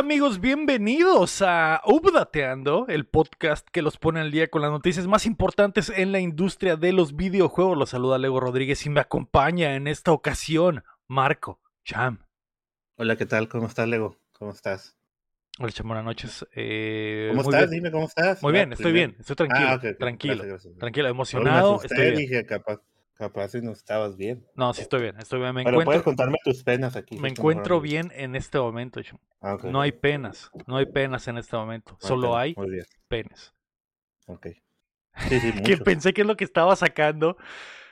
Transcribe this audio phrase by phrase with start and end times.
[0.00, 0.40] ¿Qué tal amigos?
[0.40, 5.92] Bienvenidos a Updateando, el podcast que los pone al día con las noticias más importantes
[5.94, 7.76] en la industria de los videojuegos.
[7.76, 12.24] Los saluda Lego Rodríguez y me acompaña en esta ocasión Marco Cham.
[12.96, 13.50] Hola, ¿qué tal?
[13.50, 14.16] ¿Cómo estás, Lego?
[14.32, 14.96] ¿Cómo estás?
[15.58, 16.46] Hola, Cham, buenas noches.
[16.54, 17.68] Eh, ¿Cómo estás?
[17.68, 17.82] bien.
[17.82, 18.42] Dime, ¿cómo estás?
[18.42, 19.08] Muy Ah, bien, estoy primero.
[19.10, 19.98] bien, estoy tranquilo, Ah, ok.
[19.98, 20.78] tranquilo, Gracias, gracias.
[20.78, 22.16] tranquilo, me emocionado, estoy bien.
[22.16, 22.80] dije, capaz,
[23.20, 24.44] capaz si no estabas bien.
[24.54, 27.18] No, sí estoy bien, estoy bien, me Pero puedes contarme tus penas aquí.
[27.18, 29.00] me encuentro bien en este momento.
[29.42, 32.56] Ah, No hay penas, no hay penas en este momento, solo hay
[33.08, 33.54] penes.
[34.26, 34.46] ok.
[35.28, 37.36] Sí, sí, Que pensé que es lo que estaba sacando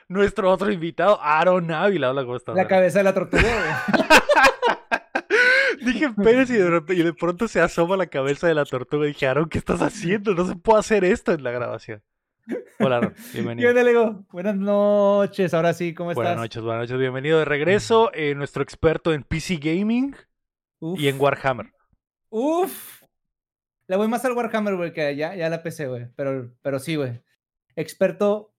[0.07, 2.09] nuestro otro invitado, Aaron Ávila.
[2.09, 2.55] Hola, ¿cómo estás?
[2.55, 3.83] La cabeza de la tortuga.
[5.85, 9.05] Dije penes y de, y de pronto se asoma la cabeza de la tortuga.
[9.05, 10.33] Dije, Aaron, ¿qué estás haciendo?
[10.33, 12.01] No se puede hacer esto en la grabación.
[12.79, 13.69] Hola, Aaron, ¿Qué bienvenido.
[13.69, 14.25] onda, Lego?
[14.31, 16.41] Buenas noches, ahora sí, ¿cómo Buenas estás?
[16.43, 18.11] noches, buenas noches, bienvenido de regreso.
[18.13, 20.15] eh, nuestro experto en PC Gaming
[20.79, 21.71] Uf, y en Warhammer.
[22.29, 23.01] uf.
[23.87, 26.07] Le voy más al Warhammer, güey, que ya, ya la PC, güey.
[26.15, 27.23] Pero, pero sí, güey.
[27.75, 28.53] Experto.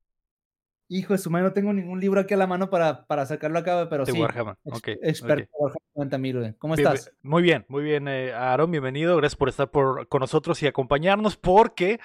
[0.88, 3.60] Hijo de su madre, no tengo ningún libro aquí a la mano para, para sacarlo
[3.60, 4.20] acá, güey, pero De sí.
[4.20, 4.56] Warhammer.
[4.64, 5.72] ex- Ok, experto ok.
[5.72, 6.54] en Warhammer 90.000, güey.
[6.58, 7.12] ¿Cómo Bien, estás?
[7.22, 9.16] Muy bien, muy bien, eh, Aaron, bienvenido.
[9.16, 12.00] Gracias por estar por, con nosotros y acompañarnos porque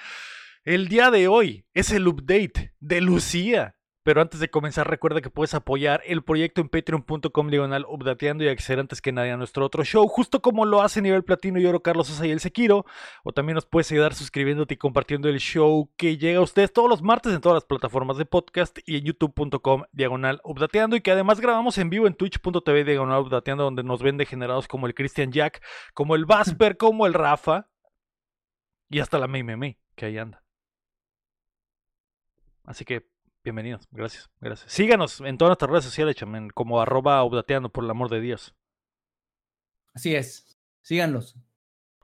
[0.66, 3.76] el día de hoy es el update de Lucía.
[4.02, 8.48] Pero antes de comenzar, recuerda que puedes apoyar el proyecto en patreon.com diagonal updateando y
[8.48, 11.66] acceder antes que nadie a nuestro otro show, justo como lo hace Nivel Platino y
[11.66, 12.84] Oro Carlos Sosa y el Sekiro.
[13.22, 16.90] O también nos puedes ayudar suscribiéndote y compartiendo el show que llega a ustedes todos
[16.90, 20.96] los martes en todas las plataformas de podcast y en youtube.com diagonal updateando.
[20.96, 24.88] Y que además grabamos en vivo en twitch.tv diagonal updateando, donde nos ven degenerados como
[24.88, 25.62] el Christian Jack,
[25.94, 27.68] como el Vasper, como el Rafa
[28.88, 30.45] y hasta la Mei, que ahí anda.
[32.66, 33.08] Así que
[33.44, 34.70] bienvenidos, gracias, gracias.
[34.70, 38.56] Síganos en todas nuestras redes sociales, chamen, como arroba updateando, por el amor de Dios.
[39.94, 40.58] Así es.
[40.82, 41.36] Síganlos.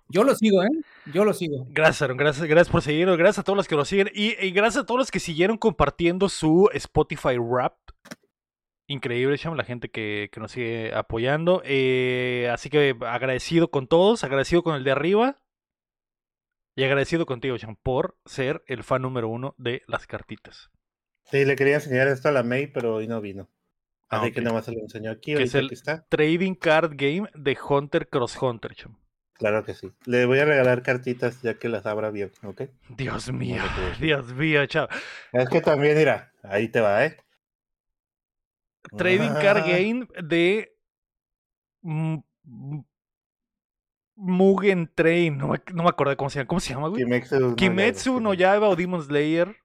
[0.09, 0.69] Yo lo sigo, ¿eh?
[1.13, 1.67] Yo lo sigo.
[1.71, 4.53] Gracias, Aaron, gracias, gracias por seguirnos, gracias a todos los que nos siguen y, y
[4.53, 7.77] gracias a todos los que siguieron compartiendo su Spotify Rap.
[8.87, 11.63] Increíble, Cham, la gente que, que nos sigue apoyando.
[11.65, 15.42] Eh, así que agradecido con todos, agradecido con el de arriba
[16.75, 20.71] y agradecido contigo, Cham, por ser el fan número uno de las cartitas.
[21.25, 23.49] Sí, le quería enseñar esto a la May, pero hoy no vino.
[24.09, 25.35] Ah, Así que nada más se lo enseñó aquí.
[25.35, 26.05] Que es el- aquí está.
[26.09, 28.97] Trading Card Game de Hunter Cross Hunter, Cham.
[29.35, 29.91] Claro que sí.
[30.05, 32.63] Le voy a regalar cartitas ya que las abra bien, ¿ok?
[32.91, 33.63] Dios mío.
[34.01, 34.89] Dios mío, chao.
[35.33, 37.17] Es que también, mira, ahí te va, ¿eh?
[38.97, 39.67] Trading Card Ah.
[39.67, 40.77] Game de
[41.83, 42.19] mm,
[44.23, 45.37] Mugen Train.
[45.37, 46.49] No me, no me acordé cómo se llama.
[46.49, 47.03] ¿Cómo se llama, güey?
[47.03, 48.69] Kimetsu no Kimetsu no Yaiba.
[48.69, 49.57] O Demon Slayer.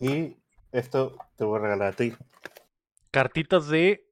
[0.00, 0.38] Y
[0.72, 2.14] esto te voy a regalar a ti,
[3.10, 4.08] Cartitas de.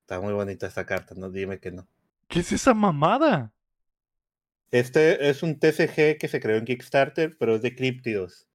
[0.00, 1.86] está muy bonita esta carta, no dime que no.
[2.28, 3.52] ¿Qué es esa mamada?
[4.72, 8.48] Este es un TCG que se creó en Kickstarter, pero es de críptidos.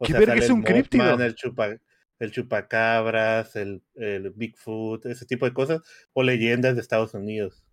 [0.00, 1.22] O ¿Qué sea, verga sale es el un críptido?
[1.22, 1.78] El, chupa,
[2.18, 5.80] el chupacabras, el, el Bigfoot, ese tipo de cosas,
[6.12, 7.64] o leyendas de Estados Unidos.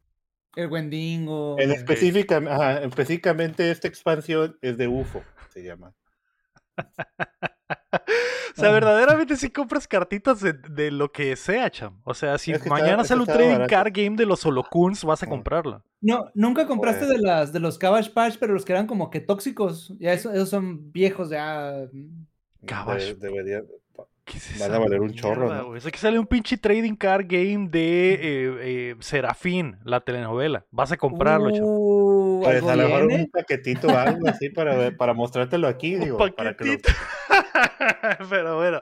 [0.56, 1.56] El Wendigo.
[1.60, 1.80] En güey.
[1.80, 5.96] específica, ajá, específicamente esta expansión es de UFO, se llama.
[8.58, 12.00] O sea, verdaderamente si compras cartitas de, de lo que sea, cham.
[12.04, 13.70] O sea, si Es que mañana sale un trading barato.
[13.70, 15.30] card game de los holocuns, vas a Ah.
[15.30, 15.84] comprarlo.
[16.02, 19.20] No, nunca compraste de las de los Cabbage Patch, pero los que eran como que
[19.20, 19.94] tóxicos.
[20.00, 21.86] Ya eso- esos son viejos, ya.
[22.66, 23.16] Caballo.
[23.16, 23.62] De- debería-
[24.26, 25.66] ¿Qué es Van esa a valer un chorro, ¿no?
[25.68, 25.78] güey?
[25.78, 28.20] O sea, que sale un pinche trading card game de eh,
[28.62, 30.66] eh, Serafín, la telenovela.
[30.70, 31.62] Vas a comprarlo, cham.
[31.64, 33.24] Uh, Pues algo a lo mejor viene.
[33.24, 36.74] un paquetito o algo así para, para mostrártelo aquí, digo, Un para que lo.
[38.30, 38.82] Pero bueno.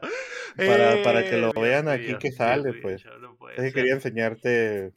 [0.56, 3.04] Para- para que lo Eh, vean Dios aquí que sale, pues.
[3.22, 4.94] no Es quería enseñarte,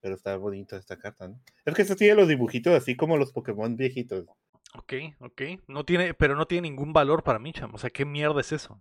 [0.00, 1.40] pero está bonita esta carta, ¿no?
[1.64, 4.26] Es que esta tiene los dibujitos así como los Pokémon viejitos.
[4.74, 5.42] Ok, ok.
[5.66, 7.74] No tiene, pero no tiene ningún valor para mí, cham.
[7.74, 8.80] O sea, ¿qué mierda es eso?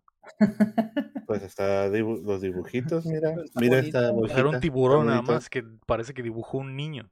[1.26, 3.32] Pues está dibu- los dibujitos, mira.
[3.44, 3.98] Está Mira bonito.
[3.98, 4.42] esta Era bolsita.
[4.42, 7.10] un está tiburón nada más que parece que dibujó un niño.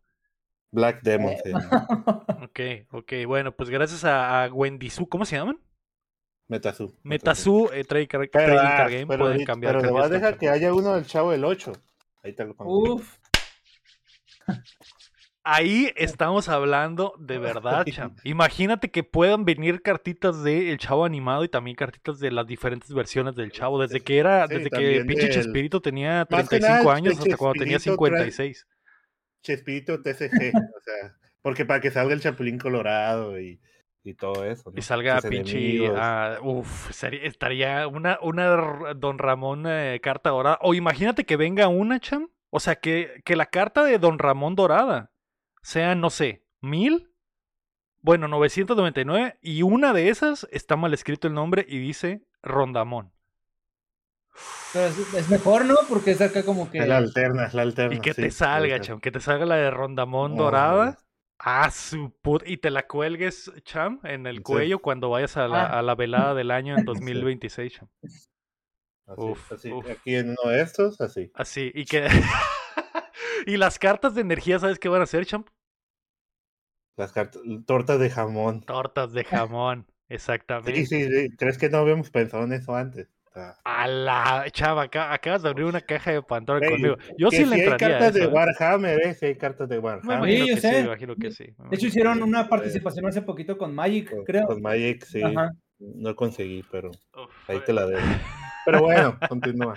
[0.71, 1.87] Black Demon se llama.
[2.43, 2.59] Ok,
[2.91, 3.13] ok.
[3.25, 5.59] Bueno, pues gracias a, a Wendy Su, ¿cómo se llaman?
[6.47, 6.93] Metazu.
[7.03, 9.73] Metazu, eh, Trading Card, Pero, Trading ah, Game, pero, pueden cambiar.
[9.73, 11.73] pero cambiar nomás esta deja que haya uno del Chavo del 8.
[12.23, 12.95] Ahí te lo pongo.
[12.95, 13.17] Uf.
[15.43, 18.15] Ahí estamos hablando de verdad, cham.
[18.23, 22.93] Imagínate que puedan venir cartitas de El Chavo animado y también cartitas de las diferentes
[22.93, 23.79] versiones del Chavo.
[23.81, 27.17] Desde que era, Sí, desde que pinche del- Chespirito tenía Más que 35 nada, años
[27.19, 28.67] hasta cuando tenía Chespirito trae- 56.
[29.41, 30.51] Chespirito TCG.
[30.55, 33.61] o sea, Porque para que salga el Chapulín Colorado y,
[34.07, 34.71] y todo eso.
[34.75, 35.91] Y salga Sus pinche.
[35.95, 40.59] ah, uf, sería- estaría una, una Don Ramón eh, carta dorada.
[40.61, 42.29] O imagínate que venga una, cham.
[42.49, 45.11] O sea, que, que la carta de Don Ramón dorada
[45.61, 47.11] sea, no sé, mil.
[48.01, 49.37] Bueno, 999.
[49.41, 53.11] Y una de esas está mal escrito el nombre y dice Rondamón.
[54.71, 55.75] Pero es, es mejor, ¿no?
[55.89, 56.77] Porque es acá como que.
[56.79, 57.95] Es la alterna, es la alterna.
[57.95, 58.99] Y que sí, te salga, cham.
[58.99, 60.97] Que te salga la de Rondamón dorada.
[61.39, 62.43] Ah, su put...
[62.47, 64.43] Y te la cuelgues, cham, en el Sí.
[64.43, 65.79] cuello cuando vayas a la, Ah.
[65.79, 67.87] a la velada del año en 2026, cham.
[69.05, 69.71] Así, Uf, así.
[69.71, 69.89] uf.
[69.89, 71.31] Aquí en uno de estos, así.
[71.33, 72.07] Así, y que.
[73.45, 75.47] y las cartas de energía, ¿sabes qué van a hacer, champ?
[76.97, 78.61] Las cartas, tortas de jamón.
[78.61, 79.85] Tortas de jamón.
[80.09, 80.85] Exactamente.
[80.85, 81.29] Sí, sí, sí.
[81.37, 83.07] ¿Crees que no habíamos pensado en eso antes?
[83.63, 86.95] A la chava, acá, acabas de abrir una caja de Pandora Ey, conmigo.
[87.17, 87.87] Yo que sí si le hay entraría.
[87.87, 88.33] a cartas de eso, ¿eh?
[88.33, 89.13] Warhammer, ¿eh?
[89.13, 90.17] Sí hay cartas de Me Warhammer.
[90.29, 90.69] imagino Sí, yo que sé.
[90.69, 91.43] sí, me imagino que sí.
[91.43, 94.47] me De hecho, imagino hicieron una eh, participación hace poquito con Magic, Con, creo.
[94.47, 95.21] con Magic, sí.
[95.23, 95.51] Ajá.
[95.79, 98.01] No conseguí, pero Uf, ahí te la debo.
[98.65, 99.75] Pero bueno, continúa.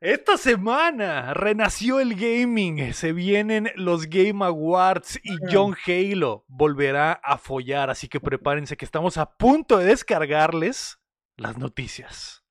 [0.00, 5.36] Esta semana renació el gaming, se vienen los Game Awards y.
[5.50, 10.98] John Halo volverá a follar, así que prepárense que estamos a punto de descargarles
[11.36, 12.44] las noticias.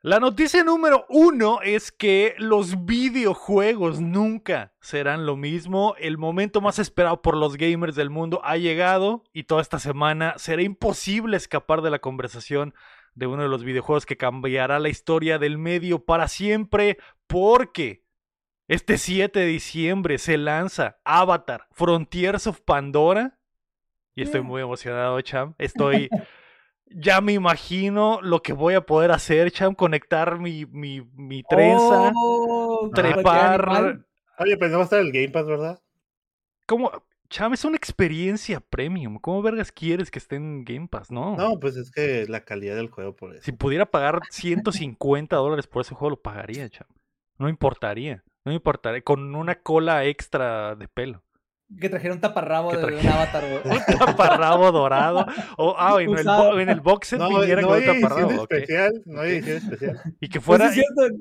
[0.00, 5.96] La noticia número uno es que los videojuegos nunca serán lo mismo.
[5.98, 10.34] El momento más esperado por los gamers del mundo ha llegado y toda esta semana
[10.36, 12.74] será imposible escapar de la conversación
[13.14, 18.04] de uno de los videojuegos que cambiará la historia del medio para siempre porque
[18.68, 23.36] este 7 de diciembre se lanza Avatar Frontiers of Pandora
[24.14, 24.46] y estoy Mm.
[24.46, 25.54] muy emocionado, Cham.
[25.58, 26.08] Estoy
[26.90, 32.12] ya me imagino lo que voy a poder hacer, Cham, conectar mi, mi, mi trenza,
[32.14, 34.00] Oh, trepar.
[34.38, 35.80] Oye, pues no va a estar el Game Pass, ¿verdad?
[36.66, 36.90] ¿Cómo?
[37.28, 39.18] Cham, es una experiencia premium.
[39.18, 41.10] ¿Cómo vergas quieres que esté en Game Pass?
[41.10, 41.36] No.
[41.36, 43.42] No, pues es que la calidad del juego por eso.
[43.42, 46.88] Si pudiera pagar 150 dólares por ese juego, lo pagaría, Cham.
[47.36, 48.24] No importaría.
[48.44, 49.02] No me importaría.
[49.02, 51.22] Con una cola extra de pelo.
[51.80, 53.76] Que trajeron un taparrabo Que de un avatar, güey.
[53.76, 55.26] Un taparrabo dorado.
[55.58, 56.58] O, ah, en el, Usado.
[56.60, 58.42] en el box set No, viniera no con hay un edición taparrabo.
[58.42, 60.00] especial, no hay edición especial.
[60.20, 60.66] Y que Pues fuera.
[60.68, 61.14] es cierto,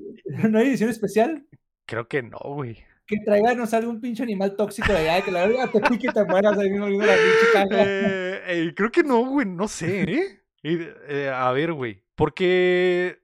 [0.49, 1.45] ¿no hay edición especial?
[1.85, 2.77] Creo que no, güey.
[3.05, 6.07] Que traiga, no salga un pinche animal tóxico de allá, que la verdad te pique
[6.09, 7.83] y te mueras ahí mismo en la pinche caja.
[7.85, 10.41] Eh, eh, creo que no, güey, no sé, ¿eh?
[10.63, 10.77] Y,
[11.07, 13.19] eh, a ver, güey, porque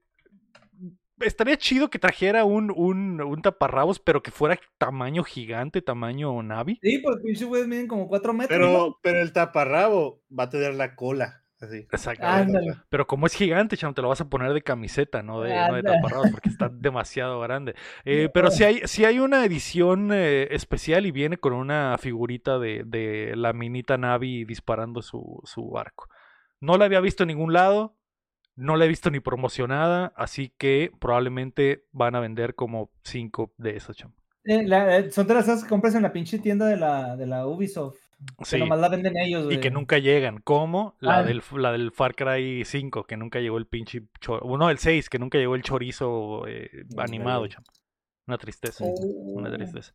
[1.24, 6.80] estaría chido que trajera un, un, un taparrabos, pero que fuera tamaño gigante, tamaño Navi.
[6.81, 8.60] Sí, pues pinche güeyes miden como cuatro metros.
[8.60, 11.78] Pero, pero el taparrabo va a tener la cola, así.
[11.78, 12.25] Exacto.
[12.25, 12.75] Ándale.
[12.90, 15.75] Pero como es gigante, chamo, te lo vas a poner de camiseta, no de, no
[15.75, 17.75] de taparrabos, porque está demasiado grande.
[18.06, 22.60] Eh, pero si hay, si hay una edición eh, especial y viene con una figurita
[22.60, 26.10] de, de la minita Navi disparando su, su arco.
[26.60, 27.98] No la había visto en ningún lado,
[28.55, 33.75] no la he visto ni promocionada, así que probablemente van a vender como cinco de
[33.75, 34.13] esas, chamo.
[34.45, 37.15] Eh, la- eh, son de las cosas que compras en la pinche tienda de la,
[37.15, 37.98] de la Ubisoft.
[38.38, 38.57] Que Sí.
[38.60, 39.57] nomás la venden ellos, güey.
[39.57, 41.24] Y que nunca llegan, como la, Ah.
[41.24, 44.57] del, la del Far Cry 5, que nunca llegó el pinche chorizo.
[44.57, 47.51] No, el 6, que nunca llegó el chorizo eh, animado, güey.
[48.25, 48.86] Una tristeza.
[48.88, 48.94] Oh.
[49.36, 49.94] Una tristeza.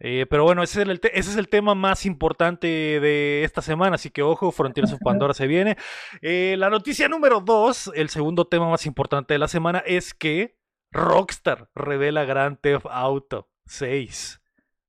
[0.00, 3.62] Eh, pero bueno, ese es, el te- ese es el tema más importante de esta
[3.62, 5.76] semana, así que ojo, Frontiers of Pandora se viene.
[6.20, 10.58] Eh, la noticia número 2, el segundo tema más importante de la semana, es que
[10.90, 14.40] Rockstar revela Grand Theft Auto 6.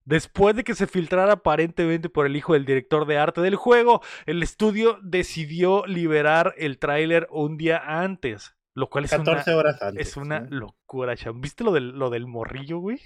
[0.05, 4.01] Después de que se filtrara aparentemente por el hijo del director de arte del juego,
[4.25, 9.81] el estudio decidió liberar el tráiler un día antes, lo cual es una, 14 horas
[9.81, 10.07] antes.
[10.07, 11.41] es una locura, cham.
[11.41, 12.99] ¿Viste lo del, lo del morrillo, güey?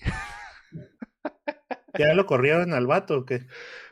[1.97, 3.47] ¿Ya lo corrieron al vato o qué?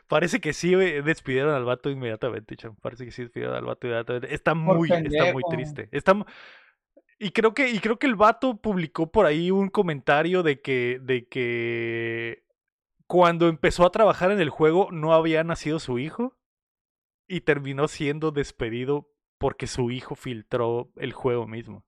[0.06, 2.76] Parece que sí güey, despidieron al vato inmediatamente, cham.
[2.76, 4.34] Parece que sí despidieron al vato inmediatamente.
[4.34, 5.88] Está muy, está muy triste.
[5.90, 6.14] Está
[7.18, 10.98] y creo que, y creo que el vato publicó por ahí un comentario de que,
[11.00, 12.44] de que
[13.06, 16.36] cuando empezó a trabajar en el juego no había nacido su hijo
[17.28, 19.11] y terminó siendo despedido
[19.42, 21.84] porque su hijo filtró el juego mismo.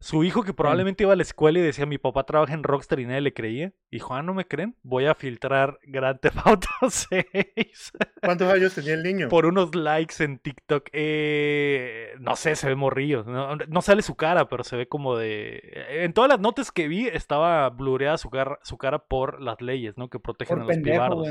[0.00, 3.00] Su hijo que probablemente iba a la escuela y decía, mi papá trabaja en Rockstar
[3.00, 3.72] y nadie le creía.
[3.90, 4.76] Dijo, ah, ¿no me creen?
[4.82, 9.28] Voy a filtrar Grand Theft Auto 6 ¿Cuántos años tenía el niño?
[9.30, 10.90] por unos likes en TikTok.
[10.92, 13.24] Eh, no sé, se ve morrillo.
[13.24, 15.62] No, no sale su cara, pero se ve como de...
[15.88, 19.96] En todas las notas que vi estaba blureada su cara, su cara por las leyes,
[19.96, 20.10] ¿no?
[20.10, 21.22] Que protegen a los pendejo.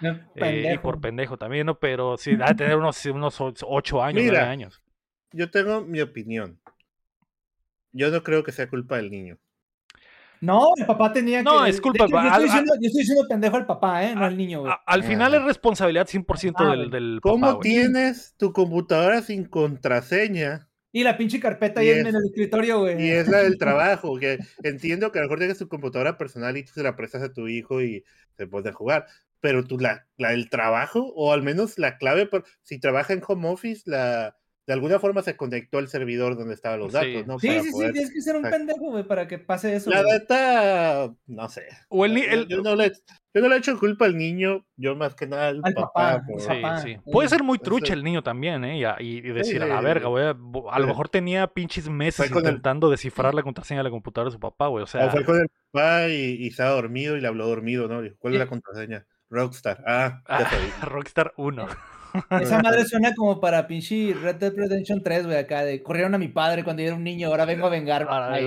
[0.00, 1.78] No, Eh, y por pendejo también, ¿no?
[1.80, 4.38] Pero sí, da de tener unos, unos o- ocho años, Mira.
[4.38, 4.80] nueve años.
[5.32, 6.60] Yo tengo mi opinión.
[7.92, 9.38] Yo no creo que sea culpa del niño.
[10.40, 11.70] No, el papá tenía No, que.
[11.70, 14.14] es culpa- hecho, yo, al- estoy diciendo, yo estoy diciendo pendejo al papá, ¿eh?
[14.14, 14.72] No al niño, güey.
[14.72, 19.44] A- al final es responsabilidad 100% Ah, del, del ¿Cómo papá, tienes tu computadora sin
[19.44, 20.66] contraseña?
[20.92, 23.04] Y la pinche carpeta ahí Y en, es- en el escritorio, güey.
[23.06, 26.56] Y es la del trabajo, que entiendo que a lo mejor tienes tu computadora personal
[26.56, 28.02] y tú se la prestas a tu hijo y
[28.38, 29.06] se puede jugar,
[29.40, 33.22] pero tú la, la del trabajo, o al menos la clave, por, si trabaja en
[33.26, 34.36] home office, la,
[34.70, 37.12] de alguna forma se conectó al servidor donde estaban los Sí.
[37.12, 37.40] datos, ¿no?
[37.40, 39.90] Sí, Para sí, sí, poder- tienes que ser un pendejo, güey, para que pase eso.
[39.90, 41.64] La data, no sé.
[41.88, 42.92] O el el- yo, no le,
[43.34, 45.90] yo no le echo culpa al niño, yo más que nada al, Al papá.
[45.92, 46.78] papá, por- Sí, papá.
[46.82, 46.96] sí.
[47.04, 48.78] Puede ser muy trucha el niño también, ¿eh?
[49.00, 50.08] Y, decir, a la sí, verga, sí.
[50.10, 50.24] güey.
[50.26, 50.86] A, a lo Sí.
[50.86, 54.68] mejor tenía pinches meses el- intentando descifrar la contraseña de la computadora de su papá,
[54.68, 54.84] güey.
[54.84, 57.88] O sea, O fue con el papá y, y estaba dormido y le habló dormido,
[57.88, 58.02] ¿no?
[58.02, 59.04] Dijo, ¿cuál es la contraseña?
[59.30, 59.82] Rockstar.
[59.84, 60.40] Ah, ya ah.
[60.86, 61.66] Rockstar 1.
[62.40, 66.18] Esa madre suena como para pinche Red Dead Redemption 3, güey, acá de corrieron a
[66.18, 68.06] mi padre cuando yo era un niño, ahora vengo a vengar.
[68.08, 68.38] Ahora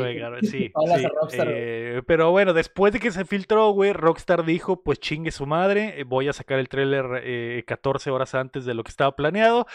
[0.41, 1.58] sí, sí, a Rockstar, güey.
[1.60, 6.00] eh, pero bueno, después de que se filtró, güey, Rockstar dijo, pues chingue su madre,
[6.00, 9.67] eh, voy a sacar el tráiler eh, 14 horas antes de lo que estaba planeado.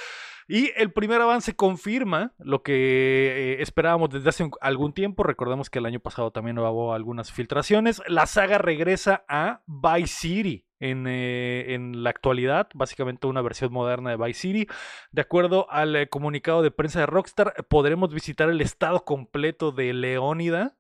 [0.51, 2.73] Y el primer avance confirma lo que
[3.59, 5.23] eh, esperábamos desde hace algún tiempo.
[5.23, 8.01] Recordemos que el año pasado también hubo algunas filtraciones.
[8.09, 14.09] La saga regresa a Vice City en, eh, en la actualidad, básicamente una versión moderna
[14.11, 14.67] de Vice City.
[15.13, 19.93] De acuerdo al eh, comunicado de prensa de Rockstar, podremos visitar el estado completo de
[19.93, 20.77] Leónida,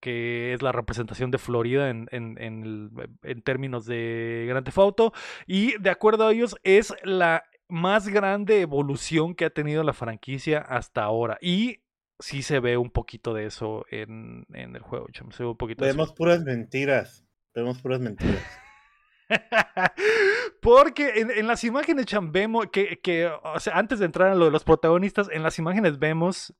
[0.00, 2.90] que es la representación de Florida en, en- en
[3.22, 5.12] en términos de Grand Theft Auto.
[5.46, 10.58] Y de acuerdo a ellos, es la más grande evolución que ha tenido la franquicia
[10.58, 11.38] hasta ahora.
[11.40, 11.80] Y
[12.18, 15.56] sí se ve un poquito de eso en, en el juego, chamo, Se ve un
[15.56, 15.96] poquito de eso.
[15.96, 17.24] Vemos puras mentiras.
[17.54, 18.42] Vemos puras mentiras.
[20.60, 24.34] Porque en, en las imágenes, Cham, vemos que, que, o sea, antes de entrar a
[24.34, 26.54] lo de los protagonistas, en las imágenes vemos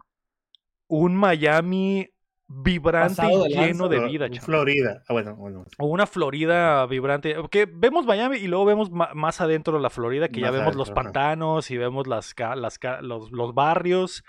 [0.88, 2.11] un Miami
[2.54, 4.44] vibrante y lleno de vida, Cham.
[4.44, 5.02] Florida.
[5.09, 5.64] Ah, bueno, bueno.
[5.78, 7.35] O una Florida vibrante.
[7.50, 11.04] Que vemos Miami y luego vemos más adentro la Florida, que ya vemos los adentro,
[11.04, 14.25] pantanos y vemos las, las los, los barrios.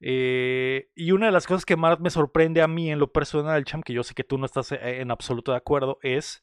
[0.00, 3.64] Eh, y una de las cosas que más me sorprende a mí en lo personal,
[3.64, 6.42] Cham, que yo sé que tú no estás eh, en absoluto de acuerdo, es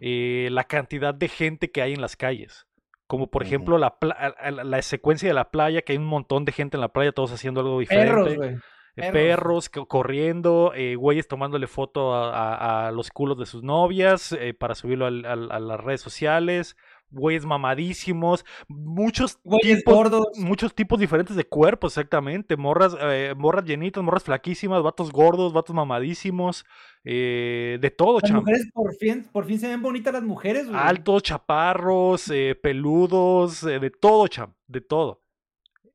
[0.00, 2.66] eh, la cantidad de gente que hay en las calles.
[3.06, 6.52] Como por ejemplo la, la, la secuencia de la playa, que hay un montón de
[6.52, 8.36] gente en la playa, todos haciendo algo diferente.
[8.36, 8.62] Perros,
[8.94, 9.12] Perros.
[9.12, 14.32] perros co- corriendo, eh, güeyes tomándole foto a, a- a los culos de sus novias
[14.32, 16.76] eh, para subirlo al- al- a las redes sociales,
[17.12, 20.26] güeyes mamadísimos, muchos Güeyes tipos, gordos.
[20.38, 25.74] muchos tipos diferentes de cuerpos, exactamente, morras, eh, morras llenitas, morras flaquísimas, vatos gordos, vatos
[25.74, 26.64] mamadísimos,
[27.04, 30.78] eh, de todo, Las mujeres por fin, por fin se ven bonitas las mujeres, güey.
[30.80, 35.22] Altos, chaparros, eh, peludos, de todo, cham, de todo.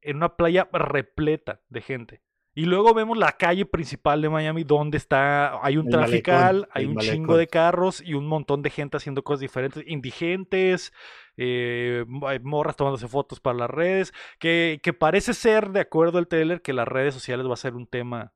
[0.02, 2.22] En una playa repleta de gente.
[2.58, 6.70] Y luego vemos la calle principal de Miami donde está, hay un El trafical, malecón,
[6.74, 10.94] hay un chingo de carros y un montón de gente haciendo cosas diferentes, indigentes,
[11.36, 16.30] eh, eh, morras tomándose fotos para las redes, que, que parece ser, de acuerdo al
[16.30, 18.32] trailer, que las redes sociales va a ser un tema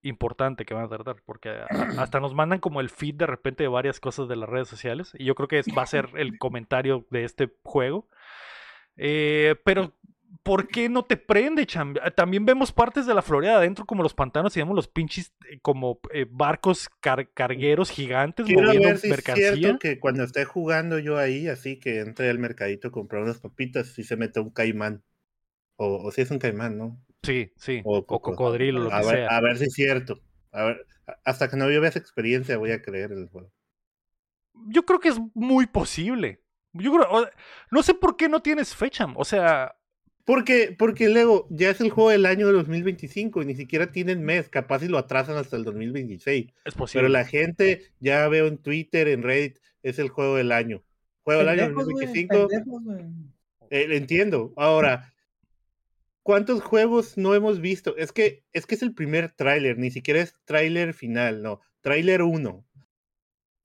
[0.00, 1.50] importante que van a tratar, porque
[1.98, 5.12] hasta nos mandan como el feed de repente de varias cosas de las redes sociales,
[5.18, 8.08] y yo creo que va a ser el comentario de este juego.
[8.96, 9.92] Eh, pero,
[10.42, 11.94] ¿por qué no te prende, cham?
[12.02, 15.32] Ah, También vemos partes de la Florida adentro, como los pantanos, y vemos los pinches
[15.50, 20.24] eh, como eh, barcos car- cargueros gigantes Quiero moviendo ver si es cierto que cuando
[20.24, 24.16] esté jugando yo ahí, así que entre al mercadito a comprar unas papitas, si se
[24.16, 25.02] mete un caimán.
[25.76, 27.00] O, o si es un caimán, ¿no?
[27.22, 27.82] Sí, sí.
[27.84, 29.28] O O, coco- cocodrilo, lo A que ver, sea.
[29.28, 30.20] a ver si es cierto.
[30.52, 30.86] A ver,
[31.24, 33.50] hasta que no yo vea esa experiencia voy a creer en el juego.
[34.66, 36.42] Yo creo que es muy posible.
[36.72, 37.28] Yo creo,
[37.70, 39.06] no sé por qué no tienes fecha.
[39.16, 39.76] O sea,
[40.28, 44.22] Porque, porque luego ya es el juego del año de 2025 y ni siquiera tienen
[44.22, 46.52] mes, capaz si lo atrasan hasta el 2026.
[46.66, 47.00] es posible.
[47.00, 50.84] Pero la gente, ya veo en Twitter, en Reddit, es el juego del año.
[51.22, 52.46] Juego del año Pendejos, güey, 2025.
[52.46, 53.04] pendejos, güey.
[53.70, 54.52] Eh, entiendo.
[54.58, 55.14] Ahora,
[56.22, 57.96] ¿cuántos juegos no hemos visto?
[57.96, 62.20] Es que es que es el primer tráiler, ni siquiera es tráiler final, no, tráiler
[62.20, 62.66] 1.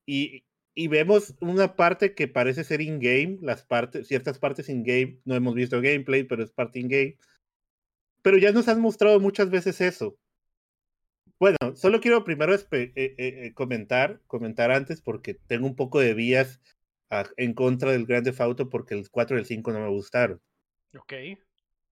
[0.06, 0.43] Y,
[0.74, 5.54] y vemos una parte que parece ser in-game, las partes, ciertas partes in-game, no hemos
[5.54, 7.16] visto gameplay, pero es parte in-game.
[8.22, 10.16] Pero ya nos han mostrado muchas veces eso.
[11.38, 16.14] Bueno, solo quiero primero eh, eh, eh, comentar, comentar antes porque tengo un poco de
[16.14, 16.60] vías
[17.10, 19.88] a- en contra del Grand Theft Auto porque el 4 y el 5 no me
[19.90, 20.40] gustaron.
[20.96, 21.12] Ok.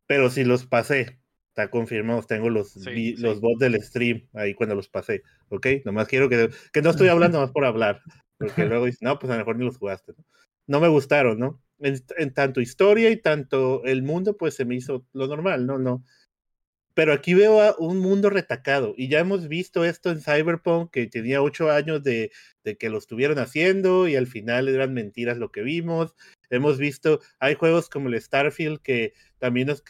[0.07, 1.19] Pero sí los pasé.
[1.49, 3.23] Está confirmado, tengo los, Sí, vi- sí.
[3.23, 5.23] los bots del stream ahí cuando los pasé.
[5.51, 5.67] ¿Ok?
[5.85, 8.01] Nomás quiero que, que no estoy hablando más por hablar.
[8.43, 10.13] Porque luego dicen, no, pues a lo mejor ni los jugaste.
[10.17, 10.25] No,
[10.67, 11.63] No me gustaron, ¿no?
[11.79, 15.79] En, en tanto historia y tanto el mundo, pues se me hizo lo normal, ¿no?
[15.79, 16.05] No.
[16.95, 21.43] pero aquí veo un mundo retacado y ya hemos visto esto en Cyberpunk que tenía
[21.43, 22.31] ocho años de,
[22.65, 26.15] de, que lo estuvieron haciendo y al final eran mentiras lo que vimos.
[26.51, 29.83] Hemos visto, hay juegos como el Starfield que también nos,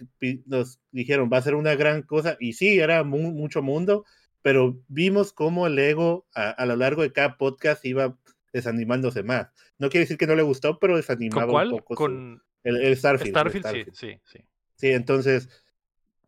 [0.47, 4.05] nos dijeron va a ser una gran cosa y sí, era mucho mundo,
[4.43, 8.19] pero vimos cómo el ego a, lo largo de cada podcast iba
[8.53, 9.49] desanimándose más.
[9.79, 11.95] No quiere decir que no le gustó, pero desanimaba un poco.
[11.95, 13.31] Con el, Starfield.
[13.31, 14.39] Starfield, sí, sí, sí.
[14.77, 15.49] Sí, entonces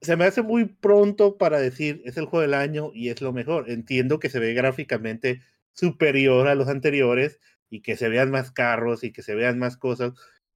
[0.00, 3.32] se me hace muy pronto para decir es el juego del año y es lo
[3.32, 3.70] mejor.
[3.70, 7.40] Entiendo que se ve gráficamente superior a los anteriores
[7.70, 10.12] y que se vean más carros y que se vean más cosas,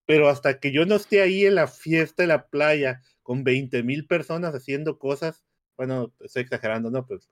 [0.06, 3.82] pero hasta que yo no esté ahí en la fiesta de la playa con 20
[3.82, 5.44] mil personas haciendo cosas,
[5.76, 7.06] bueno, estoy exagerando, ¿no?
[7.06, 7.28] Pues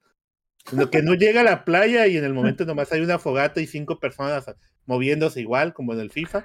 [0.73, 3.61] lo que no llega a la playa y en el momento nomás hay una fogata
[3.61, 4.47] y cinco personas
[4.87, 6.45] moviéndose igual como en el FIFA.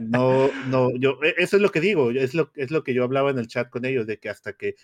[0.00, 3.04] No, no, yo, e, eso es lo que digo, es lo, es lo que yo
[3.04, 4.74] hablaba en el chat con ellos, de que hasta que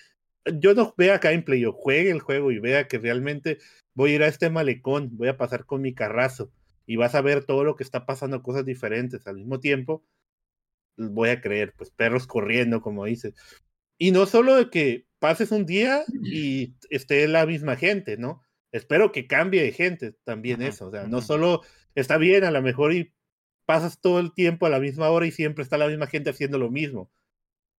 [0.59, 3.59] yo no vea gameplay, yo juegue el juego y vea que realmente
[3.95, 6.51] voy a ir a este malecón, voy a pasar con mi carrazo
[6.87, 10.05] y vas a ver todo lo que está pasando, cosas diferentes al mismo tiempo,
[10.97, 13.35] voy a creer, pues perros corriendo, como dices.
[13.99, 18.43] Y no solo de que pases un día y esté la misma gente, ¿no?
[18.73, 21.63] Espero que cambie de gente también eso, o sea, no solo
[21.95, 23.15] está bien a lo mejor y
[23.65, 26.59] pasas todo el tiempo a la misma hora y siempre está la misma gente haciendo
[26.59, 27.11] lo mismo.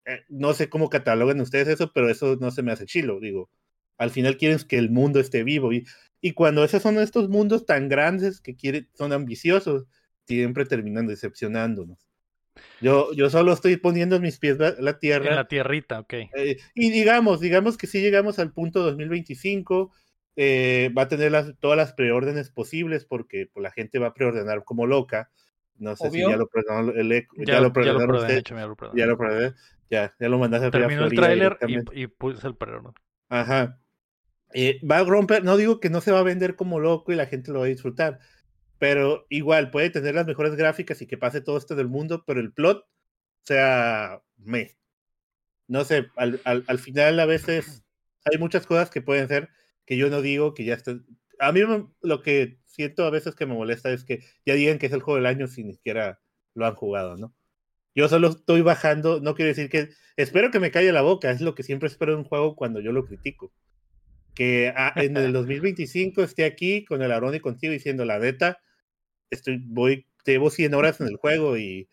[0.05, 3.51] Eh, no sé cómo catalogan ustedes eso, pero eso no se me hace chilo, digo.
[3.99, 5.85] Al final quieren que el mundo esté vivo y,
[6.21, 9.85] y cuando esos son estos mundos tan grandes que quieren, son ambiciosos,
[10.25, 12.07] siempre terminan decepcionándonos.
[12.81, 15.29] Yo, yo solo estoy poniendo mis pies en la tierra.
[15.29, 16.13] En la tierrita, ok.
[16.13, 19.91] Eh, y digamos, digamos que si llegamos al punto 2025,
[20.35, 24.13] eh, va a tener las, todas las preórdenes posibles porque pues, la gente va a
[24.13, 25.29] preordenar como loca.
[25.77, 28.43] No sé si ya lo preordenó el ya, ya, lo preordenaron usted.
[28.93, 29.53] ya lo preordené.
[29.89, 32.93] Ya, ya lo mandaste a Terminó el tráiler y, y puse el preorden.
[33.29, 33.79] Ajá.
[34.53, 37.15] Eh, va a romper, no digo que no se va a vender como loco y
[37.15, 38.19] la gente lo va a disfrutar,
[38.85, 42.39] pero igual puede tener las mejores gráficas y que pase todo esto del mundo, pero
[42.39, 42.85] el plot
[43.41, 44.77] sea me.
[45.67, 47.83] No sé, al, al, al final a veces
[48.25, 49.49] hay muchas cosas que pueden ser
[49.87, 51.03] que yo no digo que ya estén.
[51.39, 51.61] A mí
[52.01, 55.01] lo que siento a veces que me molesta es que ya digan que es el
[55.01, 56.21] juego del año sin ni siquiera
[56.53, 57.33] lo han jugado, ¿no?
[57.95, 59.89] Yo solo estoy bajando, no quiere decir que.
[60.15, 62.81] Espero que me calle la boca, es lo que siempre espero en un juego cuando
[62.81, 63.51] yo lo critico.
[64.35, 68.59] Que ah, en el 2025 esté aquí con el Arón y contigo diciendo la neta,
[69.35, 71.87] estoy, voy, llevo 100 horas en el juego y,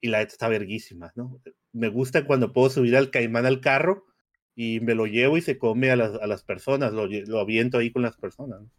[0.00, 1.40] y la neta está verguísima, ¿no?
[1.72, 4.06] Me gusta cuando puedo subir al caimán al carro
[4.54, 7.78] y me lo llevo y se come a las, a las personas, lo, lo aviento
[7.78, 8.60] ahí con las personas.
[8.60, 8.70] ¿no?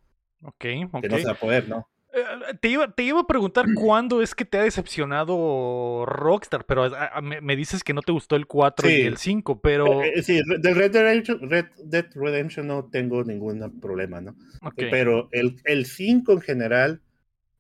[0.50, 1.02] Ok, ok.
[1.02, 1.88] Que no se va a poder, ¿no?
[2.12, 6.84] Eh, te iba, te iba a preguntar cuándo es que te ha decepcionado Rockstar, pero
[6.86, 10.04] ah, ah, me, dices que no te gustó el 4 y el 5, pero...
[10.04, 10.96] Eh, eh, sí, de Red,
[11.42, 14.36] Red Dead Redemption no tengo ningún problema, ¿no?
[14.76, 17.02] Pero el, el 5 en general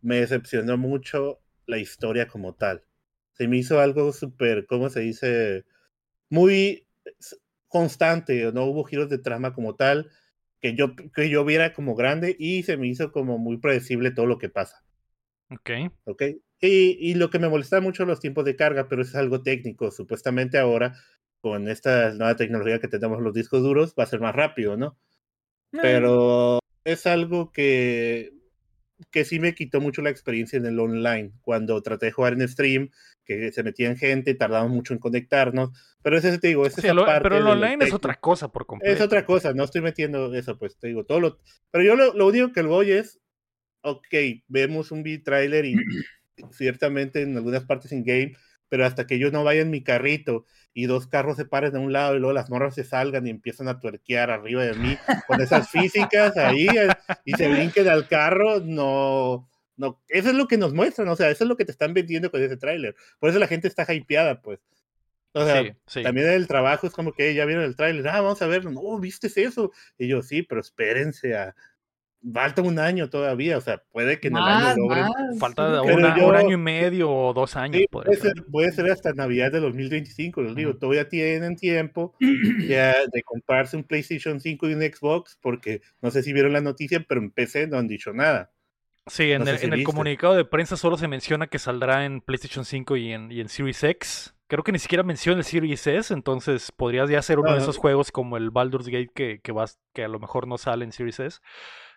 [0.01, 2.83] me decepcionó mucho la historia como tal.
[3.33, 5.65] Se me hizo algo súper, ¿cómo se dice?
[6.29, 6.87] Muy
[7.67, 10.11] constante, no hubo giros de trama como tal
[10.59, 14.25] que yo, que yo viera como grande y se me hizo como muy predecible todo
[14.25, 14.83] lo que pasa.
[15.49, 15.69] Ok.
[16.05, 16.23] Ok.
[16.61, 19.91] Y, y lo que me molesta mucho los tiempos de carga, pero es algo técnico.
[19.91, 20.93] Supuestamente ahora,
[21.39, 24.97] con esta nueva tecnología que tenemos los discos duros, va a ser más rápido, ¿no?
[25.71, 28.33] Pero es algo que
[29.11, 31.31] que sí me quitó mucho la experiencia en el online.
[31.41, 32.89] Cuando traté de jugar en stream,
[33.25, 35.71] que se metían gente, tardábamos mucho en conectarnos.
[36.01, 38.93] Pero ese te digo, esa parte Pero el online es otra cosa por completo.
[38.93, 41.39] Es otra cosa, no estoy metiendo eso, pues te digo, todo lo.
[41.71, 43.19] Pero yo lo, lo único que voy es,
[43.81, 44.15] ok,
[44.47, 45.75] vemos un beat trailer y
[46.51, 48.33] ciertamente en algunas partes in game
[48.69, 51.79] pero hasta que yo no vaya en mi carrito y dos carros se paren de
[51.79, 54.97] un lado y luego las morras se salgan y empiezan a tuerquear arriba de mí
[55.27, 56.89] con esas físicas ahí eh,
[57.25, 61.29] y se brinquen al carro, no, no, eso es lo que nos muestran, o sea,
[61.29, 63.91] eso es lo que te están vendiendo con ese tráiler, por eso la gente está
[63.93, 64.59] hypeada, pues.
[65.31, 65.63] O sea,
[66.01, 68.99] también el trabajo es como que ya vieron el tráiler, ah, vamos a ver, no,
[68.99, 71.55] viste eso, y yo sí, pero espérense a,
[72.33, 75.07] falta un año todavía, o sea, puede que en el año logren.
[75.39, 77.81] Falta un año y medio o dos años.
[77.89, 83.77] puede, ser, puede, ser, hasta Navidad de 2025, les digo, todavía tienen tiempo de comprarse
[83.77, 87.31] un PlayStation 5 y un Xbox, porque no sé si vieron la noticia, pero en
[87.31, 88.51] PC no han dicho nada.
[89.07, 92.63] Sí, en, el, en el, comunicado de prensa solo se menciona que saldrá en PlayStation
[92.63, 94.35] 5 y en, y en Series X.
[94.47, 97.77] Creo que ni siquiera menciona el Series S, entonces podrías ya ser uno de esos
[97.77, 100.91] juegos como el Baldur's Gate que, que, vas, que a lo mejor no sale en
[100.91, 101.39] Series S.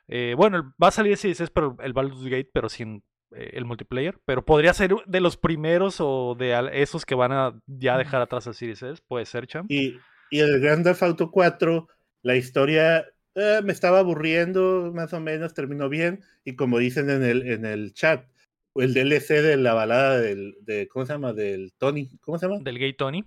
[0.08, 3.02] Eh, bueno, va a salir Series S, pero el Baldur's Gate, pero sin
[3.34, 4.18] eh, el multiplayer.
[4.24, 8.46] Pero podría ser de los primeros o de esos que van a ya dejar atrás
[8.46, 9.02] el Series S.
[9.06, 9.70] Puede ser, champ.
[9.70, 9.98] Y,
[10.30, 11.88] Y el Grand Theft Auto 4,
[12.22, 16.22] la historia eh, me estaba aburriendo, más o menos, terminó bien.
[16.44, 18.26] Y como dicen en el, en el chat,
[18.74, 21.32] el DLC de la balada del, de, ¿cómo se llama?
[21.32, 22.60] Del Tony, ¿cómo se llama?
[22.62, 23.24] Del gay Tony.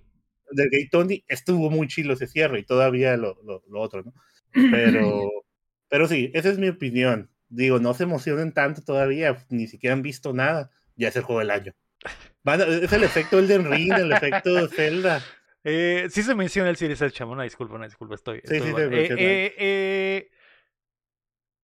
[0.51, 4.13] Del gay Tony, estuvo muy chido ese cierre y todavía lo, lo, lo otro, ¿no?
[4.71, 5.29] Pero,
[5.89, 7.29] pero sí, esa es mi opinión.
[7.49, 10.71] Digo, no se emocionen tanto todavía, ni siquiera han visto nada.
[10.95, 11.73] Ya es el juego del año.
[12.43, 15.21] Van a- es el efecto Elden Ring, el efecto Zelda.
[15.63, 18.37] Eh, sí se menciona el Series Chamo, una disculpa, una disculpa, estoy.
[18.45, 19.21] Sí, estoy sí, se Eh, menciona.
[19.23, 20.29] eh, eh,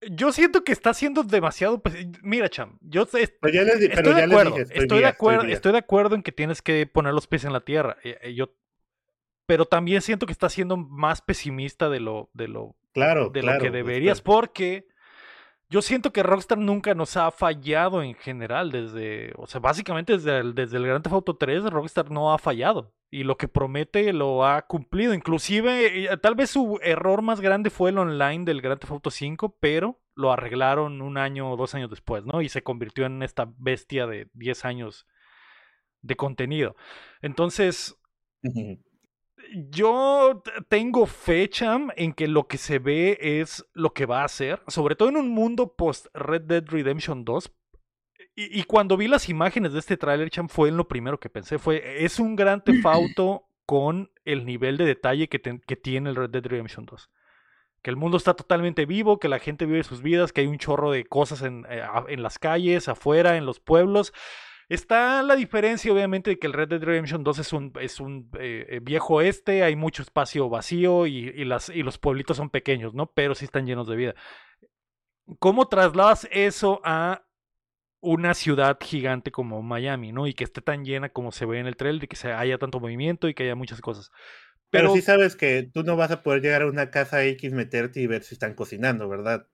[0.10, 1.82] yo siento que está siendo demasiado.
[1.82, 6.24] pues, Mira, Cham, yo pero estoy de acuerdo, estoy, de acuerdo, estoy de acuerdo en
[6.24, 7.98] que tienes que poner los pies en la tierra.
[8.34, 8.56] yo,
[9.52, 13.58] pero también siento que estás siendo más pesimista de lo, de lo, Claro, de claro.
[13.58, 14.88] lo que deberías, porque
[15.70, 20.40] yo siento que Rockstar nunca nos ha fallado en general desde, o sea, básicamente desde
[20.40, 24.14] el, desde el Grand Theft Auto 3 Rockstar no ha fallado y lo que promete
[24.14, 28.62] lo ha cumplido, inclusive eh, tal vez su error más grande fue el online del
[28.62, 32.42] Grand Theft Auto 5, pero lo arreglaron un año o dos años después, ¿no?
[32.42, 35.08] Y se convirtió en esta bestia de 10 años
[36.02, 36.78] de contenido.
[37.22, 37.98] Entonces.
[39.70, 44.62] Yo tengo fecha en que lo que se ve es lo que va a hacer,
[44.68, 47.52] sobre todo en un mundo post Red Dead Redemption 2.
[48.36, 51.30] Y, y cuando vi las imágenes de este tráiler, Cham, fue en lo primero que
[51.30, 56.30] pensé, fue, es un gran tefauto con el nivel de detalle que, tiene el Red
[56.32, 57.10] Dead Redemption 2.
[57.82, 60.58] Que el mundo está totalmente vivo, que la gente vive sus vidas, que hay un
[60.58, 64.14] chorro de cosas en, eh, en las calles, afuera, en los pueblos.
[64.72, 68.30] Está la diferencia, obviamente, de que el Red Dead Redemption 2 es un, es un
[68.40, 72.50] eh, eh, viejo oeste, hay mucho espacio vacío y, y las, y los pueblitos son
[72.50, 73.12] pequeños, ¿no?
[73.12, 74.16] Pero sí están llenos de vida.
[75.40, 77.26] ¿Cómo trasladas eso a
[78.00, 80.26] una ciudad gigante como Miami, ¿no?
[80.26, 82.58] Y que esté tan llena como se ve en el trailer, y que se haya
[82.58, 84.10] tanto movimiento y que haya muchas cosas.
[84.70, 87.52] Pero, Pero, sí sabes que tú no vas a poder llegar a una casa X,
[87.52, 89.48] meterte y ver si están cocinando, ¿verdad?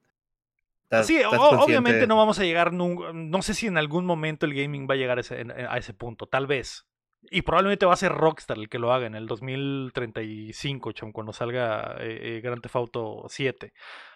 [0.89, 3.77] Estás- sí, estás o- consciente obviamente no vamos a llegar nunca, no sé si en
[3.77, 6.87] algún momento el gaming va a llegar a ese, en- a ese punto, tal vez.
[7.29, 11.33] Y probablemente va a ser Rockstar el que lo haga en el 2035, chum, cuando
[11.33, 13.73] salga eh, eh, Grand Theft Auto 7.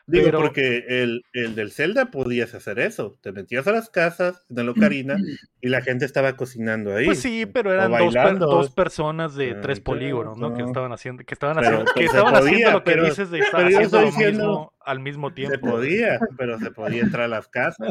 [0.08, 3.18] Digo, pero- porque el, el del Zelda podías hacer eso.
[3.22, 5.16] Te metías a las casas en el Ocarina
[5.62, 7.06] y la gente estaba cocinando ahí.
[7.06, 7.92] Pues sí, pero eran
[8.40, 10.54] dos, personas de Ah, tres polígonos, ¿no?
[10.54, 13.06] Que estaban haciendo, que estaban Pero, haciendo, que pues, se estaban haciendo lo que pero-
[13.06, 15.70] dices de estar haciendo lo estoy diciendo- mismo al mismo Se tiempo.
[15.70, 17.88] podía, pero se podía entrar a las casas.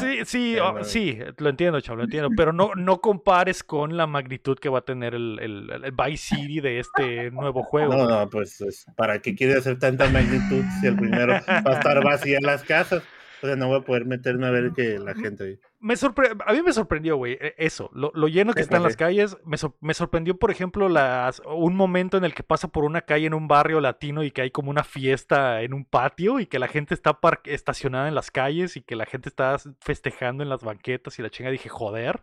[0.00, 2.28] Sí, sí, oh, sí, lo entiendo, chavo, lo entiendo.
[2.36, 6.36] Pero no, no compares con la magnitud que va a tener el, el, el Vice
[6.36, 7.92] City de este nuevo juego.
[7.96, 12.02] No, no, pues es- ¿para qué quiere hacer tanta magnitud el primero va a estar
[12.04, 13.02] vacía las casas?
[13.42, 15.58] O sea, no voy a poder meterme a ver que la gente.
[15.78, 18.82] Me sorpre- a mí me sorprendió, güey, e- eso, lo, lo lleno que ¿Qué están
[18.82, 19.36] las calles.
[19.44, 23.02] Me, sor- me sorprendió, por ejemplo, las, un momento en el que pasa por una
[23.02, 26.46] calle en un barrio latino y que hay como una fiesta en un patio y
[26.46, 30.42] que la gente está par- estacionada en las calles y que la gente está festejando
[30.42, 31.50] en las banquetas y la chinga.
[31.50, 32.22] Dije, joder.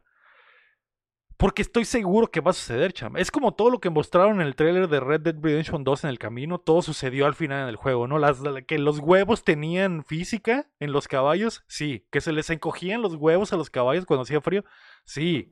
[1.42, 3.18] Porque estoy seguro que va a suceder, cham.
[3.18, 6.10] Es como todo lo que mostraron en el tráiler de Red Dead Redemption 2 en
[6.12, 8.20] el camino, todo sucedió al final en el juego, ¿no?
[8.20, 12.06] Las, que los huevos tenían física en los caballos, sí.
[12.12, 14.64] Que se les encogían los huevos a los caballos cuando hacía frío,
[15.04, 15.52] sí.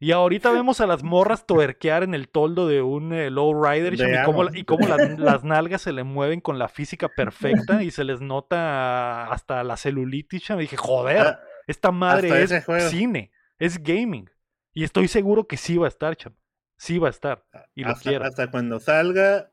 [0.00, 3.98] Y ahorita vemos a las morras tuerquear en el toldo de un eh, lowrider y
[4.24, 7.92] cómo, la- y cómo las, las nalgas se le mueven con la física perfecta y
[7.92, 10.50] se les nota hasta la celulitis.
[10.50, 14.28] Y dije, joder, Ah, esta madre hasta es cine, es gaming.
[14.74, 16.34] Y estoy seguro que sí va a estar, cham.
[16.76, 17.44] Sí va a estar.
[17.74, 18.24] Y lo hasta, quiero.
[18.24, 19.50] hasta cuando salga,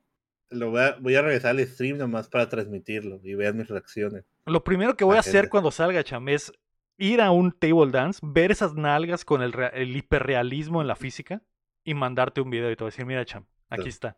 [0.49, 4.25] lo voy a, voy a regresar al stream nomás para transmitirlo y vean mis reacciones.
[4.45, 6.51] Lo primero que voy a hacer cuando salga, cham, es
[6.97, 11.41] ir a un table dance, ver esas nalgas con el, el hiperrealismo en la física
[11.83, 13.89] y mandarte un video y te voy a decir, mira, cham, aquí Sí.
[13.89, 14.17] está.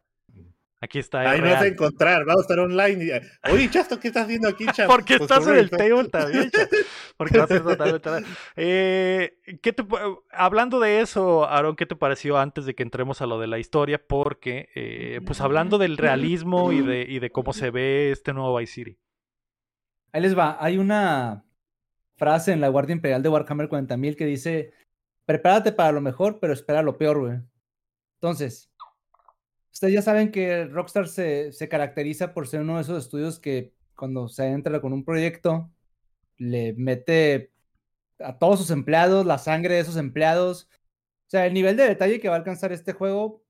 [0.83, 1.23] Aquí está.
[1.23, 1.73] es Ahí me vas a real".
[1.73, 3.05] encontrar, vamos a estar online.
[3.05, 4.87] Y, Oye, Chasto, ¿qué estás haciendo aquí, Chasto?
[4.87, 6.51] Porque Pues, estás en el table también.
[7.17, 8.23] Porque vas a estar.
[8.55, 9.85] Eh, ¿qué te
[10.31, 13.59] hablando de eso, Aaron, ¿qué te pareció antes de que entremos a lo de la
[13.59, 14.01] historia?
[14.05, 18.57] Porque, eh, pues hablando del realismo y de, y de cómo se ve este nuevo
[18.57, 18.97] Vice City.
[20.13, 20.57] Ahí les va.
[20.59, 21.45] Hay una
[22.15, 24.73] frase en la Guardia Imperial de Warhammer 40.000 que dice:
[25.25, 27.37] Prepárate para lo mejor, pero espera lo peor, güey.
[28.19, 28.70] Entonces,
[29.71, 33.73] ustedes ya saben que Rockstar se, se caracteriza por ser uno de esos estudios que
[33.95, 35.69] cuando se entra con un proyecto
[36.37, 37.51] le mete
[38.19, 40.69] a todos sus empleados, la sangre de esos empleados.
[41.27, 43.43] O sea, el nivel de detalle que va a alcanzar este juego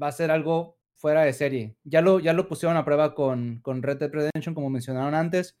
[0.00, 1.76] va a ser algo fuera de serie.
[1.84, 5.58] Ya lo, ya lo pusieron a prueba con, con Red Dead Redemption, como mencionaron antes.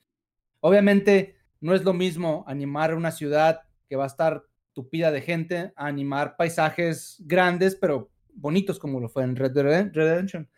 [0.60, 5.72] Obviamente, no es lo mismo animar una ciudad que va a estar tupida de gente
[5.76, 10.48] a animar paisajes grandes, pero bonitos como lo fue en Red Dead Redemption.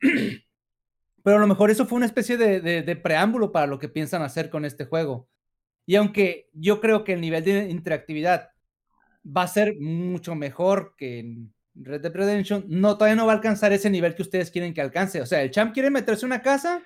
[1.24, 4.50] Pero a lo mejor eso fue una especie de, preámbulo para lo que piensan hacer
[4.50, 5.28] con este juego.
[5.86, 8.50] Y aunque yo creo que el nivel de interactividad
[9.24, 13.36] va a ser mucho mejor que en Red Dead Redemption, no, todavía no va a
[13.36, 15.20] alcanzar ese nivel que ustedes quieren que alcance.
[15.20, 16.82] O sea, el champ quiere meterse en una casa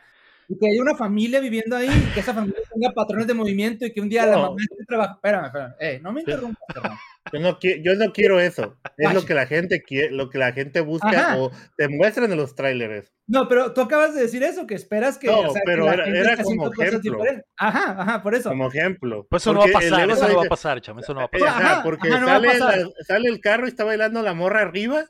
[0.49, 3.87] y que haya una familia viviendo ahí, y que esa familia tenga patrones de movimiento
[3.87, 5.17] y que un día la mamá esté trabajando.
[5.17, 6.61] Espérame, espérame, eh, no me interrumpas,
[7.33, 8.77] Yo no, yo no quiero eso.
[8.97, 12.39] Es lo que la gente quiere, lo que la gente busca o te muestran en
[12.39, 13.13] los trailers.
[13.27, 15.27] No, pero tú acabas de decir eso, que esperas que.
[15.27, 17.25] No, pero era, como ejemplo.
[17.57, 18.51] Ajá, ajá, por eso.
[18.51, 19.27] Como ejemplo.
[19.29, 21.27] Pues eso no va a pasar, eso no va a pasar, chamo, eso no va
[21.27, 21.49] a pasar.
[21.49, 25.05] Ajá, porque sale, sale el carro y está bailando la morra arriba.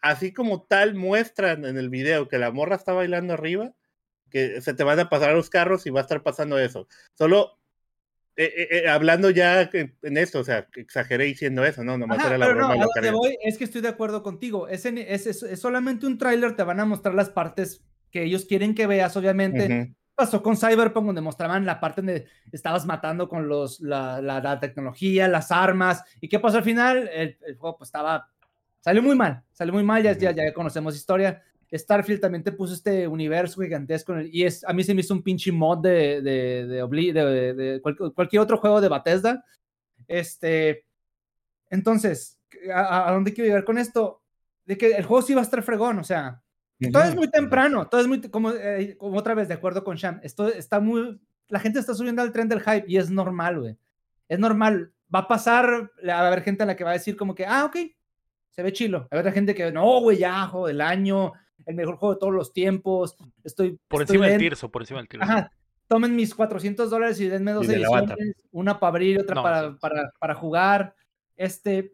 [0.00, 3.74] Así como tal muestran en el video que la morra está bailando arriba
[4.34, 6.88] que se te van a pasar los carros y va a estar pasando eso.
[7.16, 7.56] Solo
[8.36, 11.96] eh, eh, eh, hablando ya en esto, o sea, exageré diciendo eso, ¿no?
[11.96, 12.74] Nomás era la broma.
[12.74, 14.66] No, lo voy es que estoy de acuerdo contigo.
[14.66, 18.74] Es, es, es, solamente un tráiler, te van a mostrar las partes que ellos quieren
[18.74, 19.94] que veas, obviamente.
[20.16, 25.28] Pasó con Cyberpunk, donde mostraban la parte donde estabas matando con los, la, la, tecnología,
[25.28, 26.02] las armas.
[26.20, 27.08] ¿Y qué pasó al final?
[27.12, 28.28] El, juego pues estaba...
[28.80, 31.42] Salió muy mal, salió muy mal, ya, ya, ya conocemos historia.
[31.72, 35.22] Starfield también te puso este universo gigantesco y es, a mí se me hizo un
[35.22, 39.44] pinche mod de, de, de, de, cualquier otro juego de Bethesda.
[40.06, 40.86] Este,
[41.70, 42.40] entonces,
[42.72, 44.22] ¿a, dónde quiero llegar con esto?
[44.64, 46.42] De que el juego sí va a estar fregón, o sea,
[46.92, 49.96] todo es muy temprano, todo es muy, como, eh, como otra vez, de acuerdo con
[49.96, 53.60] Sham, esto está muy, la gente está subiendo al tren del hype y es normal,
[53.60, 53.78] güey.
[54.28, 54.92] Es normal.
[55.14, 57.46] Va a pasar, va a haber gente a la que va a decir como que,
[57.46, 57.76] ah, ok,
[58.50, 59.00] se ve chilo.
[59.02, 61.32] Va a haber gente que, no, güey, ya, juego del año,
[61.66, 63.16] el mejor juego de todos los tiempos.
[63.42, 63.78] Estoy.
[63.88, 65.24] Por encima del tirso, por encima del tirso.
[65.24, 65.50] Ajá.
[65.86, 70.12] Tomen mis 400 dólares y denme dos ediciones, una para abrir y otra para, para,
[70.18, 70.94] para, jugar.
[71.36, 71.92] Este,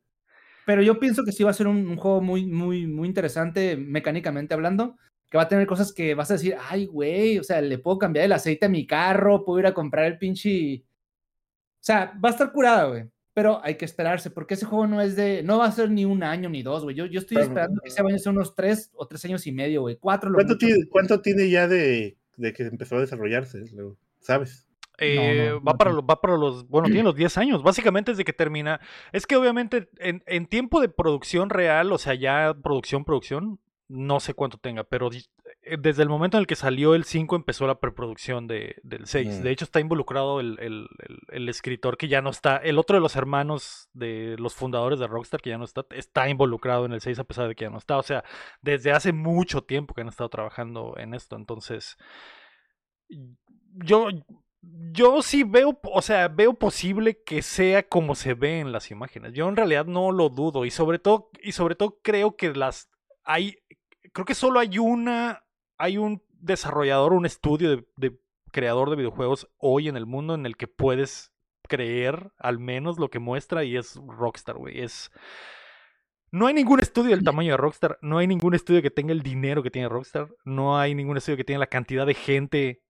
[0.64, 4.54] pero yo pienso que sí va a ser un, juego muy, muy, muy interesante mecánicamente
[4.54, 4.96] hablando,
[5.28, 7.98] que va a tener cosas que vas a decir, ay, güey, o sea, le puedo
[7.98, 10.84] cambiar el aceite a mi carro, puedo ir a comprar el pinche...
[10.84, 15.00] O sea, va a estar curada, güey pero hay que esperarse, porque ese juego no
[15.00, 16.96] es de, no va a ser ni un año ni dos, güey.
[16.96, 19.52] Yo, yo estoy esperando que ese vaya a ser unos tres o tres años y
[19.52, 19.96] medio, güey.
[20.00, 20.32] Cuatro.
[20.32, 23.64] ¿Cuánto, tiene, ¿Cuánto tiene ya de, de, que empezó a desarrollarse?
[24.18, 24.66] ¿Sabes?
[24.98, 28.32] Eh, va, para los, va para los, bueno, tiene los 10 años, básicamente desde que
[28.32, 28.80] termina.
[29.12, 34.20] Es que obviamente en, en, tiempo de producción real, o sea, ya producción, producción, no
[34.20, 37.66] sé cuánto tenga, pero eh, desde el momento en el que salió el 5 empezó
[37.66, 39.42] la preproducción de, del 6.
[39.42, 40.86] De hecho, está involucrado el, el,
[41.28, 45.08] el, escritor que ya no está, el otro de los hermanos de los fundadores de
[45.08, 47.70] Rockstar que ya no está, está involucrado en el 6 a pesar de que ya
[47.70, 47.98] no está.
[47.98, 48.22] O sea,
[48.62, 51.34] desde hace mucho tiempo que han estado trabajando en esto.
[51.34, 51.96] Entonces,
[53.74, 54.06] yo,
[54.62, 59.32] yo sí veo, o sea, veo posible que sea como se ve en las imágenes.
[59.32, 62.88] Yo en realidad no lo dudo y sobre todo, y sobre todo creo que las
[63.24, 63.58] hay
[64.12, 65.44] creo que solo hay una,
[65.78, 68.18] hay un desarrollador, un estudio de,
[68.50, 71.32] creador de videojuegos hoy en el mundo en el que puedes
[71.68, 74.80] creer al menos lo que muestra y es Rockstar, güey.
[74.80, 75.10] Es...
[76.32, 79.22] No hay ningún estudio del tamaño de Rockstar, no hay ningún estudio que tenga el
[79.22, 82.82] dinero que tiene Rockstar, no hay ningún estudio que tenga la cantidad de gente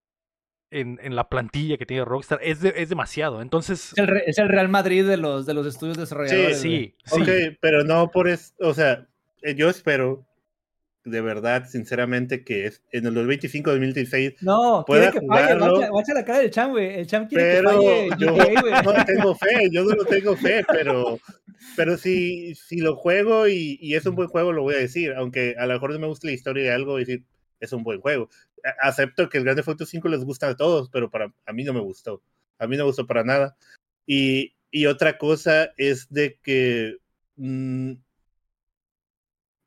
[0.70, 3.40] en, en la plantilla que tiene Rockstar, es, es demasiado.
[3.40, 3.92] Entonces...
[4.26, 6.60] Es el, Real Madrid de los, de los estudios desarrolladores.
[6.60, 7.20] Sí, sí, sí.
[7.22, 9.08] Ok, pero no por eso, o sea,
[9.42, 10.26] eh, yo espero
[11.10, 16.24] de verdad, sinceramente, que es en el 2025 2016 no, quiere que falle, guacha, la
[16.24, 17.00] cara del Cham, güey.
[17.00, 18.08] El Cham quiere pero que falle.
[18.18, 21.18] Yo no tengo fe, yo no tengo fe, pero,
[21.76, 25.12] pero si, si lo juego y, y, es un buen juego, lo voy a decir.
[25.14, 27.24] Aunque a lo mejor no me gusta la historia de algo, decir,
[27.60, 28.28] es un buen juego.
[28.80, 31.72] Acepto que el Grande Auto 5 les gusta a todos, pero para a mí no
[31.72, 32.22] me gustó.
[32.58, 33.56] A mí no me gustó para nada.
[34.06, 36.96] Y, y otra cosa es de que
[37.36, 37.94] mmm,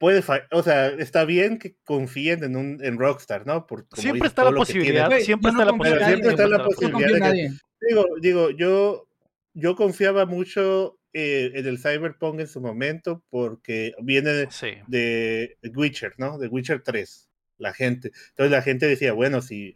[0.03, 3.65] puede, o sea, está bien que confíen en un en Rockstar, ¿no?
[3.65, 7.33] Por, siempre, está la posibilidad, siempre, está la posibilidad, siempre está la posibilidad.
[7.79, 9.07] digo, digo, yo,
[9.53, 14.47] yo confiaba mucho eh, en el Cyberpunk en su momento porque viene de,
[14.87, 16.37] de, Witcher, ¿no?
[16.37, 18.11] De Witcher 3, la gente.
[18.31, 19.73] Entonces la gente decía, bueno, si...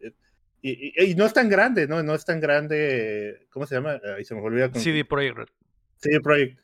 [0.62, 2.04] Y, no es tan grande, ¿no?
[2.04, 4.02] No es tan grande, ¿cómo se llama?
[4.18, 4.78] Ahí se me olvidó.
[4.78, 5.50] CD Projekt
[5.96, 6.60] CD Projekt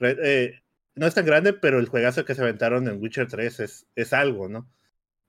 [0.00, 0.61] Eh,
[0.94, 4.12] no es tan grande, pero el juegazo que se aventaron en Witcher 3 es, es
[4.12, 4.70] algo, ¿no?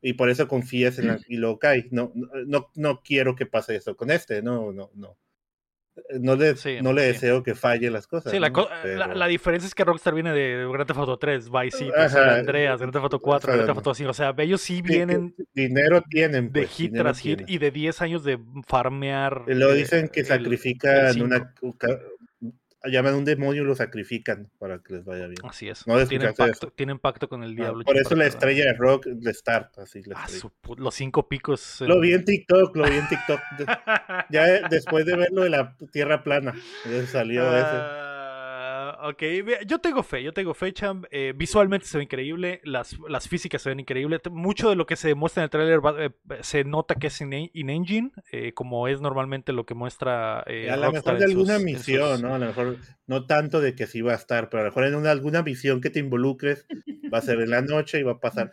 [0.01, 1.87] Y por eso confías en la, y lo cae.
[1.91, 2.11] No,
[2.45, 5.17] no, no quiero que pase eso con este, no, no, no.
[6.19, 8.31] No le, no le deseo que falle las cosas.
[8.31, 8.49] Sí, la,
[9.13, 12.91] la, diferencia es que Rockstar viene de Grand Theft Auto 3, Vice City, Andreas, Grand
[12.91, 14.09] Theft Auto 4, Grand Theft Auto 5.
[14.09, 15.35] O sea, ellos sí vienen.
[15.53, 16.51] dinero tienen.
[16.51, 19.43] de pues, hit tras hit y de 10 años de farmear.
[19.45, 21.53] Lo dicen que sacrifican una
[22.85, 25.39] llaman a un demonio y lo sacrifican para que les vaya bien.
[25.43, 25.85] Así es.
[25.87, 27.83] No tienen, pacto, tienen pacto con el Ah, diablo.
[27.83, 31.81] por eso la estrella de rock de Star, así Ah, su los cinco picos.
[31.81, 33.39] eh, Lo vi en TikTok, lo vi en TikTok.
[34.29, 36.53] Ya eh, después de ver lo de la tierra plana,
[36.89, 37.65] ya salió ese.
[37.67, 38.02] Ah,
[39.09, 39.23] ok,
[39.67, 41.03] yo tengo fe, yo tengo fe, Cham.
[41.11, 44.21] Eh, visualmente se ve increíble, las, las físicas se ven increíbles.
[44.31, 46.11] Mucho de lo que se demuestra en el tráiler va- eh,
[46.41, 50.77] se nota que es in- in-engine, eh, como es normalmente lo que muestra eh, a
[50.77, 52.35] lo mejor de alguna sus- misión, sus- ¿no?
[52.35, 54.85] A lo mejor no tanto de que sí va a estar, pero a lo mejor
[54.85, 56.65] en una, alguna misión que te involucres
[57.13, 58.51] va a ser en la noche y va a pasar.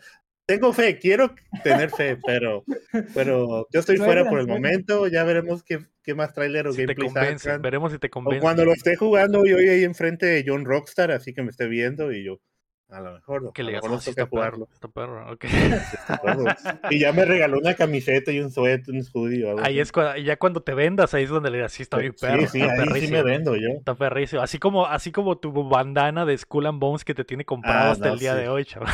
[0.51, 1.33] Tengo fe, quiero
[1.63, 2.65] tener fe, pero,
[3.13, 4.53] pero yo estoy fuera por el suena.
[4.61, 5.07] momento.
[5.07, 7.61] Ya veremos qué, qué más tráiler o Si te gameplay convence, sacan.
[7.61, 8.41] veremos si te O convence.
[8.41, 12.11] cuando lo esté jugando yo ahí enfrente de John Rockstar, así que me esté viendo
[12.11, 12.41] y yo,
[12.89, 14.65] a lo mejor, no, Que a le "Ah, sí toca está jugarlo.
[14.65, 15.41] perro, está perro", ok.
[15.45, 16.45] ¿de acuerdo?
[16.89, 19.45] Y ya me regaló una camiseta y un suéter, un hoodie.
[19.45, 19.79] o algo Ahí así.
[19.79, 22.41] es cuando, ya cuando te vendas, ahí es donde le digas, sí, está bien perro.
[22.41, 23.17] Sí, sí, está ahí sí perrísimo".
[23.17, 23.69] me vendo yo.
[23.79, 24.41] Está perrísimo.
[24.41, 27.91] Así como, así como tu bandana de Skull and Bones que te tiene comprado Ah,
[27.93, 28.41] hasta no, el día sí.
[28.41, 28.93] de hoy, chaval.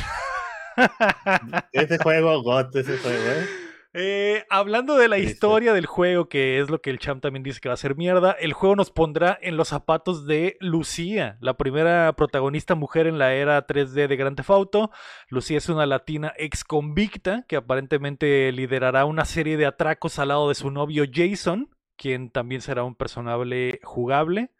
[1.71, 3.67] Ese juego, God, ese juego, ¿eh?
[3.99, 7.59] Eh, hablando de la historia del juego, que es lo que el champ también dice
[7.59, 11.57] que va a ser mierda, el juego nos pondrá en los zapatos de Lucía, la
[11.57, 14.91] primera protagonista mujer en la era 3D de Grand Theft Auto.
[15.29, 20.49] Lucía es una latina ex convicta que aparentemente liderará una serie de atracos al lado
[20.49, 24.51] de su novio Jason, quien también será un personaje jugable.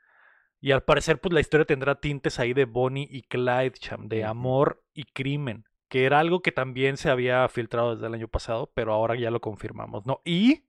[0.60, 4.24] Y al parecer, pues la historia tendrá tintes ahí de Bonnie y Clyde, cham, de
[4.24, 8.72] amor y crimen que era algo que también se había filtrado desde el año pasado,
[8.74, 10.22] pero ahora ya lo confirmamos, ¿no?
[10.26, 10.66] Y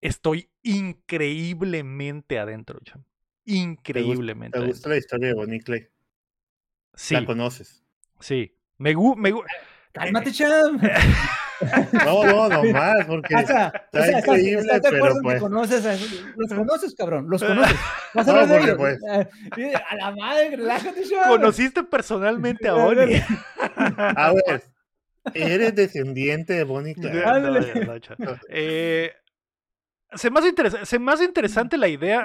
[0.00, 3.04] estoy increíblemente adentro, cham.
[3.44, 4.58] Increíblemente.
[4.58, 4.90] ¿Te gusta adentro.
[4.92, 5.88] la historia de Bonnie Clay?
[6.94, 7.84] Sí, La conoces.
[8.20, 8.56] sí.
[8.78, 9.44] Me gu- me gu-
[9.92, 10.80] Cálmate, Cham.
[11.92, 13.34] No, no, no más, porque.
[13.36, 15.92] O sea, o sea, estás, increíble, estás pero pues- que conoces a...
[16.36, 17.76] Los conoces, cabrón, los conoces.
[18.14, 18.76] Vas a No, porque, ellos.
[18.78, 18.98] pues-
[19.90, 21.28] A la madre, relájate, Cham.
[21.28, 23.22] Conociste personalmente a Bonnie.
[23.66, 24.62] A ver,
[25.34, 27.22] eres descendiente de Bonnie Clyde.
[27.24, 27.40] No,
[28.18, 29.12] no, Eh,
[30.14, 30.54] se, me hace
[30.86, 32.24] se me hace interesante la idea,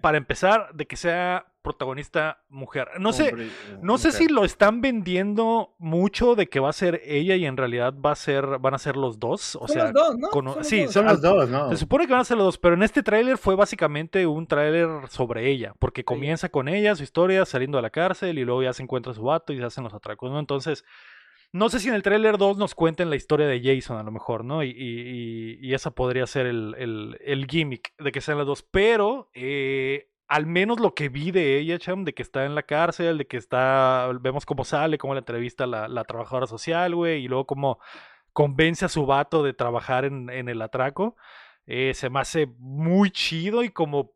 [0.00, 2.88] para empezar, de que sea protagonista mujer.
[2.98, 3.48] No sé, Hombre,
[3.82, 7.56] No sé si lo están vendiendo mucho de que va a ser ella y en
[7.56, 9.56] realidad va a ser, van a ser los dos.
[9.56, 10.28] O Son sea, los dos, ¿no?
[10.30, 10.92] cono- Son los sí, dos.
[10.92, 11.70] Son los dos, ¿no?
[11.70, 14.46] se supone que van a ser los dos, pero en este tráiler fue básicamente un
[14.46, 18.62] tráiler sobre ella, porque comienza con ella, su historia, saliendo de la cárcel y luego
[18.62, 20.38] ya se encuentra su vato y se hacen los atracos, ¿no?
[20.38, 20.84] Entonces,
[21.52, 24.12] no sé si en el tráiler 2 nos cuenten la historia de Jason a lo
[24.12, 24.62] mejor, ¿no?
[24.62, 28.46] Y, y- y- y esa podría ser el, el- el gimmick de que sean las
[28.46, 32.54] dos, pero eh, al menos lo que vi de ella, Cham, de que está en
[32.54, 36.94] la cárcel, de que está, vemos cómo sale, cómo la entrevista la, la trabajadora social,
[36.94, 37.80] güey, y luego cómo
[38.32, 41.16] convence a su vato de trabajar en, en el atraco.
[41.66, 44.12] Eh, se me hace muy chido y como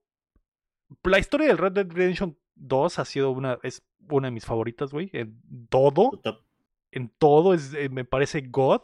[1.03, 4.93] la historia del Red Dead Redemption 2 ha sido una, es una de mis favoritas,
[4.93, 6.13] güey, en todo,
[6.93, 8.83] en todo es, eh, me parece God.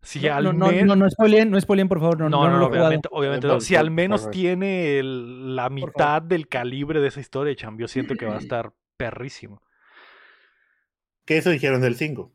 [0.00, 2.20] Si No, al no, no, no, no spoileen, no spoileen, por favor.
[2.20, 3.60] No, no, obviamente, obviamente no.
[3.60, 8.14] Si al menos tiene el- la mitad del calibre de esa historia, cham, yo siento
[8.14, 9.60] que va a estar perrísimo.
[11.26, 12.32] Que eso dijeron del 5.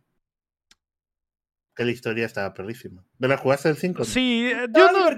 [1.75, 3.03] Que la historia estaba perrísima.
[3.17, 4.03] ¿Me la jugaste del 5?
[4.03, 5.09] Sí, eh, yo no,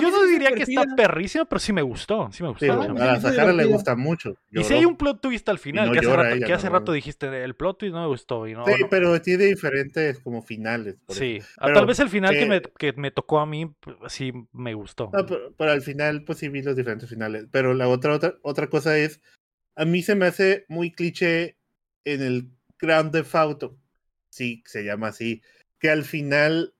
[0.00, 2.64] yo diría que está perrísima, pero sí me gustó, sí me gustó.
[2.66, 4.34] Sí, a la Sahara le gusta mucho.
[4.50, 6.66] Y si hay un plot twist al final, no que hace, rato, ella, que hace
[6.66, 6.92] rato normalmente.
[6.96, 8.48] dijiste, el plot twist no me gustó.
[8.48, 10.96] Y no, Sí, no- pero tiene diferentes como finales.
[11.06, 11.38] por sí.
[11.56, 13.72] Ah, Pero, Tal vez el final que, me, que me tocó a mí,
[14.08, 15.08] sí me gustó.
[15.12, 17.46] No, pero, pero al final, pues sí vi los diferentes finales.
[17.52, 19.20] Pero la otra, otra, otra cosa es,
[19.76, 21.58] a mí se me hace muy cliché
[22.04, 23.78] en el Grand Theft Auto,
[24.28, 25.40] sí, se llama así,
[25.82, 26.74] que al final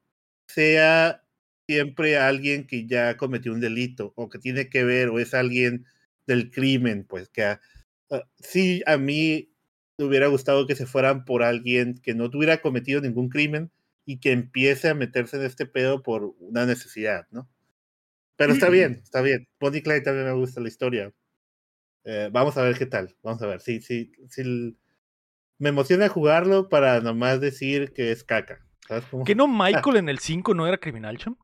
[0.49, 1.25] sea
[1.69, 5.87] siempre alguien que ya cometió un delito o que tiene que ver o es alguien
[6.27, 7.61] del crimen, pues que a-
[8.11, 9.53] a- sí a mí
[9.99, 13.73] me hubiera gustado que se fueran por alguien que no tuviera cometido ningún crimen
[14.07, 17.51] y que empiece a meterse en este pedo por una necesidad, ¿no?
[18.37, 19.49] Pero está bien, está bien.
[19.61, 21.13] Bonnie Clyde también me gusta la historia.
[22.05, 23.17] Eh, vamos a ver qué tal.
[23.23, 23.61] Vamos a ver.
[23.61, 24.77] Sí, sí, sí.
[25.59, 28.67] Me emociona jugarlo para nomás decir que es caca.
[28.89, 29.25] ¿Sabes cómo?
[29.25, 31.37] ¿Que no Michael en el 5 no era criminal, cham?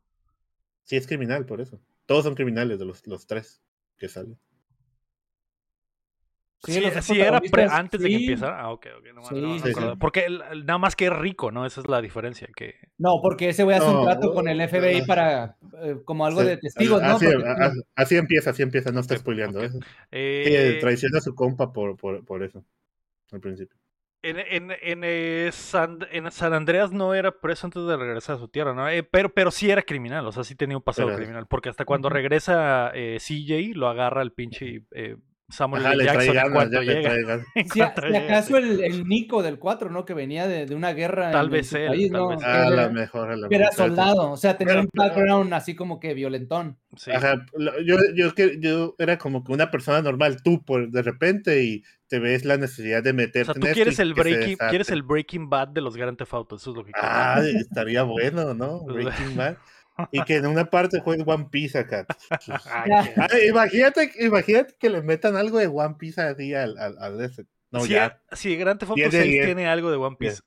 [0.84, 1.80] Sí, es criminal, por eso.
[2.06, 3.60] Todos son criminales de los, los tres
[3.98, 4.38] que salen.
[6.64, 8.60] Sí, era pre- antes de que empezara.
[8.60, 9.06] Ah, ok, ok.
[9.14, 9.92] No, Sí, no, no sí, me acordaba.
[9.92, 9.98] sí.
[10.00, 11.64] Porque el- el- nada más que es rico, ¿no?
[11.64, 12.48] Esa es la diferencia.
[12.56, 12.74] Que...
[12.98, 16.40] No, porque ese güey hace No, un trato con el FBI para eh, como algo
[16.40, 17.08] Sí, de testigos, ¿no?
[17.14, 19.60] Así, Porque- empieza, así empieza, no está spoileando.
[19.60, 19.64] ok.
[19.66, 19.70] ¿eh?
[19.70, 19.78] Sí,
[20.10, 22.64] Eh, traiciona a su compa por, por, por eso,
[23.30, 23.78] al principio.
[24.20, 28.38] En, en, en, eh, San, en San Andreas no era preso antes de regresar a
[28.38, 28.88] su tierra, ¿no?
[28.88, 31.46] Eh, pero, pero sí era criminal, o sea, sí tenía un pasado criminal.
[31.46, 35.16] Porque hasta cuando regresa eh, CJ, lo agarra el pinche eh,
[35.50, 36.04] Samuel Ajá, L.
[36.04, 36.34] le trae Jackson
[36.84, 37.08] le llega.
[37.08, 37.46] trae ganas.
[37.54, 40.04] En Si, llega, acaso el, el Nico del 4, ¿no?
[40.04, 41.30] Que venía de, de una guerra.
[41.30, 42.28] Tal en vez él, país, tal ¿no?
[42.28, 42.50] vez Que él.
[42.50, 43.86] A era- la mejor, a la que era mejor.
[43.86, 46.76] soldado, o sea, tenía Pero- un background así como que violentón.
[46.96, 47.10] Sí.
[47.12, 47.46] Ajá,
[47.84, 51.82] yo, yo, que- yo era como que una persona normal, tú por de repente y
[52.08, 55.02] te ves la necesidad de O meterte sea, en tú quieres el breaking, quieres el
[55.02, 57.10] Breaking Bad de los Grand Theft Auto, eso es lo que quieres.
[57.10, 58.80] Ah, estaría bueno, ¿no?
[58.84, 59.56] Breaking Bad.
[60.12, 62.06] Y que en una parte juegue One Piece acá.
[63.18, 67.46] Ah, imagínate, imagínate que le metan algo de One Piece así al, al, al ese.
[67.70, 68.20] No, si, ya.
[68.32, 69.44] si Grand Theft Auto 10 de 6 10.
[69.46, 70.40] tiene algo de One Piece.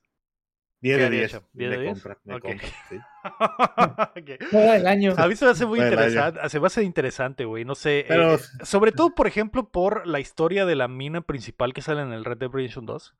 [0.80, 1.30] 10 ¿Qué de haría, 10.
[1.32, 1.42] Cham?
[1.42, 1.92] ¿10 Me de 10?
[1.92, 2.40] compra, me Ok.
[2.42, 2.96] compra, sí.
[4.20, 4.50] Ok.
[4.50, 5.14] Todo el año.
[5.16, 8.00] A mí se me hace muy interesante, se me hace interesante, güey, no sé.
[8.00, 12.02] eh, Pero- sobre todo, por ejemplo, por la historia de la mina principal que sale
[12.02, 13.14] en el Red Dead Redemption 2.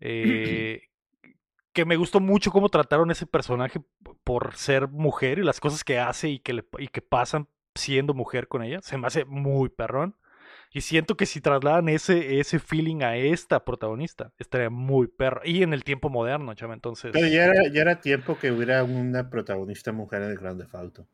[0.00, 0.82] eh,
[1.72, 3.80] que me gustó mucho cómo trataron ese personaje
[4.24, 8.14] por ser mujer y las cosas que hace y que, le, y que pasan siendo
[8.14, 8.80] mujer con ella.
[8.82, 10.16] Se me hace muy perrón.
[10.74, 15.42] Y siento que si trasladan ese, ese feeling a esta protagonista, estaría muy perro.
[15.44, 17.12] Y en el tiempo moderno, chama, entonces.
[17.12, 20.74] Pero ya era, ya era tiempo que hubiera una protagonista mujer en el Grand Theft
[20.74, 21.06] Auto.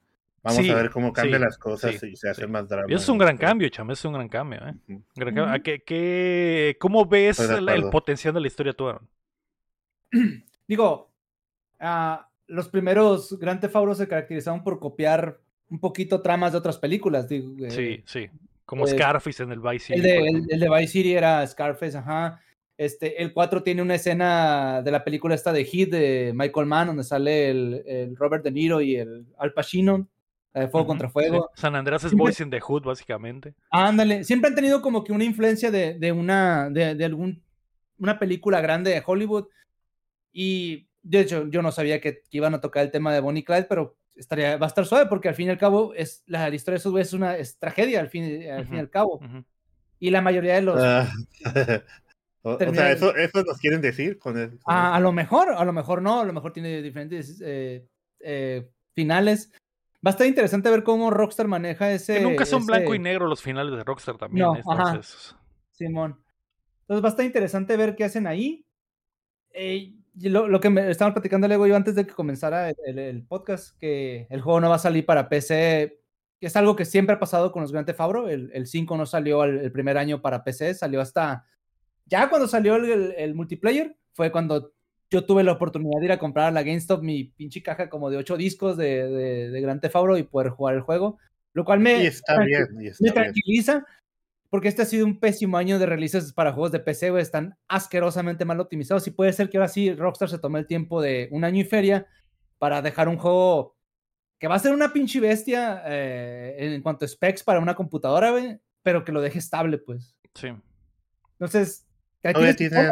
[0.43, 2.53] Vamos Sí, a ver cómo cambian sí, las cosas sí, y se hace sí.
[2.53, 2.87] más drama.
[2.95, 3.47] Eso es un gran esto.
[3.47, 4.75] cambio, chama, eso es un gran cambio, ¿eh?
[4.89, 5.03] Ujú.
[5.17, 5.53] Gran cambio.
[5.53, 5.63] ¿A Ujú.
[5.63, 9.09] qué- qué- ¿Cómo ves el, el potencial de la historia tú, Aaron?
[10.69, 11.11] Digo,
[11.81, 15.41] ah, los primeros Grand Theft Auto se caracterizaban por copiar
[15.71, 17.29] un poquito tramas de otras películas.
[17.29, 18.31] Digo, eh, Sí, sí.
[18.65, 19.99] Como eh, Scarface en el Vice City.
[19.99, 20.55] El de, por el, ejemplo.
[20.55, 22.41] el de Vice City era Scarface, ajá.
[22.77, 26.87] Este, el 4 tiene una escena de la película esta de Hit de Michael Mann,
[26.89, 30.07] donde sale el, el Robert De Niro y el Al Pacino,
[30.55, 31.13] la de Fuego contra sí.
[31.13, 31.51] Fuego.
[31.55, 33.55] San Andreas es Boys in the Hood, básicamente.
[33.71, 37.43] Ándale, siempre han tenido como que una influencia de, de una, de, de algún,
[37.99, 39.47] una película grande de Hollywood.
[40.41, 43.41] Y de hecho, yo no sabía que, que iban a tocar el tema de Bonnie
[43.41, 46.23] y Clyde, pero estaría, va a estar suave porque al fin y al cabo es,
[46.27, 48.79] la, la historia de esos güeyes es una es tragedia al fin, al fin y
[48.79, 49.17] al cabo.
[49.17, 49.45] Ujú.
[49.99, 50.81] Y la mayoría de los...
[50.81, 51.11] Ah,
[52.43, 54.61] o, o sea, eso, eso nos quieren decir con el.
[54.61, 55.03] con A, a eso.
[55.03, 57.85] lo mejor, a lo mejor no, a lo mejor tiene diferentes eh,
[58.21, 59.51] eh, finales.
[60.07, 62.19] Va a estar interesante ver cómo Rockstar maneja ese.
[62.19, 64.47] Que nunca son blanco y ese- negro los finales de Rockstar también.
[64.47, 64.63] No, ¿eh?
[64.71, 64.91] ajá.
[64.91, 65.35] Entonces,
[65.73, 66.23] Simón.
[66.83, 68.65] Entonces va a estar interesante ver qué hacen ahí.
[69.53, 73.79] Eh, lo, lo que me estaba platicando luego yo antes de que comenzara el, podcast,
[73.79, 76.01] que el juego no va a salir para PC.
[76.41, 78.29] Es algo que siempre ha pasado con los Grand Theft Auto.
[78.29, 81.45] El, el 5 no salió al- el primer año para PC, salió hasta.
[82.07, 84.73] Ya cuando salió el, multiplayer, fue cuando
[85.11, 88.09] yo tuve la oportunidad de ir a comprar a la GameStop mi pinche caja como
[88.11, 91.19] de 8 discos de, de, de Grand Theft Auto y poder jugar el juego.
[91.53, 93.35] Lo cual me, Y está bien, y me está bien.
[94.51, 97.23] Porque este ha sido un pésimo año de releases para juegos de PC, güey.
[97.23, 99.07] Están asquerosamente mal optimizados.
[99.07, 101.65] Y puede ser que ahora sí Rockstar se tome el tiempo de un año y
[101.65, 102.07] feria
[102.59, 103.77] para dejar un juego
[104.39, 108.31] que va a ser una pinche bestia eh, en cuanto a specs para una computadora,
[108.31, 110.17] güey, pero que lo deje estable, pues.
[110.35, 110.49] sí.
[111.33, 111.87] Entonces,
[112.23, 112.91] tiene-.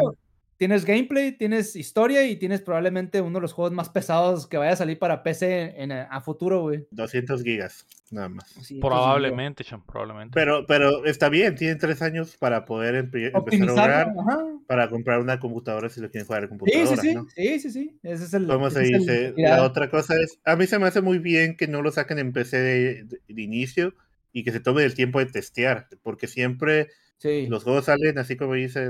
[0.57, 4.71] Tienes gameplay, tienes historia y tienes probablemente uno de los juegos más pesados que vaya
[4.71, 6.87] a salir para PC en, a, a futuro, güey.
[6.89, 8.49] 200 gigas, nada más.
[8.63, 10.33] Sí, Probablemente, Cham, probablemente.
[10.33, 14.45] Pero, pero está bien, tienen tres años para poder empe- empezar a ajá.
[14.65, 17.01] para comprar una computadora si lo quieren jugar en computadora.
[17.03, 17.27] sí, sí, ¿no?
[17.35, 17.99] sí, sí, sí.
[18.01, 18.47] Ese es el.
[18.47, 19.33] ¿Cómo se dice?
[19.37, 22.17] La otra cosa es, a mí se me hace muy bien que no lo saquen
[22.17, 23.93] en PC de, de- de inicio
[24.33, 26.89] y que se tome el tiempo de testear, porque siempre
[27.19, 27.47] Sí.
[27.47, 28.83] los juegos salen, así como dice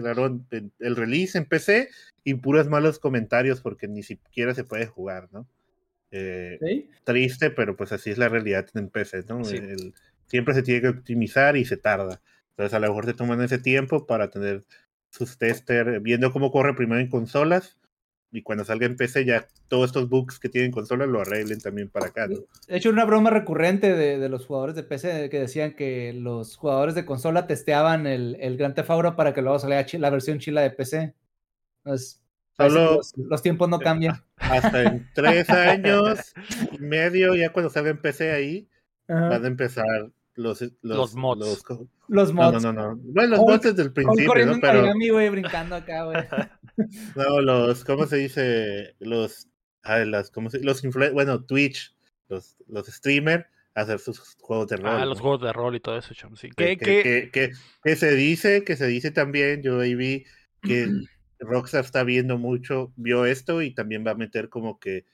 [0.51, 1.89] en- el release en PC
[2.25, 5.47] y puros malos comentarios porque ni siquiera se puede jugar, ¿no?
[6.11, 6.89] Eh, Sí.
[7.03, 9.43] triste, pero pues así es la realidad en PC, ¿no?
[9.45, 9.57] Sí.
[9.57, 9.93] El-
[10.25, 12.21] siempre se tiene que optimizar y se tarda.
[12.51, 14.63] Entonces a lo mejor se toman ese tiempo para tener
[15.09, 17.77] sus tester, viendo cómo corre primero en consolas
[18.31, 21.89] y cuando salga en PC ya todos estos bugs que tienen consolas lo arreglen también
[21.89, 22.37] para acá, ¿no?
[22.67, 26.57] De hecho, una broma recurrente de, de los jugadores de PC que decían que los
[26.57, 30.39] jugadores de consola testeaban el, el Grand Theft Auto para que luego saliera la versión
[30.39, 31.13] chila de PC.
[31.85, 32.21] Entonces,
[32.57, 34.23] Solo- los, los tiempos no cambian.
[34.37, 36.33] Hasta en tres años
[36.71, 38.67] y medio, ya cuando salga en PC ahí,
[39.07, 39.29] Ajá.
[39.29, 39.85] van a empezar
[40.35, 41.39] los, los, Los mods.
[41.39, 41.63] los
[42.07, 42.61] Los mods.
[42.63, 42.95] no, no, no.
[43.03, 44.61] Bueno, los mods desde el principio, corriendo ¿no?
[44.61, 46.17] Pero güey, brincando acá, güey.
[47.15, 48.95] no, los, ¿cómo se dice?
[48.99, 49.47] Los,
[49.83, 51.95] ah, las, ¿cómo se Los influ- bueno, Twitch,
[52.29, 53.45] los, los streamers,
[53.75, 54.87] hacer sus juegos de rol.
[54.87, 55.05] ah, ¿no?
[55.07, 56.35] los juegos de rol y todo eso, Cham.
[56.35, 56.49] Sí.
[56.49, 57.51] que- que- que-
[57.83, 60.25] que se dice, que se dice también, yo ahí vi
[60.61, 60.87] que
[61.39, 65.05] Rockstar está viendo mucho, vio esto y también va a meter como que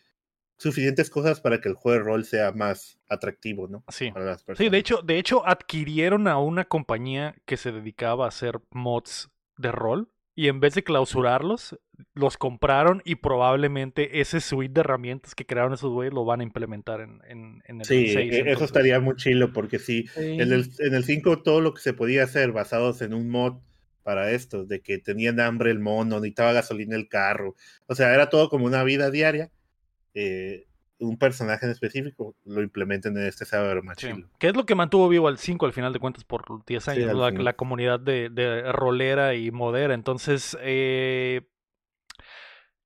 [0.63, 3.83] suficientes cosas para que el juego de rol sea más atractivo, ¿no?
[3.89, 4.11] sí.
[4.11, 4.65] Para las personas.
[4.65, 9.29] Sí, de hecho, de hecho, adquirieron a una compañía que se dedicaba a hacer mods
[9.57, 11.79] de rol y en vez de clausurarlos,
[12.15, 16.43] los compraron y probablemente ese suite de herramientas que crearon esos güeyes lo van a
[16.43, 18.15] implementar en, en, en el Sí, 6.
[18.17, 20.21] e- eso entonces- estaría muy chilo porque sí, Sí.
[20.41, 23.57] en el, en el 5 todo lo que se podía hacer basados en un mod
[24.01, 27.55] para esto, de que tenían hambre el mono, necesitaba gasolina el carro,
[27.87, 29.51] o sea, era todo como una vida diaria.
[30.13, 30.65] Eh,
[30.99, 34.09] un personaje en específico lo implementen en este sábado más Sí.
[34.39, 36.91] Que es lo que mantuvo vivo al 5 al final de cuentas por 10 Sí,
[36.91, 39.93] años, la, comunidad de, de rolera y modera.
[39.93, 41.41] Entonces, eh,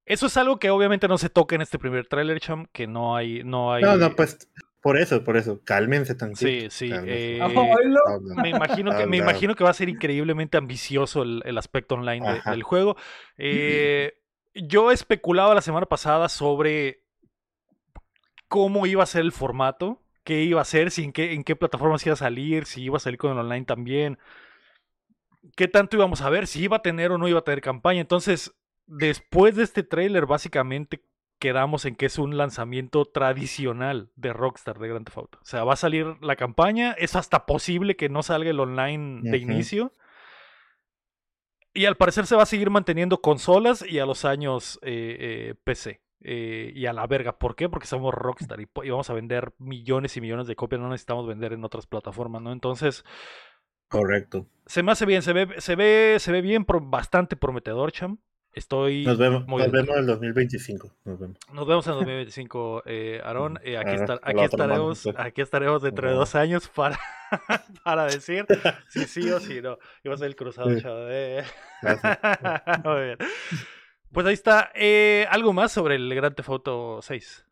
[0.05, 3.15] eso es algo que obviamente no se toca en este primer trailer, Cham, que no
[3.15, 3.43] hay...
[3.43, 3.83] No, hay...
[3.83, 4.49] No, no, pues
[4.81, 6.47] por eso, por eso, cálmense tantito.
[6.47, 6.89] Sí, sí.
[6.93, 7.39] eh,
[8.41, 12.25] me imagino que, me imagino que va a ser increíblemente ambicioso el, el aspecto online
[12.45, 12.95] de- del juego.
[13.37, 14.13] Eh,
[14.55, 17.03] yo especulaba la semana pasada sobre
[18.47, 21.55] cómo iba a ser el formato, qué iba a ser, si en qué, en qué
[21.55, 24.17] plataformas iba a salir, si iba a salir con el online también,
[25.55, 28.01] qué tanto íbamos a ver, si iba a tener o no iba a tener campaña.
[28.01, 28.53] Entonces,
[28.85, 31.01] después de este tráiler, básicamente
[31.39, 35.39] quedamos en que es un lanzamiento tradicional de Rockstar de Grand Theft Auto.
[35.41, 39.21] O sea, va a salir la campaña, es hasta posible que no salga el online
[39.29, 39.93] de inicio.
[41.73, 45.55] Y al parecer se va a seguir manteniendo consolas y a los años eh, eh,
[45.63, 46.01] PC.
[46.21, 47.37] Eh, y a la verga.
[47.37, 47.69] ¿Por qué?
[47.69, 50.81] Porque somos Rockstar y, vamos a vender millones y millones de copias.
[50.81, 52.51] No necesitamos vender en otras plataformas, ¿no?
[52.51, 53.03] Entonces,
[53.87, 54.47] Correcto.
[54.65, 58.19] se me hace bien, se ve, se ve, se ve bien, bastante prometedor, Cham.
[58.53, 60.91] Estoy Nos vemos, muy nos vemos en el 2025.
[61.05, 61.37] Nos vemos.
[61.53, 63.59] Nos vemos en 2025, eh, Aarón.
[63.63, 66.97] Eh, aquí, estar- aquí mano, estaremos, aquí estaremos dentro de dos años para,
[67.83, 68.47] para decir
[68.89, 69.77] si sí o si no.
[70.03, 70.81] Iba a ser el cruzado, Sí.
[70.81, 71.05] chavo.
[71.07, 71.43] eh.
[71.83, 72.19] Gracias.
[72.83, 73.17] Muy bien.
[74.11, 74.71] Pues ahí está.
[74.73, 77.45] Eh, ¿Algo más sobre el Grand Theft Auto 6?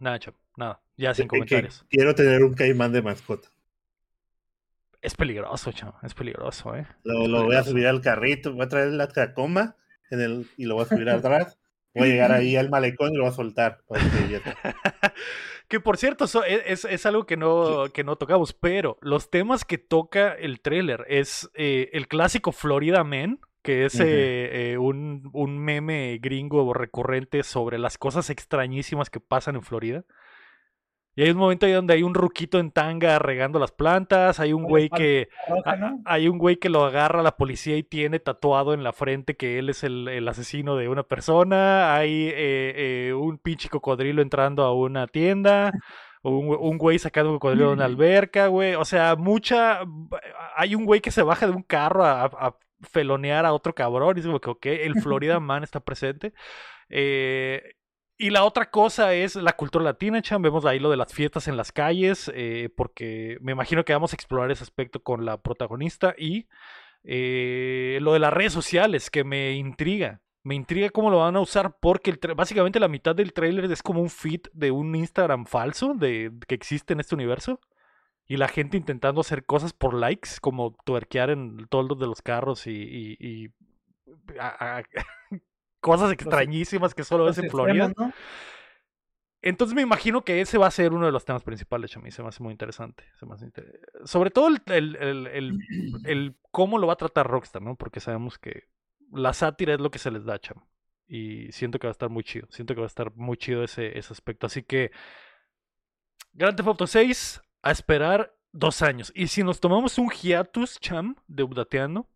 [0.00, 0.36] Nada, chavo.
[0.56, 0.80] Nada.
[0.96, 1.84] Ya sin comentarios.
[1.90, 3.48] quiero tener un caimán de mascota.
[5.02, 5.94] Es peligroso, chavo.
[6.02, 6.86] Es peligroso, ¿eh?
[7.02, 9.76] Lo, voy a subir al carrito, voy a traer la cacoma
[10.10, 11.58] en el, y lo voy a subir atrás.
[11.94, 13.82] Voy a llegar ahí al malecón y lo voy a soltar.
[15.68, 19.30] que por cierto, so- e- es, es algo que no, que no tocamos, pero los
[19.30, 24.78] temas que toca el tráiler es eh, el clásico Florida Man, que es eh, eh,
[24.78, 30.04] un, un meme gringo recurrente sobre las cosas extrañísimas que pasan en Florida.
[31.16, 34.52] Y hay un momento ahí donde hay un ruquito en tanga regando las plantas, hay
[34.52, 35.28] un güey que...
[36.04, 39.36] Hay un güey que lo agarra a la policía y tiene tatuado en la frente
[39.36, 41.94] que él es el, el asesino de una persona.
[41.94, 45.72] Hay eh, eh, un pinche cocodrilo entrando a una tienda.
[46.22, 48.74] Un güey sacando un cocodrilo de una alberca, güey.
[48.74, 49.80] O sea, mucha.
[50.56, 54.16] Hay un güey que se baja de un carro a, a felonear a otro cabrón.
[54.16, 56.32] Y es como que, ok, el Florida Man está presente.
[56.88, 57.74] Eh,
[58.16, 60.40] y la otra cosa es la cultura latina, Chan.
[60.40, 64.12] Vemos ahí lo de las fiestas en las calles, eh, porque me imagino que vamos
[64.12, 66.14] a explorar ese aspecto con la protagonista.
[66.16, 66.46] Y
[67.02, 70.20] eh, lo de las redes sociales, que me intriga.
[70.44, 73.82] Me intriga cómo lo van a usar, porque el básicamente la mitad del tráiler es
[73.82, 77.60] como un feed de un Instagram falso de, que existe en este universo.
[78.26, 82.66] Y la gente intentando hacer cosas por likes, como tuerquear en toldos de los carros
[82.66, 83.50] y, y- y-
[84.38, 84.82] a- a-
[85.80, 87.92] cosas extrañísimas que solo ves en Florida.
[89.42, 92.10] Entonces me imagino que ese va a ser uno de los temas principales, Chami.
[92.10, 93.04] Se me hace muy interesante.
[93.20, 95.58] se me hace inter- Sobre todo el, el- el- el-
[96.04, 97.76] el cómo lo va a tratar Rockstar, ¿no?
[97.76, 98.62] Porque sabemos que
[99.12, 100.64] la sátira es lo que se les da, Cham.
[101.06, 102.46] Y siento que va a estar muy chido.
[102.50, 104.46] Siento que va a estar muy chido ese, ese aspecto.
[104.46, 104.90] Así que
[106.32, 109.10] Grand Theft Auto 6 a esperar dos años.
[109.16, 112.08] Y si nos tomamos un hiatus, Cham, de Updateando,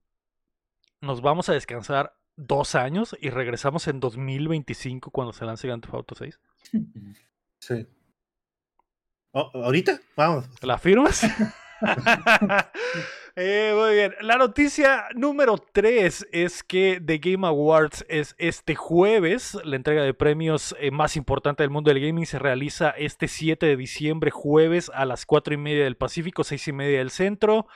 [1.01, 5.95] nos vamos a descansar dos años y regresamos en 2025 cuando se lance Grand Theft
[5.95, 6.41] Auto 6.
[7.61, 7.89] Sí.
[9.33, 9.99] Oh, ¿Ahorita?
[10.15, 10.49] Vamos.
[10.63, 11.23] ¿La firmas?
[13.41, 14.15] Eh, muy bien.
[14.21, 19.57] La noticia número 3 es que The Game Awards es este jueves.
[19.63, 23.65] La entrega de premios eh, más importante del mundo del gaming se realiza este 7
[23.65, 27.69] de diciembre, jueves a las 4 y media del Pacífico, 6 y media del centro.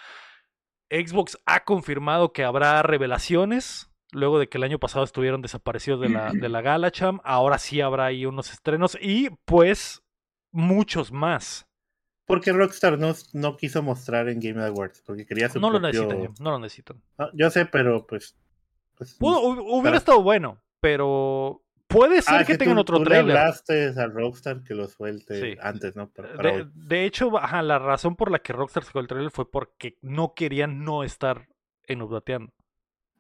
[0.91, 3.89] Xbox ha confirmado que habrá revelaciones.
[4.11, 7.21] Luego de que el año pasado estuvieron desaparecidos de la, de la gala, Cham.
[7.23, 10.03] Ahora sí habrá ahí unos estrenos y pues
[10.51, 11.69] muchos más.
[12.27, 16.33] Porque Rockstar no, no quiso mostrar en Game Awards, porque quería su No lo necesitan,
[16.41, 17.03] no lo necesitan.
[17.19, 18.37] Ah, yo sé, pero pues...
[18.97, 22.97] pues Pudo- hu- hubiera estado bueno, pero puede ser Ah, que que tengan tú- otro
[22.99, 23.37] tú le trailer.
[23.37, 25.59] hablaste a Rockstar que lo suelte Sí.
[25.61, 26.09] antes, ¿no?
[26.11, 26.71] Para- para De, hoy.
[26.75, 30.35] de hecho, ajá, la razón por la que Rockstar sacó el trailer fue porque no
[30.35, 31.49] querían no estar
[31.87, 32.53] en Updateando.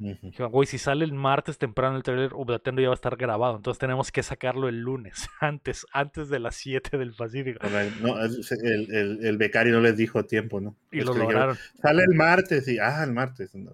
[0.02, 3.56] Dijeron, güey, si sale el martes temprano el trailer, Updateando ya va a estar grabado.
[3.56, 7.60] Entonces tenemos que sacarlo el lunes, antes, antes de las 7 del Pacífico.
[8.00, 10.76] No, es- el, el- el becario no les dijo tiempo, ¿no?
[10.90, 11.56] Y Es lo dijeron, lograron.
[11.80, 13.54] Sale el martes y, ah, el martes.
[13.54, 13.70] no.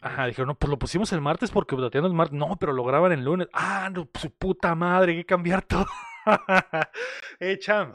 [0.00, 2.38] Ajá, dijeron, no, pues lo pusimos el martes porque Updateando el martes.
[2.38, 3.48] No, pero lo graban el lunes.
[3.52, 5.86] Ah, no, su puta madre, hay que cambiar todo.
[7.40, 7.92] eh, Cham.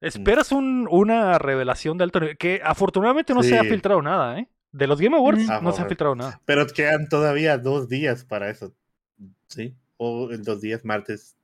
[0.00, 2.36] ¿Esperas un- una revelación de alto nivel?
[2.36, 4.48] Que afortunadamente no se ha filtrado nada, ¿eh?
[4.72, 5.48] De los Game Awards.
[5.50, 6.40] Ah, no se ha filtrado nada.
[6.46, 8.74] Pero quedan todavía dos días para eso.
[9.46, 9.76] ¿Sí?
[9.98, 11.36] O en dos días, martes.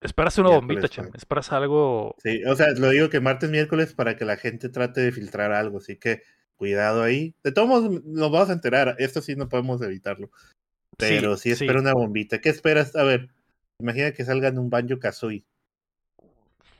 [0.00, 1.06] Esperas una bombita, Cham.
[1.06, 1.16] joder.
[1.16, 2.14] Esperas algo.
[2.22, 5.52] Sí, o sea, lo digo que martes, miércoles para que la gente trate de filtrar
[5.52, 5.78] algo.
[5.78, 6.22] Así que
[6.56, 7.34] cuidado ahí.
[7.42, 8.94] De todos modos, nos vamos a enterar.
[8.98, 10.30] Esto sí no podemos evitarlo.
[10.96, 11.64] Pero sí, sí.
[11.64, 12.40] espera una bombita.
[12.40, 12.94] ¿Qué esperas?
[12.94, 13.30] A ver,
[13.80, 15.44] imagina que salga en un banjo kazooie.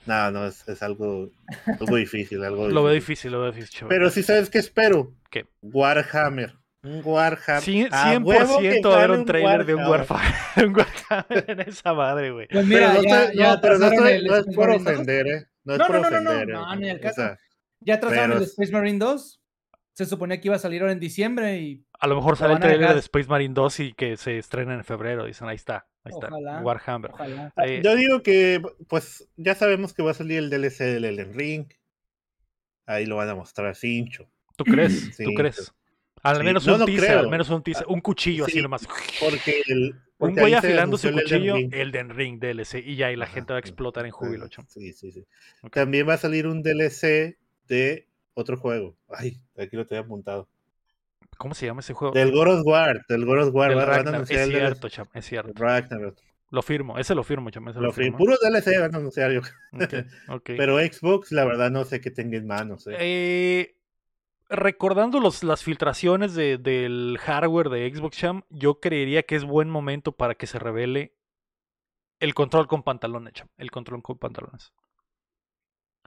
[0.08, 1.30] No, no, es, es algo,
[1.78, 3.30] algo difícil, algo Lo veo difícil.
[3.30, 3.88] difícil, lo veo difícil, chaval.
[3.90, 5.12] Pero sí sabes qué espero.
[5.30, 5.46] ¿Qué?
[5.62, 6.54] Warhammer.
[6.82, 7.62] Un Warhammer.
[7.62, 10.34] Cien- A 100% huevo que va a haber sale un trailer de un Warhammer.
[10.68, 12.48] Un Warhammer en esa madre, güey.
[12.48, 14.68] Pues Pero mira, no, ya, estoy- ya no, pero no, estoy- no es Space por
[14.68, 14.92] Marine 2.
[14.94, 15.46] ofender, ¿eh?
[15.64, 16.48] No es No, por no, no, no, no, ofender.
[16.48, 17.10] no, ¿eh?
[17.10, 17.38] O sea,
[17.80, 19.40] Ya Pero- el Space Marine 2.
[19.92, 22.60] Se suponía que iba a salir ahora en diciembre y A lo mejor sale el
[22.60, 25.24] trailer de Space Marine 2 y que se estrena en febrero.
[25.26, 26.28] Dicen, ahí está, ahí está.
[26.28, 26.60] Ojalá.
[26.62, 27.10] Warhammer.
[27.12, 27.52] ojalá.
[27.64, 31.34] Eh, Yo digo que, pues, ya sabemos que va a salir el DLC del Elden
[31.34, 31.66] Ring.
[32.86, 34.28] Ahí lo van a mostrar cincho.
[34.56, 35.10] ¿Tú crees?
[35.16, 35.72] ¿Tú Sí, crees?
[36.22, 36.42] Al sí.
[36.42, 37.18] menos No, un no teaser, creo.
[37.20, 38.86] al menos un teaser, un cuchillo así sí, nomás.
[39.20, 39.94] Porque el.
[40.20, 41.74] Un güey afilando su el Elden cuchillo, Ring.
[41.74, 43.68] Elden Ring DLC, y ya, y la Ajá, gente va a sí.
[43.68, 44.64] explotar en júbilo, Ah.
[44.66, 45.24] Sí, sí, sí.
[45.70, 47.38] También va a salir un DLC
[47.68, 48.96] de otro juego.
[49.08, 50.48] Ay, aquí lo tenía apuntado.
[51.38, 52.12] ¿Cómo se llama ese juego?
[52.12, 53.04] Del God of War.
[53.08, 53.70] Del God of War.
[53.70, 54.22] Del Ragnar.
[54.22, 55.52] Es el cierto, chamo, es cierto.
[55.54, 56.18] Ragnarok.
[56.50, 58.18] Lo firmo, ese lo firmo, chamo, ese lo, firmo.
[58.18, 59.40] Puro DLC van a anunciar yo.
[59.72, 59.94] Ok,
[60.28, 60.42] ok.
[60.56, 62.86] Pero Xbox, la verdad, no sé qué tenga en manos.
[62.86, 62.96] eh.
[62.98, 63.76] Eh,
[64.48, 69.68] recordando los, las filtraciones de- del hardware de Xbox Cham, yo creería que es buen
[69.68, 71.14] momento para que se revele
[72.18, 73.48] el control con pantalones, Cham.
[73.58, 74.72] El control con pantalones.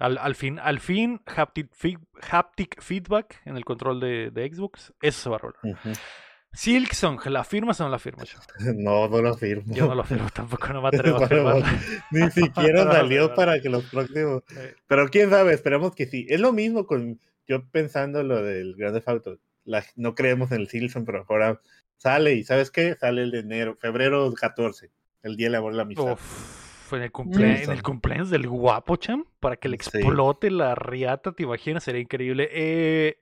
[0.02, 2.00] Al, al fin, al fin haptic, feed-
[2.30, 5.60] haptic feedback en el control de, de Xbox, eso se va a rolar.
[6.54, 8.36] Silksong, ¿la firmas o no la firmas?
[8.76, 9.74] No, no lo firmo.
[9.74, 11.80] Yo no lo firmo tampoco, no me atrevo a firmarla.
[12.12, 13.36] Ni siquiera No, salió no, no.
[13.36, 14.44] para que los próximos.
[14.58, 16.26] Eh, Pero quién sabe, esperemos que sí.
[16.30, 19.38] Es lo mismo con yo pensando lo del Grand Theft Auto.
[19.64, 21.62] La- no creemos en el Silson, pero ahora
[21.98, 22.96] sale y ¿sabes qué?
[22.96, 24.90] Sale el de enero, febrero 14,
[25.24, 26.14] el día del amor y la amistad.
[26.14, 27.84] Uf, en el, cumplea- en el Sí.
[27.84, 29.98] cumpleaños del guapo, Cham, para que le Sí.
[29.98, 31.84] explote la riata, ¿te imaginas?
[31.84, 32.50] Sería increíble.
[32.52, 33.18] Eh,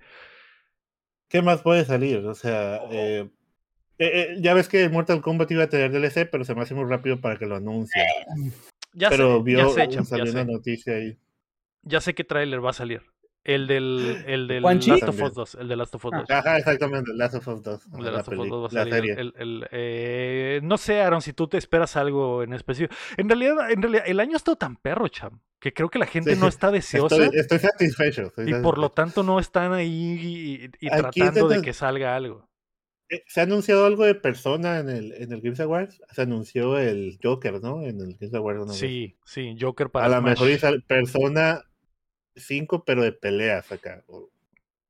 [1.30, 2.26] ¿Qué más puede salir?
[2.26, 3.30] O sea, eh,
[4.00, 6.74] eh, eh, ya ves que Mortal Kombat iba a tener DLC, pero se me hace
[6.74, 8.06] muy rápido para que lo anuncien.
[8.94, 10.52] ya pero sé, vio, ya sé, Cham, salió ya una sé.
[10.52, 11.18] noticia ahí.
[11.84, 13.04] Ya sé qué tráiler va a salir.
[13.46, 14.62] El del, el del.
[14.64, 15.32] Last of Us También.
[15.34, 15.56] 2.
[15.56, 16.18] El de Last of Us Ah.
[16.20, 16.30] 2.
[16.30, 17.86] Ajá, exactamente, Last of Us 2.
[17.86, 18.94] El de la, Last of Us peli- 2 va a la salir.
[18.94, 19.14] serie.
[19.14, 22.94] el- el- eh, no sé, Aaron, si tú te esperas algo en específico.
[23.18, 26.06] En realidad, en realidad, el año ha estado tan perro, Cham, que creo que la
[26.06, 26.50] gente Sí, no sí.
[26.50, 28.24] está deseosa Estoy, estoy satisfecho.
[28.24, 32.16] estoy y por lo tanto no están ahí y, y Aquí tratando de que salga
[32.16, 32.48] algo.
[33.10, 36.00] Eh, Se ha anunciado algo de persona en el, en el Games Awards.
[36.12, 37.82] Se anunció el Joker, ¿no?
[37.82, 38.76] En el Games Awards.
[38.76, 41.64] Sí, sí, Joker para A lo mejor dice persona
[42.40, 44.04] 5, pero de peleas acá.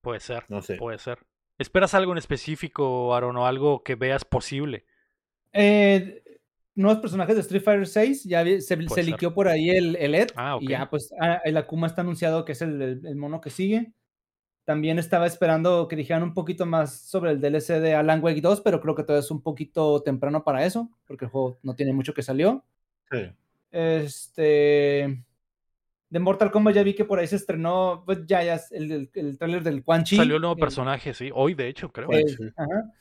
[0.01, 0.75] Puede ser, no sé.
[0.75, 1.19] puede ser.
[1.57, 4.85] ¿Esperas algo en específico, Aaron, o algo que veas posible?
[5.51, 6.23] Eh,
[6.75, 10.29] nuevos personajes de Street Fighter 6, ya se, se liqueó por ahí el, el Ed.
[10.35, 10.61] Ah, ok.
[10.63, 13.49] Y ya, pues, ah, el Akuma está anunciado que es el, el- el mono que
[13.49, 13.91] sigue.
[14.63, 18.61] También estaba esperando que dijeran un poquito más sobre el DLC de Alan Wake 2,
[18.61, 21.91] pero creo que todavía es un poquito temprano para eso, porque el juego no tiene
[21.91, 22.63] mucho que salió.
[23.11, 23.31] Sí.
[23.71, 25.23] Este.
[26.09, 28.91] De Mortal Kombat ya vi que por ahí se estrenó, pues ya, ya es el,
[28.91, 30.15] el, el tráiler del Quan Chi.
[30.17, 31.29] Salió el nuevo el- personaje, sí.
[31.33, 32.09] Hoy, de hecho, creo.
[32.57, 32.91] Ajá.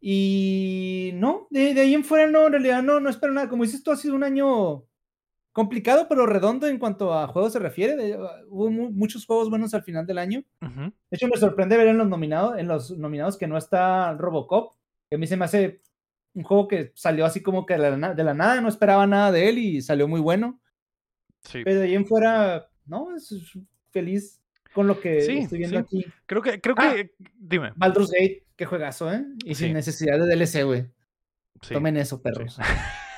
[0.00, 3.48] Y no, de, de ahí en fuera no, en realidad no, no espero nada.
[3.48, 4.84] Como dices tú, ha sido un año
[5.52, 7.96] complicado, pero redondo en cuanto a juegos se refiere.
[7.96, 10.44] de- hubo mu- muchos juegos buenos al final del año.
[10.60, 14.74] De hecho, me sorprende ver en los nominados, en los nominados que no está Robocop,
[15.08, 15.80] que a mí se me hace
[16.34, 19.06] un juego que salió así como que de la, na- de la nada, no esperaba
[19.06, 20.60] nada de él y salió muy bueno.
[21.44, 21.62] Sí.
[21.64, 23.32] Pero de ahí en fuera, no, es,
[23.90, 24.40] feliz
[24.72, 25.84] con lo que Sí, estoy viendo sí.
[25.84, 26.12] aquí.
[26.26, 26.94] Creo que, creo Ah.
[26.94, 27.72] que, dime.
[27.76, 29.24] Baldur's Gate, qué juegazo, ¿eh?
[29.44, 30.86] Y sin necesidad de DLC, güey.
[31.68, 32.58] Tomen eso, perros.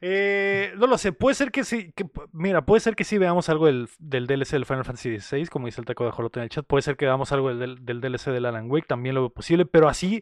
[0.00, 3.48] Eh, no lo sé, puede ser que sí, que, mira, puede ser que sí veamos
[3.48, 6.44] algo del, del DLC del Final Fantasy XVI, como dice el taco de Jolote en
[6.44, 9.22] el chat, puede ser que veamos algo del, del DLC del Alan Wake, también lo
[9.22, 10.20] veo posible, pero así,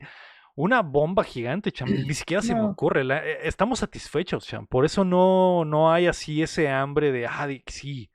[0.56, 4.84] una bomba gigante, cham, ni siquiera se me ocurre, la- eh, estamos satisfechos, cham, por
[4.84, 8.10] eso no, no hay así ese hambre de, ah, de- sí,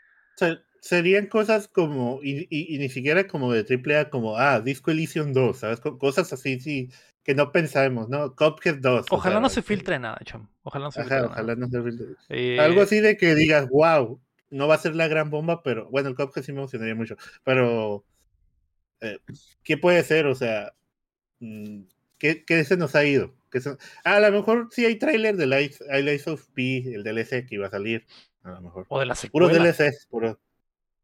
[0.82, 5.34] serían cosas como, y, y- y ni siquiera como de AAA, como, ah, Disco Elysium
[5.34, 5.80] 2, ¿sabes?
[5.80, 6.89] Co- Cosas así, sí,
[7.24, 8.36] que no pensamos, ¿no?
[8.36, 9.08] Cuphead 2.
[9.12, 10.50] o Ojalá sea, no se filtre nada, cham.
[10.64, 11.56] Ojalá no se Ajá, filtre ojalá nada.
[11.56, 12.08] no se filtre.
[12.30, 14.20] Eh, Algo así de que digas, wow,
[14.50, 17.16] no va a ser la gran bomba, pero bueno, el Cuphead sí me emocionaría mucho,
[17.44, 18.04] pero
[19.02, 19.20] eh,
[19.64, 20.28] ¿qué puede ser?
[20.28, 20.74] O sea,
[21.39, 21.84] mm,
[22.22, 23.34] ¿qué, qué se nos ha ido?
[23.51, 27.03] ¿Qué se- A lo mejor sí hay tráiler de Lies, hay Lies of P, el
[27.03, 28.05] DLC que iba a salir,
[28.43, 28.86] a lo mejor.
[28.89, 29.65] O de la Puro secuela.
[29.74, 30.39] DLCs, puro.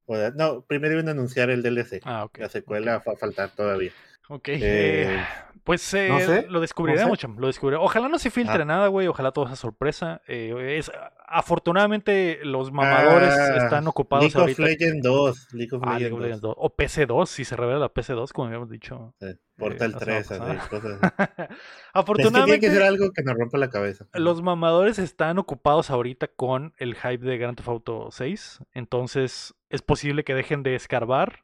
[0.05, 1.99] o de- no, primero iban a anunciar el DLC.
[2.05, 2.27] Ah.
[2.37, 3.91] La secuela va a faltar todavía.
[4.29, 4.47] Ok.
[4.49, 5.25] Eh, eh,
[5.63, 7.21] pues eh, no sé, lo descubriremos, no sé.
[7.21, 7.85] cham, Lo descubriremos.
[7.85, 8.65] Ojalá no se filtre Ah.
[8.65, 9.07] nada, güey.
[9.07, 10.21] Ojalá todo sea sorpresa.
[10.27, 10.91] Eh, es,
[11.27, 14.61] afortunadamente, los mamadores Ah, están ocupados League ahorita.
[14.63, 15.47] of Legends 2.
[15.53, 16.21] League of Ah, League of 2.
[16.21, 16.53] Legends 2.
[16.57, 19.13] O PC2, si se revela la PC2, como habíamos dicho.
[19.19, 21.13] Sí, Portal no se 3, va a así, cosas así.
[21.17, 21.57] Es que tiene
[21.93, 24.05] Afortunadamente, que ser algo que nos rompa la cabeza.
[24.13, 28.59] los mamadores están ocupados ahorita con el hype de Grand Theft Auto 6.
[28.73, 31.43] Entonces, es posible que dejen de escarbar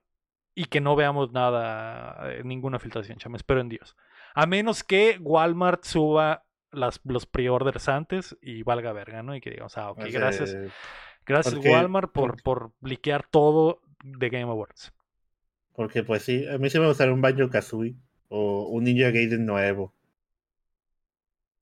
[0.56, 3.38] y que no veamos nada, eh, ninguna filtración, chama.
[3.38, 3.96] Espero en Dios.
[4.36, 9.36] A menos que Walmart suba las, los pre-orders antes y valga verga, ¿no?
[9.36, 10.56] Y que digamos, ah, ok, O sea, gracias.
[11.26, 14.94] Gracias porque- Walmart por, por liquear todo de Game Awards.
[15.74, 17.96] Porque pues sí, a mí sí me gustaría un Banjo Kazooie
[18.30, 19.94] o un Ninja Gaiden nuevo.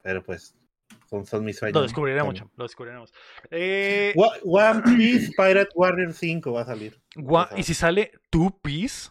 [0.04, 0.56] Pero pues,
[1.12, 1.74] sueños.
[1.74, 3.14] Lo descubriremos, cham, lo descubriremos.
[3.50, 7.00] Eh, One Piece Pirate Warrior 5 va a salir.
[7.58, 9.10] y si sale Two Piece,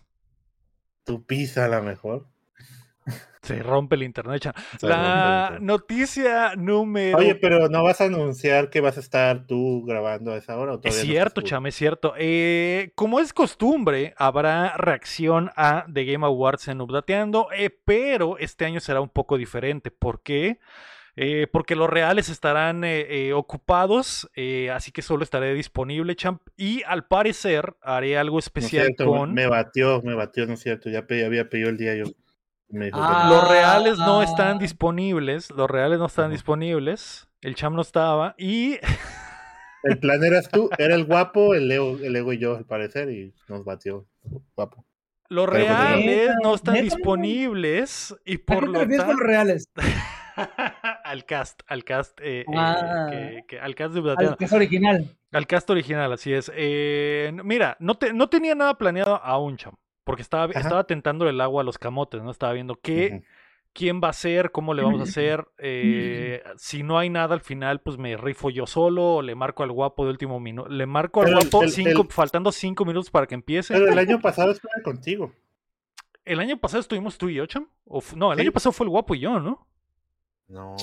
[1.05, 2.27] Tu pizza a lo mejor.
[3.43, 4.53] se rompe el internet, cham.
[4.79, 7.19] Se La noticia número.
[7.19, 10.73] Oye, pero ¿no vas a anunciar que vas a estar tú grabando a esa hora?
[10.73, 11.49] ¿o Es todavía no cierto, seguro?
[11.51, 12.15] Cham, es cierto.
[12.19, 18.65] Eh, como es costumbre, habrá reacción a The Game Awards en Updateando, eh, pero este
[18.67, 19.91] año será un poco diferente.
[19.91, 20.59] ¿Por qué?
[21.17, 26.41] Eh, porque los reales estarán eh, eh, ocupados, eh, así que solo estaré disponible, champ.
[26.57, 29.35] Y al parecer haré algo No es especial cierto, con...
[29.35, 30.89] Me batió, me batió, no es cierto.
[30.89, 32.05] Ya pedí- había pedido el día yo.
[32.05, 33.27] Que Ah.
[33.29, 34.61] Los reales no están Ah.
[34.61, 37.27] disponibles, los reales no están disponibles.
[37.41, 38.79] El cham no estaba y
[39.83, 43.11] El plan eras tú, era el guapo, el Leo, el Ego y yo, al parecer,
[43.11, 44.07] y nos batió.
[44.55, 44.85] Guapo.
[45.31, 49.13] los pues, reales no están disponibles y ¿A por qué te lo tanto...
[49.15, 49.69] los reales?
[51.05, 53.09] al cast, al cast, eh, eh, Ah.
[53.11, 55.17] que- que- al cast de Al es original.
[55.33, 56.51] Al cast original, así es.
[56.55, 59.75] Eh, mira, no, te- no tenía nada planeado aún, cham.
[60.05, 60.59] Porque estaba, Ajá.
[60.61, 62.31] estaba tentando el agua a los camotes, ¿no?
[62.31, 63.23] Estaba viendo qué,
[63.73, 65.47] quién va a ser, cómo le vamos a hacer.
[65.59, 69.63] eh, si no hay nada al final, pues me rifo yo solo o le marco
[69.63, 70.69] al guapo de último minuto.
[70.69, 73.73] Le marco al Pero guapo el- cinco, el- faltando cinco minutos para que empiece.
[73.75, 75.33] Pero el año pasado estuve contigo.
[76.25, 77.69] El año pasado estuvimos tú y yo, cham.
[77.87, 78.43] O no, el Sí.
[78.43, 79.67] año pasado fue el guapo y yo, ¿no?
[80.51, 80.77] No.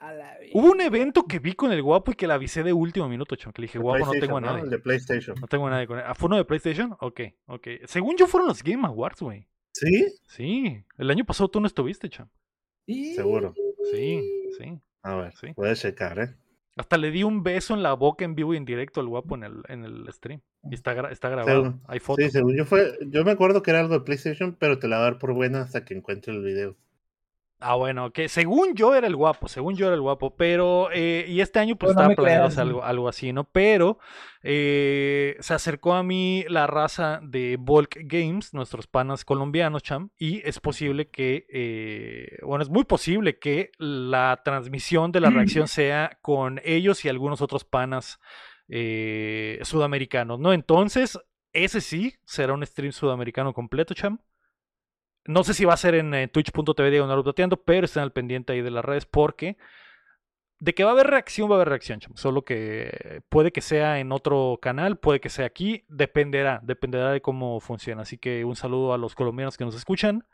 [0.00, 2.72] A la Hubo un evento que vi con el guapo y que le avisé de
[2.72, 3.52] último minuto, cham.
[3.52, 4.62] Que le dije, guapo, no tengo a nadie.
[4.62, 5.36] El de PlayStation.
[5.40, 6.04] No tengo a nadie con él.
[6.06, 6.96] Ah, ¿Fue uno de PlayStation?
[7.00, 7.68] Ok, ok.
[7.84, 9.46] Según yo fueron los Game Awards, güey.
[9.72, 10.06] ¿Sí?
[10.26, 10.82] Sí.
[10.96, 12.28] El año pasado tú no estuviste, cham.
[12.86, 13.54] Y- Seguro.
[13.92, 14.22] Sí,
[14.58, 14.78] sí.
[15.02, 15.52] A ver, Sí.
[15.54, 16.34] puedes checar, ¿eh?
[16.76, 19.34] Hasta le di un beso en la boca en vivo y en directo al guapo
[19.34, 20.40] en el, en el stream.
[20.70, 21.62] Y está, gra- está grabado.
[21.64, 22.24] Según- Hay fotos.
[22.24, 24.96] Sí, según yo fue, yo me acuerdo que era algo de PlayStation, pero te la
[24.96, 26.76] voy a dar por buena hasta que encuentre el video.
[27.62, 31.26] Ah, bueno, que según yo era el guapo, según yo era el guapo, pero, eh,
[31.28, 33.44] y este año pues no estaba planeado algo, algo así, ¿no?
[33.44, 33.98] Pero
[34.42, 40.40] eh, se acercó a mí la raza de Volk Games, nuestros panas colombianos, cham, y
[40.48, 46.18] es posible que, eh, bueno, es muy posible que la transmisión de la reacción sea
[46.22, 48.20] con ellos y algunos otros panas
[49.62, 50.52] sudamericanos, ¿no?
[50.54, 51.18] Entonces,
[51.52, 54.20] ese sí será un stream sudamericano completo, cham.
[55.30, 58.52] No sé si va a ser en eh, twitch.tv diagonal updateando, pero estén al pendiente
[58.52, 59.56] ahí de las redes porque
[60.58, 62.16] de que va a haber reacción, va a haber reacción, chamo.
[62.16, 67.22] Solo que puede que sea en otro canal, puede que sea aquí, dependerá, dependerá de
[67.22, 68.02] cómo funciona.
[68.02, 70.26] Así que un saludo a los colombianos que nos escuchan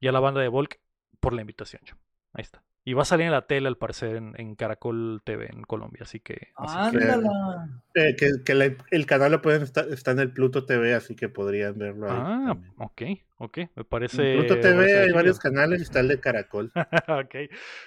[0.00, 0.80] y a la banda de Volk
[1.18, 2.00] por la invitación, chamo.
[2.32, 2.62] Ahí está.
[2.86, 6.02] Y va a salir en la tele al parecer en, en Caracol TV en Colombia,
[6.02, 6.48] así que...
[6.56, 7.68] así que- Ándala.
[7.94, 11.16] Eh, que que la- el canal lo pueden estar, está en el Pluto TV, así
[11.16, 12.18] que podrían verlo ahí.
[12.20, 12.74] Ah, también.
[12.76, 13.02] ok,
[13.38, 14.34] ok, me parece...
[14.34, 16.72] En Pluto TV parece hay varios canales, está el de Caracol.
[17.08, 17.34] ok.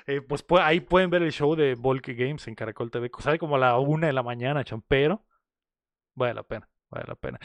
[0.07, 3.11] Eh, pues pu- ahí pueden ver el show de Volk Games en Caracol TV.
[3.19, 5.23] Sale como a la una de la mañana, cham, pero
[6.15, 7.39] vale la pena, vale la pena.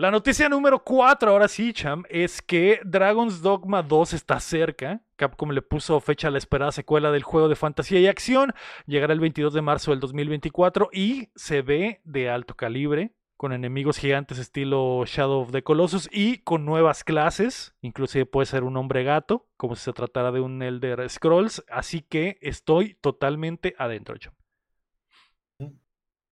[0.00, 5.02] La noticia número 4, ahora sí, Cham, es que Dragon's Dogma 2 está cerca.
[5.16, 8.54] Capcom le puso fecha a la esperada secuela del juego de fantasía y acción.
[8.86, 13.98] Llegará el 22 de marzo del 2024 y se ve de alto calibre, con enemigos
[13.98, 17.74] gigantes estilo Shadow of the Colossus y con nuevas clases.
[17.82, 21.62] Inclusive puede ser un hombre gato, como si se tratara de un Elder Scrolls.
[21.70, 24.32] Así que estoy totalmente adentro, Cham.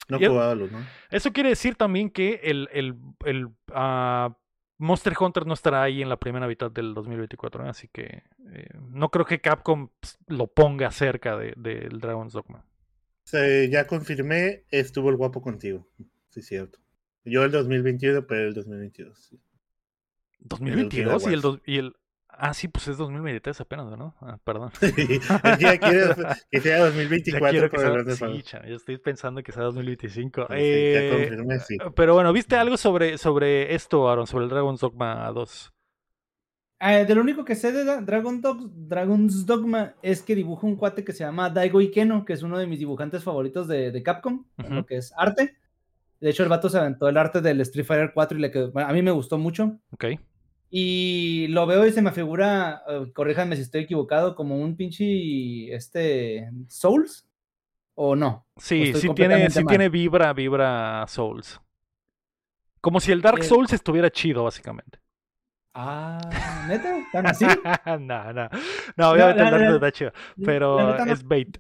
[0.09, 0.79] No Y- jugado al uno.
[1.11, 2.97] Eso quiere decir también que el, el,
[3.27, 4.37] el, ah,
[4.79, 7.69] Monster Hunter no estará ahí en la primera mitad del 2024, ¿eh?
[7.69, 9.89] así que eh, no creo que Capcom
[10.29, 12.65] lo ponga cerca de- del Dragon's Dogma.
[13.71, 15.87] Ya confirmé, estuvo el guapo contigo.
[16.31, 16.79] Sí, cierto.
[17.25, 19.19] Yo el 2021, pero el 2022.
[19.19, 19.39] sí.
[20.41, 21.43] 2022 y el, Wars.
[21.43, 21.95] dos- y el...
[22.41, 24.15] Ah, sí, pues es 2023 apenas, ¿no?
[24.21, 24.71] Ah, perdón.
[25.59, 26.15] ya quiero
[26.51, 28.29] que sea Ya 2024 quiero que sea...
[28.29, 30.43] Sí, yo estoy pensando que sea 2025.
[30.43, 31.77] Sí, ya Eh, confirmé, sí.
[31.97, 34.27] Pero bueno, ¿viste algo sobre, sobre esto, Aaron?
[34.29, 35.73] Sobre el Dragon's Dogma 2.
[36.81, 40.77] Eh, de lo único que sé de Dragon Dog- Dragon's Dogma es que dibuja un
[40.77, 44.03] cuate que se llama Daigo Ikeno, que es uno de mis dibujantes favoritos de, de
[44.05, 44.75] Capcom, en Ujú.
[44.75, 45.57] lo que es arte.
[46.21, 48.71] De hecho, el vato se aventó el arte del Street Fighter 4 y le quedó,
[48.71, 49.79] bueno, a mí me gustó mucho.
[49.91, 50.05] Ok.
[50.71, 52.83] Y lo veo y se me figura,
[53.15, 57.27] corríjanme si estoy equivocado, como un pinche este Souls
[57.95, 58.47] o no.
[58.57, 59.69] Sí, sí tiene, sí mal?
[59.69, 61.61] tiene vibra, vibra Souls.
[62.81, 64.99] Como si el Dark Eh, Souls estuviera chido, básicamente.
[65.81, 67.45] Ah, neta, tan así.
[68.01, 68.49] no, no.
[68.97, 70.13] No, obviamente la- el Souls está chido.
[70.45, 71.57] Pero no- es bait.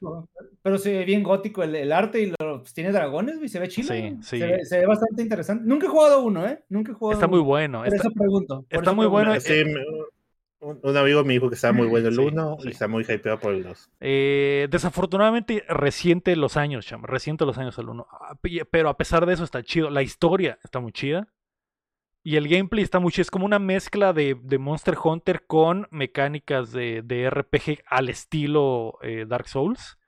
[0.63, 3.61] Pero se ve bien gótico el, el arte y lo, pues, tiene dragones, güey, se
[3.61, 3.95] ve chido.
[3.95, 4.39] Sí, sí.
[4.41, 5.65] Se, ve, se ve bastante interesante.
[5.67, 6.65] Nunca he jugado uno, ¿eh?
[6.69, 7.47] Nunca he jugado Está muy uno.
[7.47, 7.79] bueno.
[7.79, 8.57] Por Está, eso pregunto.
[8.69, 9.39] por está eso muy bueno.
[9.41, 9.85] Sí, me-
[10.61, 12.69] un, un amigo me dijo que estaba muy bueno el Sí, 1 sí.
[12.69, 13.91] y está muy hypeado por el 2.
[14.01, 17.07] eh, desafortunadamente, reciente los años, chama.
[17.07, 18.07] Reciente los años el 1.
[18.73, 19.89] Pero a pesar de eso, está chido.
[19.91, 21.29] La historia está muy chida.
[22.23, 23.23] Y el gameplay está muy chido.
[23.23, 28.99] Es como una mezcla de, de Monster Hunter con mecánicas de, de RPG al estilo
[29.03, 29.99] eh, Dark Souls.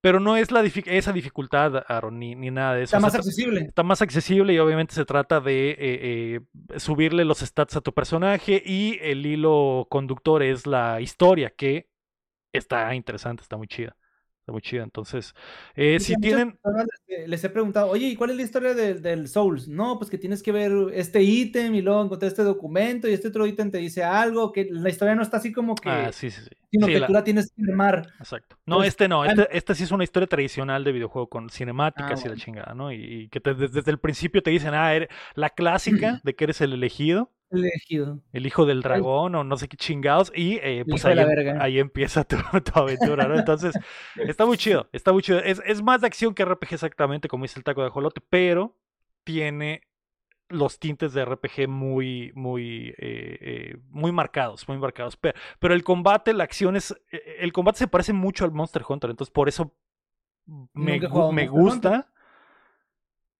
[0.00, 2.94] Pero no es la esa dificultad, Aaron, ni, ni nada de eso.
[2.94, 3.60] Está O sea, más accesible.
[3.62, 6.40] está más accesible y obviamente se trata de eh, eh,
[6.78, 11.88] subirle los stats a tu personaje y el hilo conductor es la historia que
[12.52, 13.96] está interesante, está muy chida.
[14.44, 14.82] Está muy chida.
[14.82, 15.34] Entonces,
[15.74, 16.52] eh, si tienen...
[16.52, 16.86] personas
[17.26, 19.68] Les, he preguntado, oye, ¿y cuál es la historia del, del Souls?
[19.68, 23.28] No, pues que tienes que ver este ítem y luego encontrar este documento y este
[23.28, 26.30] otro ítem te dice algo, que la historia no está así como que, Ah, sí,
[26.30, 26.50] sí, sí.
[26.70, 28.06] sino Sí, que la- tú la tienes que armar.
[28.18, 28.58] Exacto.
[28.66, 29.22] No, Pues, este no.
[29.22, 32.74] ah, Este, este sí es una historia tradicional de videojuego con cinemáticas y la chingada,
[32.74, 32.92] ¿no?
[32.92, 36.44] Y, y que te- desde el principio te dicen, ah, eres la clásica de que
[36.44, 37.30] eres el elegido.
[37.54, 38.20] Elegido.
[38.32, 41.78] el hijo del dragón o no sé qué chingados y eh, pues ahí, em- ahí
[41.78, 43.36] empieza tu, tu aventura, ¿no?
[43.36, 43.78] Entonces,
[44.26, 45.38] está muy chido, está muy chido.
[45.40, 48.76] Es, es más de acción que RPG exactamente, como dice el taco de ajolote, pero
[49.24, 49.82] tiene
[50.50, 55.16] los tintes de RPG muy, muy, eh, eh, muy marcados, muy marcados.
[55.16, 58.84] Pero, pero el combate, la acción es, eh, el combate se parece mucho al Monster
[58.86, 59.74] Hunter, entonces por eso
[60.74, 61.00] me,
[61.32, 61.88] me gusta.
[61.90, 62.04] Hunter.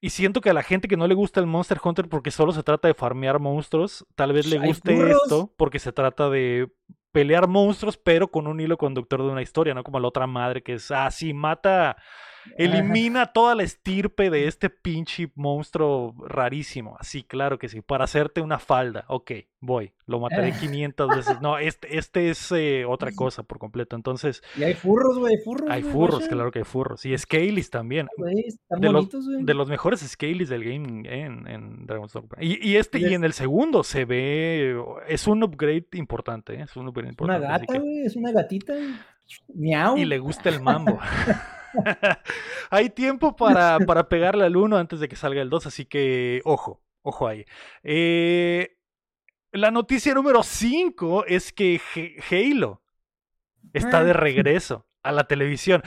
[0.04, 2.52] Y siento que a la gente que no le gusta el Monster Hunter porque solo
[2.52, 6.70] se trata de farmear monstruos, tal vez le guste esto porque se trata de
[7.10, 9.82] pelear monstruos, pero con un hilo conductor de una historia, ¿no?
[9.82, 11.96] Como la otra madre que es, ah, sí, mata,
[12.58, 16.96] elimina toda la estirpe de este pinche monstruo rarísimo.
[16.98, 19.04] Así, claro que sí, para hacerte una falda.
[19.08, 21.40] Ok, voy, lo mataré 500 veces.
[21.40, 23.96] No, este, este es eh, otra cosa por completo.
[23.96, 25.70] Entonces, Y hay furros, güey, hay furros.
[25.70, 27.04] hay furros, claro que hay furros.
[27.06, 28.08] Y Scalies también.
[28.16, 29.44] Güey, están De los, bonitos, güey.
[29.44, 32.36] de los mejores Scalies del game en, en Dragon's Dogma.
[32.40, 34.76] Y, y este, Y y en el segundo se ve.
[35.08, 36.62] Es un upgrade importante, ¿eh?
[36.62, 37.46] Es un upgrade Una importante.
[37.46, 38.74] así gata, que- güey, es una gatita.
[39.54, 39.96] Miau.
[39.96, 40.98] y le gusta el mambo.
[42.70, 46.40] Hay tiempo para, para pegarle al 1 antes de que salga el 2, así que
[46.44, 47.44] ojo, ojo ahí.
[47.82, 48.76] Eh,
[49.52, 51.80] la noticia número 5 es que
[52.30, 52.82] Halo
[53.72, 54.14] está de Ah.
[54.14, 55.82] regreso a la televisión.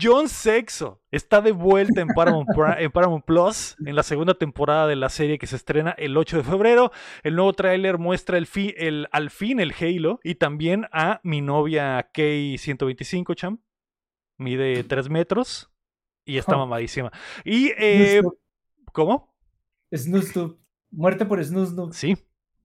[0.00, 4.94] John Sexo está de vuelta en Paramount, en Paramount Plus en la segunda temporada de
[4.94, 6.92] la serie que se estrena el 8 de febrero.
[7.24, 11.40] El nuevo tráiler muestra el fi- el, al fin el Halo y también a mi
[11.40, 13.58] novia K125, cham.
[14.40, 15.70] Mide 3 metros
[16.24, 16.60] y está Oh.
[16.60, 17.12] mamadísima.
[17.44, 18.22] Y, eh,
[18.92, 19.34] ¿cómo?
[19.94, 20.58] Snooze Noob.
[20.90, 21.92] Muerte por Snooze Noob.
[21.92, 22.16] Sí,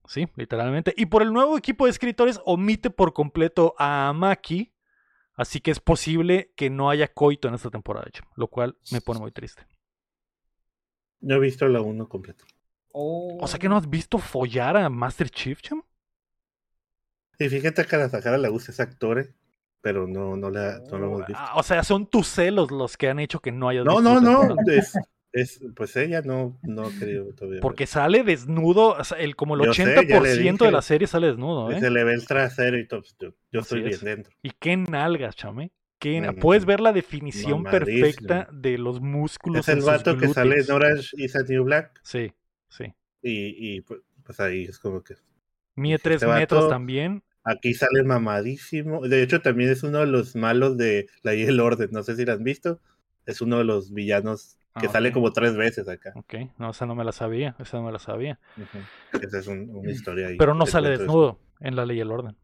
[0.06, 0.94] sí, literalmente.
[0.96, 4.72] Y por el nuevo equipo de escritores omite por completo a Maki.
[5.34, 9.02] Así que es posible que no haya coito en esta temporada, cham, lo cual me
[9.02, 9.66] pone muy triste.
[11.20, 12.44] No he visto la 1 completa.
[12.92, 15.82] O sea que no has visto follar a Master Chief, cham.
[17.38, 19.34] Y fíjate que a la Sahara le gusta ese actor, eh,
[19.86, 21.34] pero no, no, la, no lo hemos visto.
[21.40, 24.20] Ah, o sea, son tus celos los que han hecho que no hayas No, no,
[24.20, 24.40] no.
[24.48, 24.74] temporada.
[24.74, 24.98] Es,
[25.32, 27.60] es, pues ella no, no creo todavía.
[27.60, 30.82] Porque sale desnudo, o sea, el, como el Yo sé, 80% ya le de la
[30.82, 31.78] serie sale desnudo, ¿eh?
[31.78, 33.02] Se le ve el trasero y todo.
[33.02, 34.00] pues, Yo, yo estoy bien es.
[34.00, 34.32] dentro.
[34.42, 35.70] Y qué nalgas, chame.
[36.00, 39.68] Qué Puedes ver la definición perfecta de los músculos.
[39.68, 40.72] Es el vato que sale en.
[40.72, 42.00] Orange is a New Black.
[42.02, 42.32] Sí,
[42.68, 42.92] sí.
[43.22, 45.14] Y, y pues, pues ahí es como que.
[45.76, 47.22] Mide 3 Este metros vato- también.
[47.48, 49.06] Aquí sale mamadísimo.
[49.06, 51.90] De hecho, también es uno de los malos de la y el orden.
[51.92, 52.80] No sé si lo han visto.
[53.24, 55.14] Es uno de los villanos que Ah, sale ok.
[55.14, 56.12] como tres veces acá.
[56.16, 58.38] Ok, no, esa no me la sabía, esa no me la sabía.
[59.22, 60.36] Esa es un- una historia ahí.
[60.36, 62.36] Pero no que sale desnudo en la ley y el orden.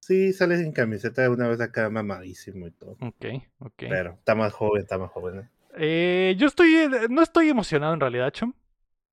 [0.00, 2.96] Sí, sale sin camiseta de una vez acá mamadísimo y todo.
[3.00, 3.26] Ok,
[3.60, 3.72] ok.
[3.88, 5.40] Pero está más joven, está más joven.
[5.40, 5.48] ¿eh?
[5.76, 6.74] Eh, yo estoy,
[7.08, 8.52] no estoy emocionado en realidad, Chum.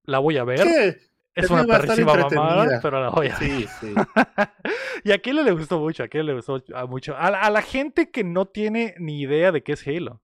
[0.03, 0.59] La voy a ver.
[0.59, 0.97] Sí,
[1.43, 3.49] es una va a estar perrísima mamada, pero la voy a ver.
[3.49, 3.93] sí, sí.
[5.03, 7.15] y a quién le gustó mucho, a quién le gustó mucho.
[7.17, 10.21] A, la- a la gente que no tiene ni idea de qué es Halo,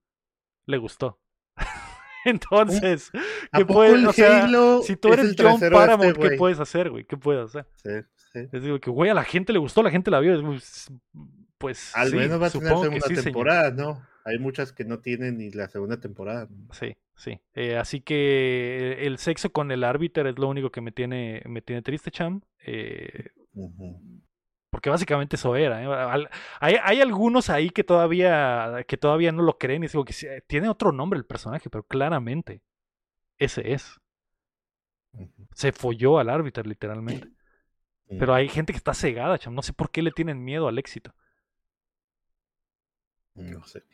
[0.66, 1.20] le gustó.
[2.24, 3.10] Entonces,
[3.52, 4.48] ¿A ¿qué puedes, o sea,
[4.82, 7.04] si tú es eres John de este Paramount, ¿qué puedes hacer, güey?
[7.04, 7.66] ¿Qué puedes hacer?
[7.82, 7.90] Sí,
[8.32, 8.48] sí.
[8.50, 10.40] Les digo que, güey, a la gente le gustó, la gente la vio.
[10.42, 10.90] Pues,
[11.58, 13.24] pues Al sí, menos va a tener que segunda señor.
[13.24, 14.02] temporada, ¿no?
[14.24, 16.48] Hay muchas que no tienen ni la segunda temporada.
[16.72, 17.40] Sí, sí.
[17.54, 21.62] Eh, así que el sexo con el árbitro es lo único que me tiene, me
[21.62, 22.42] tiene triste, Cham.
[22.66, 23.30] Eh,
[24.74, 25.84] porque básicamente eso era.
[25.84, 26.28] ¿eh?
[26.58, 30.42] Hay, hay algunos ahí que todavía, que todavía no lo creen y digo que eh,
[30.48, 32.60] tiene otro nombre el personaje, pero claramente
[33.38, 34.00] ese es.
[35.54, 37.30] Se folló al árbitro, literalmente.
[38.08, 39.54] Pero hay gente que está cegada, Cham.
[39.54, 41.14] No sé por qué le tienen miedo al éxito.
[43.36, 43.84] No sé.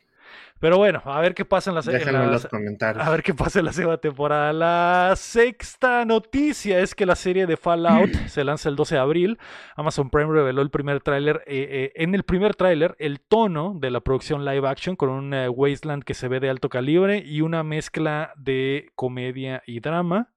[0.59, 3.03] Pero bueno, a ver qué pasa en la, en la- los comentarios.
[3.05, 4.53] A ver qué pasa en la segunda temporada.
[4.53, 9.39] La sexta noticia es que la serie de Fallout se lanza el 12 de abril.
[9.75, 11.43] Amazon Prime reveló el primer tráiler.
[11.47, 15.33] eh, eh, en el primer tráiler, el tono de la producción live action con un
[15.33, 20.31] eh, wasteland que se ve de alto calibre y una mezcla de comedia y drama.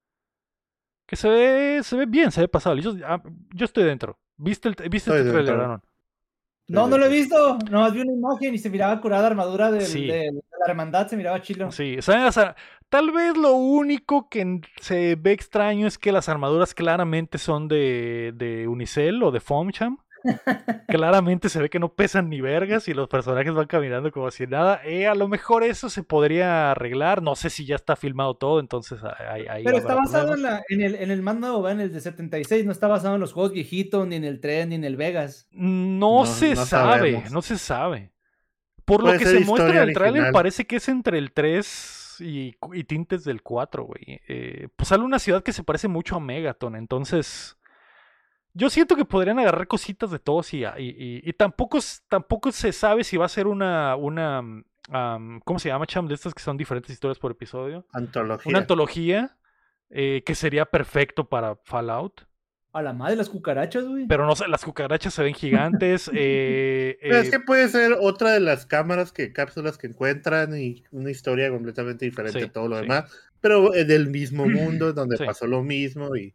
[1.06, 2.80] Que se ve, se ve bien, se ve pasable.
[2.80, 3.22] Yo, ah,
[3.54, 4.18] yo estoy dentro.
[4.38, 5.54] ¿Viste el, ¿viste Estoy este dentro.
[5.62, 5.82] Aaron?
[6.66, 7.58] No, no lo he visto.
[7.70, 10.06] Nomás vi una imagen y se miraba curada armadura del- Sí.
[10.06, 11.70] de, la hermandad, se miraba chilo.
[11.70, 12.24] Sí, ¿saben?
[12.24, 12.56] O sea,
[12.88, 18.32] tal vez lo único que se ve extraño es que las armaduras claramente son de,
[18.34, 19.98] de Unicel o de Foamcham.
[20.88, 24.46] claramente se ve que no pesan ni vergas y los personajes van caminando como si
[24.46, 24.80] nada.
[24.84, 27.22] Eh, a lo mejor eso se podría arreglar.
[27.22, 28.98] No sé si ya está filmado todo, entonces
[29.28, 31.72] ahí, ahí Pero está basado en, la, en, el, en el más nuevo, ¿va?
[31.72, 32.64] en el de 76.
[32.64, 35.48] No está basado en los juegos viejitos, ni en el 3, ni en el Vegas.
[35.52, 37.30] No, No- se no sabe, sabemos.
[37.32, 38.12] no se sabe.
[38.84, 40.32] Por lo que se muestra en el tráiler, original.
[40.32, 44.20] parece que es entre el 3 y, cu- y tintes del 4, güey.
[44.28, 47.56] Eh, pues sale una ciudad que se parece mucho a Megaton, entonces...
[48.54, 51.78] Yo siento que podrían agarrar cositas de todos y, y, y- y tampoco,
[52.08, 53.96] tampoco se sabe si va a ser una...
[53.96, 54.38] una
[54.90, 56.06] am, ¿Cómo se llama, Cham?
[56.06, 57.84] De estas que son diferentes historias por episodio.
[57.92, 58.48] Antología.
[58.50, 59.36] Una antología
[59.90, 62.22] eh, que sería perfecto para Fallout.
[62.72, 64.06] A la madre, las cucarachas, güey.
[64.08, 66.08] Pero no sé, las cucarachas se ven gigantes.
[66.14, 70.56] eh, Pero es eh, que puede ser otra de las cámaras que cápsulas que encuentran
[70.58, 72.82] y una historia completamente diferente Sí, a todo lo sí.
[72.82, 75.24] demás, pero en el mismo mundo donde Sí.
[75.24, 76.34] pasó lo mismo y,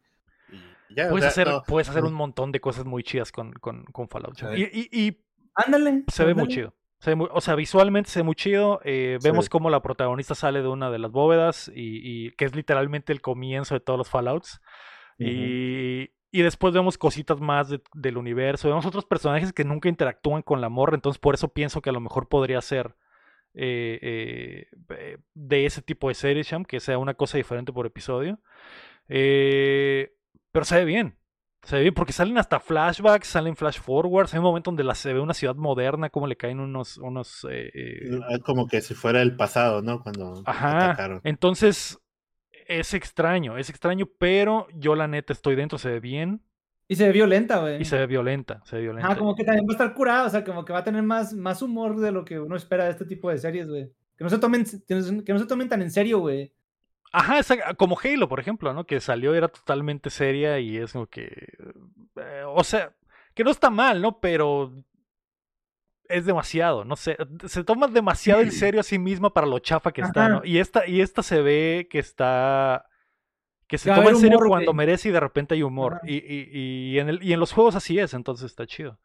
[0.92, 3.86] o Puedes sea, hacer, no, puedes hacer un montón de cosas muy chidas con, con,
[3.86, 4.36] con Fallout.
[4.38, 4.46] Sí.
[4.56, 5.18] Y, y- y
[5.56, 6.04] Ándale.
[6.12, 6.74] se ve muy chido.
[7.00, 8.82] Se ve muy- o sea, visualmente se ve muy chido.
[8.84, 9.50] eh, vemos Sí.
[9.50, 13.22] cómo la protagonista sale de una de las bóvedas y, y que es literalmente el
[13.22, 14.60] comienzo de todos los Fallouts.
[15.18, 18.68] y, y después vemos cositas más de- del universo.
[18.70, 20.96] Vemos otros personajes que nunca interactúan con la morra.
[20.96, 22.96] Entonces, por eso pienso que a lo mejor podría ser
[23.56, 27.86] eh, eh, eh, de ese tipo de series, Sham, que sea una cosa diferente por
[27.88, 28.40] episodio.
[29.08, 30.14] Eh,
[30.52, 31.16] pero se ve bien.
[31.64, 34.34] Se ve bien porque salen hasta flashbacks, salen flash forwards.
[34.34, 36.98] Hay un momento donde la, se ve una ciudad moderna, como le caen unos.
[36.98, 40.02] unos eh, eh, Ah, Como que si fuera el pasado, ¿no?
[40.02, 40.86] Cuando Ajá.
[40.86, 41.20] atacaron.
[41.26, 42.00] Entonces,
[42.66, 46.42] es extraño, es extraño, pero yo la neta estoy dentro, se ve bien
[46.88, 47.82] Y se ve violenta, güey.
[47.82, 49.12] y se ve violenta, se ve violenta.
[49.12, 51.04] Ah, como que también va a estar curada, o sea, como que va a tener
[51.04, 53.92] más, más humor de lo que uno espera de este tipo de series, güey.
[54.16, 56.54] Que no se tomen, que no se- que no se tomen tan en serio, güey.
[57.12, 58.86] Ajá, esa- como Halo, por ejemplo, ¿no?
[58.86, 61.26] Que salió y era totalmente seria y es como que...
[62.18, 62.94] eh, o sea,
[63.34, 64.20] que no está mal, ¿no?
[64.20, 64.74] Pero
[66.08, 67.18] es demasiado, no sé.
[67.48, 70.42] Se toma demasiado en serio a sí misma para lo chafa que está, ¿no?
[70.46, 72.86] Y esta, y esta se ve que está...
[73.68, 76.02] Que se toma en serio humor, cuando merece y de repente hay humor.
[76.04, 79.00] Y, y, y, en el, y en los juegos así es, entonces está chido.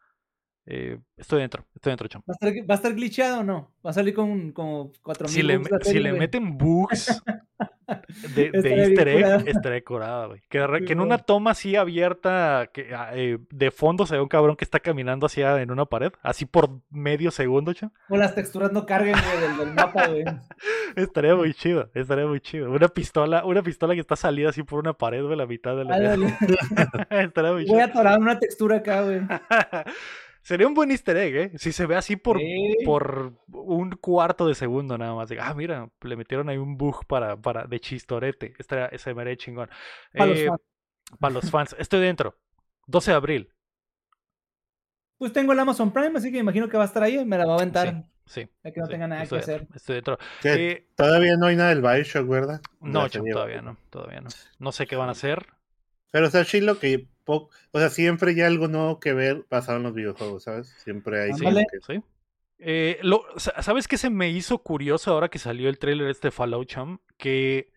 [0.64, 2.24] Eh, estoy dentro, estoy dentro, chamo.
[2.26, 3.74] ¿Va a estar, va a estar glitcheado o no?
[3.84, 7.22] Va a salir con como 4000 Si bugs si le meten bugs
[8.34, 10.42] de, easter egg, estaría curada, güey.
[10.48, 14.56] Que, en una toma así abierta, que ah, eh, de fondo se ve un cabrón
[14.56, 17.92] que está caminando hacia en una pared, así por medio segundo, chamo.
[18.08, 20.24] O las texturas no carguen, güey, del, del mapa, güey.
[20.96, 22.70] Estaría muy chido, estaría muy chido.
[22.70, 25.84] Una pistola, una pistola que está salida así por una pared, güey, la mitad de
[25.84, 26.34] la Ándale.
[27.10, 27.84] Estaría muy Voy chido.
[27.84, 29.20] atorado en una textura acá, güey.
[30.44, 31.52] Sería un buen easter egg, ¿eh?
[31.58, 32.76] Si se ve así por, Sí.
[32.84, 35.30] por un cuarto de segundo nada más.
[35.40, 38.52] Ah, mira, le metieron ahí un bug para, para, de chistorete.
[38.58, 39.70] Estaría, ese me haría chingón.
[40.12, 40.18] Eh,
[40.48, 40.60] fans.
[41.18, 41.74] para los fans.
[41.78, 42.36] Estoy dentro.
[42.86, 43.48] 12 de abril.
[45.16, 47.38] Pues tengo el Amazon Prime, así que me imagino que va a estar ahí, me
[47.38, 48.04] la va a aventar.
[48.26, 48.46] Sí.
[48.62, 49.60] Ya que no sí, tenga nada que estoy hacer.
[49.60, 50.18] dentro, estoy dentro.
[50.42, 52.60] Que Eh, Todavía no hay nada del Bioshock, ¿verdad?
[52.80, 54.28] No, todavía no, todavía no.
[54.58, 55.46] No sé qué van a hacer.
[56.14, 57.08] Pero, o sea, chilo que.
[57.24, 60.68] po- O sea, siempre hay algo nuevo que ver basado en los videojuegos, ¿sabes?
[60.84, 61.30] Siempre hay.
[61.32, 61.66] Ándale.
[61.68, 62.00] que- Sí.
[62.58, 66.28] Eh, lo- sa- ¿Sabes qué se me hizo curioso ahora que salió el tráiler este
[66.28, 67.00] de Fallout Cham?
[67.16, 67.72] Que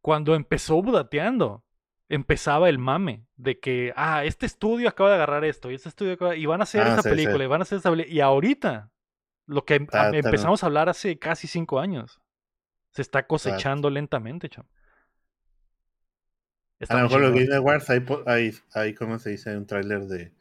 [0.00, 1.64] cuando empezó budateando,
[2.08, 6.12] empezaba el mame de que, ah, este estudio acaba de agarrar esto y este estudio
[6.12, 7.42] acaba- y van a hacer Ah, esa sí, película sí.
[7.42, 8.14] y van a hacer esta película.
[8.14, 8.92] Y ahorita,
[9.46, 12.20] lo que em- a- empezamos a hablar hace casi cinco años,
[12.92, 14.64] se está cosechando lentamente, Cham.
[16.80, 17.44] Está A lo mejor los chingón.
[17.46, 19.56] Game Awards hay, hay, hay, ¿cómo se dice?
[19.56, 20.32] Un tráiler de,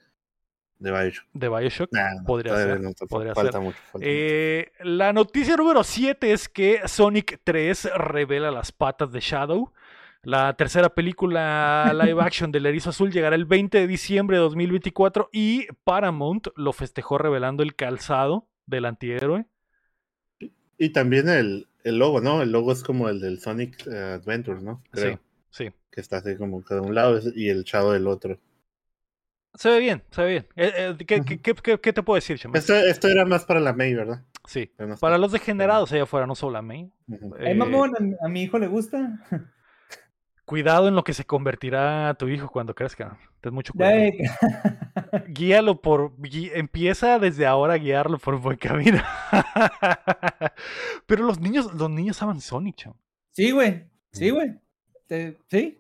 [0.80, 1.26] de Bioshock.
[1.34, 1.92] de Bioshock.
[1.92, 3.62] Nah, no, Podría ser, no, fa- podría falta ser.
[3.62, 3.78] mucho.
[3.92, 4.08] falta mucho.
[4.10, 9.72] Eh, la noticia número 7 es que Sonic 3 revela las patas de Shadow.
[10.24, 15.30] La tercera película live action del Erizo Azul llegará el 20 de diciembre de 2024
[15.32, 19.46] y Paramount lo festejó revelando el calzado del antihéroe.
[20.78, 22.42] Y también el, el logo, ¿no?
[22.42, 24.82] El logo es como el del Sonic eh, Adventures, ¿no?
[24.92, 25.14] Creo.
[25.16, 25.20] Sí,
[25.54, 25.72] sí.
[25.90, 28.38] Que está así como que de un lado y el Shadow del otro.
[29.56, 30.48] Se ve bien, se ve bien.
[30.56, 32.58] Eh, eh, ¿qué, qué- qué- qué- qué te puedo decir, Chema?
[32.58, 34.24] Esto, esto era más para la May, ¿verdad?
[34.48, 34.72] Sí.
[35.00, 36.92] Para los degenerados allá afuera, no solo a mí.
[37.08, 37.36] Ujú.
[37.40, 39.20] Ay, Eh, mamón, a mi, a mi hijo le gusta.
[40.46, 43.18] cuidado en lo que se convertirá tu hijo cuando crezca.
[43.42, 43.96] Ten mucho cuidado.
[45.28, 49.02] guíalo por gui- empieza desde ahora a guiarlo por buen camino
[51.06, 52.98] pero los niños los niños aman Sonic chavo.
[53.32, 53.86] sí, güey.
[54.12, 54.60] Sí, güey.
[55.14, 55.78] Te- Sí.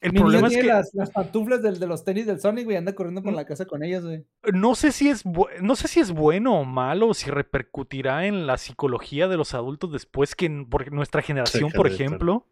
[0.00, 2.76] el Mi problema es que las, las pantuflas del- de los tenis del Sonic, güey.
[2.78, 3.36] Anda corriendo por Mm.
[3.36, 4.24] la casa con ellas, güey.
[4.54, 8.26] no sé si es bu- no sé si es bueno o malo o si repercutirá
[8.26, 12.46] en la psicología de los adultos después que en- nuestra generación por ejemplo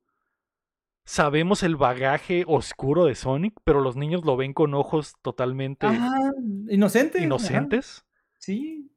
[1.04, 6.30] sabemos el bagaje oscuro de Sonic pero los niños lo ven con ojos totalmente Ah,
[6.68, 7.18] inocente.
[7.18, 7.26] ajá.
[7.26, 8.04] inocentes
[8.38, 8.90] Sí.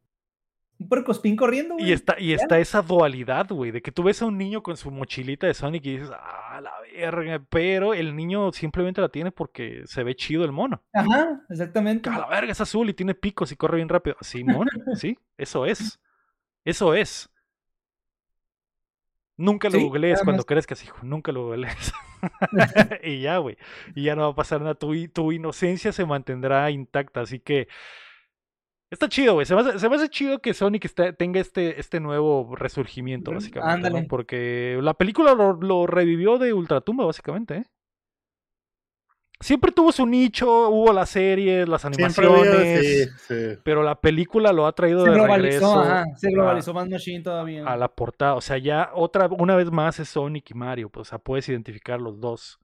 [0.80, 1.90] Un puercospín corriendo, güey.
[1.90, 4.76] Y está, y está esa dualidad, güey, de que tú ves a un niño con
[4.76, 9.32] su mochilita de Sonic y dices, ah, la verga, pero el niño simplemente la tiene
[9.32, 10.82] porque se ve chido el mono.
[10.94, 12.10] Ajá, exactamente.
[12.10, 14.18] A la verga, es azul y tiene picos y corre bien rápido.
[14.22, 16.00] Simón, sí, eso es.
[16.66, 17.30] Eso es.
[19.36, 20.98] Nunca lo Sí, googlees cuando crezcas, hijo.
[21.02, 21.94] Nunca lo googlees.
[23.04, 23.58] y ya, güey.
[23.96, 24.76] Y ya no va a pasar nada.
[24.76, 27.22] Tu, tu inocencia se mantendrá intacta.
[27.22, 27.68] Así que.
[28.94, 29.46] Está chido, güey.
[29.46, 30.88] Se me hace, se me hace chido que Sonic
[31.18, 33.90] tenga este, este nuevo resurgimiento, básicamente.
[33.90, 34.08] ¿no?
[34.08, 37.56] Porque la película lo, lo revivió de Ultratumba, básicamente.
[37.58, 37.64] ¿eh?
[39.40, 42.86] Siempre tuvo su nicho, hubo las series, las animaciones.
[42.86, 43.58] sí, sí.
[43.64, 46.06] Pero la película lo ha traído Se de regreso ajá.
[46.16, 47.66] Se a- globalizó más Machine todavía.
[47.66, 48.36] a la portada.
[48.36, 50.90] O sea, ya otra, una vez más es Sonic y Mario.
[50.90, 52.60] Pues, o sea, puedes identificar los dos.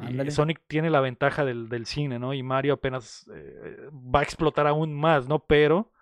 [0.00, 0.30] Y.
[0.30, 2.34] Sonic tiene la ventaja del, del cine, ¿no?
[2.34, 5.38] Y Mario apenas eh, va a explotar aún más, ¿no?
[5.46, 5.92] Pero,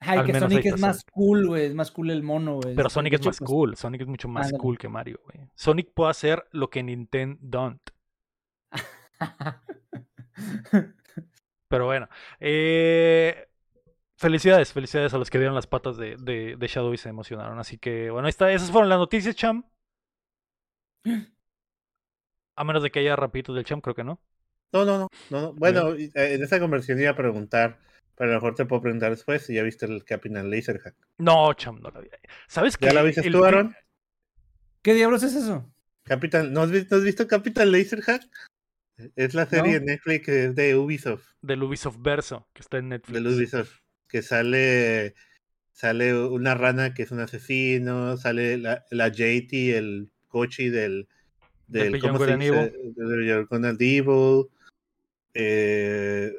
[0.00, 1.66] Ay, que Sonic es más cool, güey.
[1.66, 2.74] Es más cool el mono, güey.
[2.74, 3.76] pero Sonic es más pues, cool.
[3.76, 4.60] Sonic es mucho más ándale.
[4.60, 5.46] cool que Mario, güey.
[5.54, 7.90] Sonic puede hacer lo que Nintendo don't.
[11.68, 12.08] Pero bueno.
[12.40, 13.48] eh,
[14.16, 17.58] felicidades, felicidades a los que dieron las patas de, de, de Shadow y se emocionaron.
[17.58, 18.50] Así que, bueno, ahí está.
[18.50, 19.64] Esas fueron las noticias, Cham.
[22.60, 24.20] A menos de que haya rapitos del Cham, creo que no.
[24.74, 25.52] No, no, no, no, no.
[25.54, 27.78] Bueno, eh, en esa conversión iba a preguntar,
[28.14, 30.94] pero a lo mejor te puedo preguntar después si ya viste el Capitán Laserhack.
[31.16, 32.08] No, Cham, no la vi.
[32.48, 32.84] ¿Sabes qué?
[32.84, 33.74] ¿Ya la viste El tú, Aaron?
[34.82, 35.72] ¿Qué diablos es eso?
[36.04, 38.24] Capitán, ¿no has, visto, ¿no has visto Capitán Laserhack?
[39.16, 39.78] Es la serie No.
[39.80, 43.22] de Netflix que es de Ubisoft, Del Ubisoft Verso, que está en Netflix.
[43.24, 45.14] de Ubisoft, que sale
[45.72, 51.08] sale una rana que es un asesino, sale la, la JT, el cochi del
[51.70, 52.92] Del del Beyond ¿cómo se Good and dice?
[52.96, 54.46] Del Beyond Good and Evil.
[55.32, 56.34] Eh,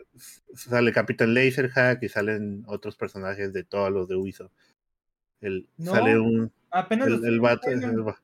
[0.54, 4.52] sale Capitán Laserhack y salen otros personajes de todos los de Ubisoft.
[5.40, 8.22] El, No, sale un Apenas el, el vato, el, va-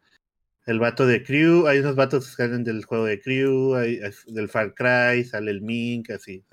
[0.65, 4.11] el vato de Crew, hay unos vatos que salen del juego de Crew, hay, hay-
[4.34, 6.43] del Far Cry, sale el Mink, así.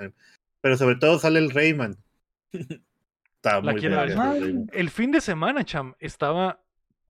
[0.61, 1.97] Pero sobre todo sale el Rayman.
[3.37, 4.71] Está muy Rayman.
[4.73, 6.61] El fin de semana, Cham, estaba.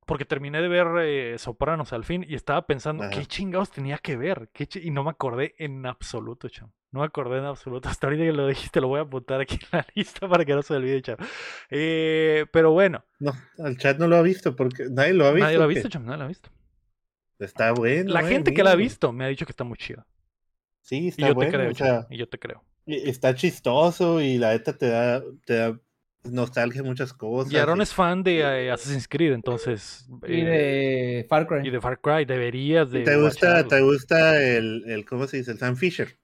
[0.06, 3.12] Porque terminé de ver eh, Sopranos al fin y estaba pensando, Ajá.
[3.12, 4.50] ¿qué chingados tenía que ver?
[4.52, 6.70] ¿Qué chi- Y no me acordé en absoluto, Cham.
[6.92, 7.88] No me acordé en absoluto.
[7.98, 10.54] Hasta ahorita que lo dijiste, lo voy a apuntar aquí en la lista para que
[10.54, 11.16] no se olvide, Cham.
[11.70, 15.44] Eh, pero bueno, No, el chat no lo ha visto porque nadie lo ha visto.
[15.46, 16.50] nadie lo ha visto, Cham, nadie lo ha visto.
[17.38, 18.12] Está bueno.
[18.12, 20.06] La eh, gente que la ha visto me ha dicho que está muy chido.
[20.82, 21.50] Sí, Y está yo bueno.
[21.50, 22.62] te creo, o sea, y yo te creo.
[22.86, 25.80] y- está chistoso y la neta te da, te da
[26.30, 27.52] nostalgia muchas cosas.
[27.52, 30.06] Y Aaron y- es fan de eh, Assassin's Creed, entonces.
[30.26, 31.66] Y eh, de Far Cry.
[31.66, 33.02] y de Far Cry, deberías de.
[33.02, 33.68] ¿Te gusta, watcharlo.
[33.68, 35.52] te gusta el, el, ¿cómo se dice?
[35.52, 36.16] El Sam Fisher.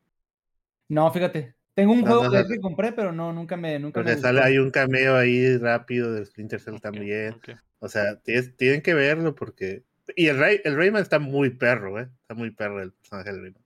[0.89, 1.55] No, fíjate.
[1.75, 2.49] Tengo un No, juego no, no.
[2.49, 6.25] que compré, pero no, nunca me, nunca me sale, hay un cameo ahí rápido de
[6.27, 7.37] Splinter Cell también.
[7.79, 9.85] O sea, tienes- tienen que verlo porque.
[10.17, 12.09] Y el, Ray, el Rayman está muy perro, ¿eh?
[12.23, 13.63] Está muy perro el personaje del Rayman.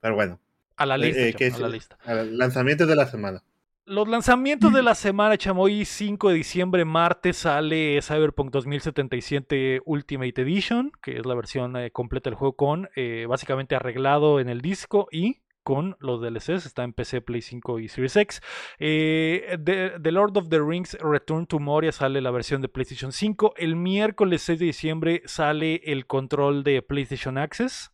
[0.00, 0.40] Pero bueno,
[0.76, 1.98] A la eh, lista, eh, chamo, ¿qué a la lista.
[2.24, 3.42] Lanzamientos de la semana.
[3.86, 10.40] Los lanzamientos de la semana, chamo, hoy 5 de diciembre, martes, sale Cyberpunk 2077 Ultimate
[10.40, 14.62] Edition, que es la versión eh, completa del juego con, eh, básicamente arreglado en el
[14.62, 18.40] disco y con los DLCs, está en PC, Play 5 y Series X.
[18.78, 23.12] Eh, The, The Lord of the Rings Return to Moria sale la versión de PlayStation
[23.12, 23.52] 5.
[23.58, 27.92] El miércoles 6 de diciembre sale el control de PlayStation Access,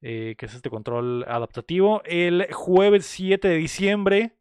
[0.00, 2.02] eh, que es este control adaptativo.
[2.04, 4.39] El jueves 7 de diciembre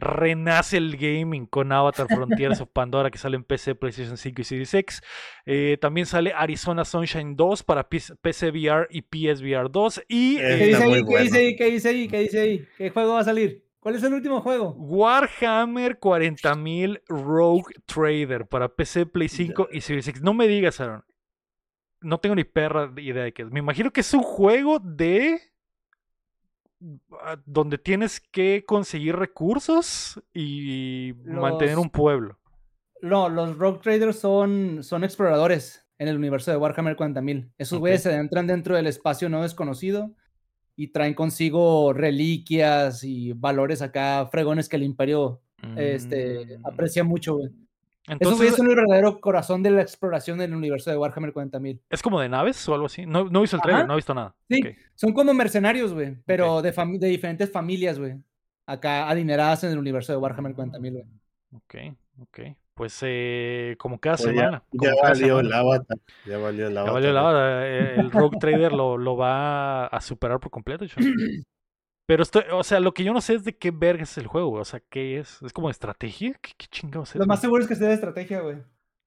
[0.00, 4.44] renace el gaming con Avatar Frontiers of Pandora que sale en PC, PlayStation 5 y
[4.44, 5.02] Series X.
[5.46, 10.02] Eh, también sale Arizona Sunshine 2 para PC VR y PSVR 2.
[10.08, 11.04] Y Eh, ¿Qué dice ahí?
[11.04, 11.56] ¿Qué dice ahí?
[11.56, 12.08] ¿Qué dice ahí?
[12.08, 12.68] ¿Qué dice ahí?
[12.76, 13.64] ¿Qué juego va a salir?
[13.80, 14.74] ¿Cuál es el último juego?
[14.76, 20.22] Warhammer 40.000 Rogue Trader para PC, Play 5 y Series X.
[20.22, 21.04] No me digas, Aaron.
[22.02, 23.50] No tengo ni perra idea de qué es.
[23.50, 25.40] Me imagino que es un juego de...
[27.44, 32.38] donde tienes que conseguir recursos y mantener un pueblo.
[33.02, 37.52] No, los Rogue Traders son, son exploradores en el universo de Warhammer 40.000.
[37.58, 40.14] Esos güeyes se adentran dentro del espacio no desconocido
[40.76, 45.42] y traen consigo reliquias y valores acá fregones que el imperio
[45.76, 46.66] este, Mm.
[46.66, 47.50] aprecia mucho, güey.
[48.04, 51.80] Esos Entonces, güeyes son el verdadero corazón de la exploración del universo de Warhammer 40.000.
[51.90, 53.04] ¿es como de naves o algo así?
[53.06, 53.86] No, no he visto el trailer, Ajá.
[53.88, 54.34] no he visto nada.
[54.48, 54.60] Sí,
[54.94, 56.72] son como mercenarios, güey, pero de,
[57.08, 58.14] diferentes familias, güey.
[58.66, 61.04] Acá adineradas en el universo de Warhammer 40.000, güey.
[61.52, 62.40] Ok, ok.
[62.74, 64.62] Pues eh, como cada Pues ya- semana.
[64.72, 65.48] ya, valió semana.
[65.48, 65.98] el avatar.
[66.24, 66.94] Ya valió el Ya avatar.
[66.94, 70.86] valió la hora, eh, El Rogue Trader lo, lo va a superar por completo.
[70.86, 70.96] chavo.
[72.10, 74.26] Pero estoy, o sea, lo que yo no sé es de qué verga es el
[74.26, 74.62] juego, güey.
[74.62, 75.40] O sea, ¿qué es?
[75.42, 76.32] ¿Es como estrategia?
[76.42, 77.14] ¿Qué, qué chingados es?
[77.20, 78.56] Lo más seguro es que sea de estrategia, güey.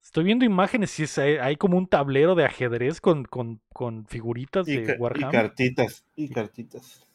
[0.02, 4.06] Estoy viendo imágenes y es- hay, hay como un tablero de ajedrez con, con, con
[4.06, 5.32] figuritas Y, de ca- y Warhammer.
[5.32, 6.02] cartitas.
[6.16, 7.06] Y cartitas.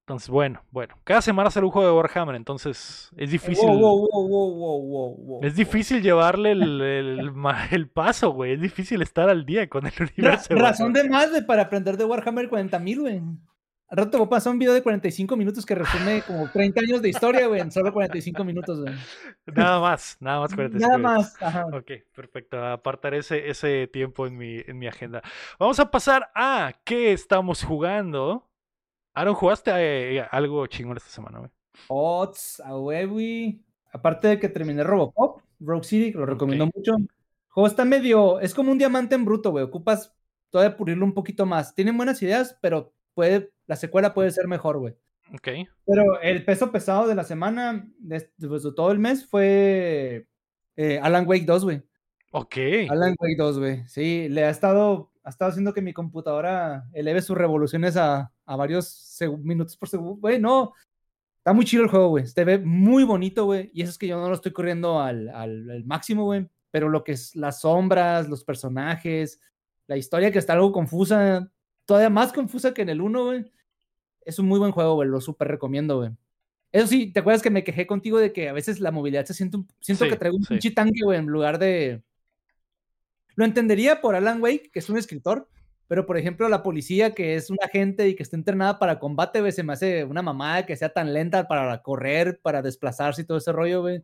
[0.00, 0.94] Entonces, bueno, bueno.
[1.04, 3.66] Cada semana sale un juego de Warhammer, entonces es difícil.
[3.68, 5.40] Wow, wow, wow, wow, wow, wow, wow.
[5.44, 8.52] Es difícil llevarle el, el, paso, güey.
[8.52, 10.52] Es difícil estar al día con el Ra- universo.
[10.54, 11.02] de razón Warhammer.
[11.04, 13.22] de más, güey, para aprender de Warhammer 40.000, güey.
[13.90, 16.80] Al rato te voy a pasar un video de 45 minutos que resume como 30
[16.80, 18.94] años de historia, güey, en solo 45 minutos, güey.
[19.46, 21.32] Nada más, nada más 45 Nada minutos.
[21.40, 21.66] más, ajá.
[21.72, 22.62] Ok, perfecto.
[22.62, 25.22] Apartaré ese, ese tiempo en mi, en mi agenda.
[25.58, 28.46] Vamos a pasar a qué estamos jugando.
[29.14, 31.50] Aaron, ¿jugaste eh, algo chingón esta semana, güey?
[31.88, 33.64] Ots, a güey.
[33.90, 36.94] Aparte de que terminé Robocop, Rogue City, lo recomiendo mucho.
[36.96, 37.08] El
[37.48, 39.64] juego está medio, es como un diamante en bruto, güey.
[39.64, 40.14] Ocupas
[40.50, 41.74] todavía pulirlo un poquito más.
[41.74, 44.94] Tienen buenas ideas, pero puede, la secuela puede ser mejor, güey.
[45.34, 45.48] Ok.
[45.84, 50.28] Pero el peso pesado de la semana, de, pues, de todo el mes, fue
[50.76, 51.82] eh, Alan Wake 2, güey.
[52.30, 52.54] Ok.
[52.88, 53.84] Alan Wake 2, güey.
[53.88, 58.54] Sí, le ha estado, ha estado haciendo que mi computadora eleve sus revoluciones a, a
[58.56, 60.14] varios minutos por segundo.
[60.20, 60.72] Güey, no.
[61.38, 62.24] Está muy chido el juego, güey.
[62.26, 63.70] Se ve muy bonito, güey.
[63.74, 66.48] Y eso es que yo no lo estoy corriendo al, al- al máximo, güey.
[66.70, 69.40] Pero lo que es las sombras, los personajes,
[69.88, 71.50] la historia que está algo confusa,
[71.88, 73.50] todavía más confusa que en el 1, güey.
[74.20, 75.08] Es un muy buen juego, güey.
[75.08, 76.10] Lo súper recomiendo, güey.
[76.70, 79.32] Eso sí, ¿te acuerdas que me quejé contigo de que a veces la movilidad se
[79.32, 79.66] siente un...
[79.80, 80.48] Siento Sí, que traigo un sí.
[80.50, 82.02] pinche tanque, güey, en lugar de...
[83.36, 85.48] Lo entendería por Alan Wake, que es un escritor,
[85.86, 89.40] pero por ejemplo la policía, que es una agente y que está entrenada para combate,
[89.40, 93.24] güey, se me hace una mamada que sea tan lenta para correr, para desplazarse y
[93.24, 94.02] todo ese rollo, güey.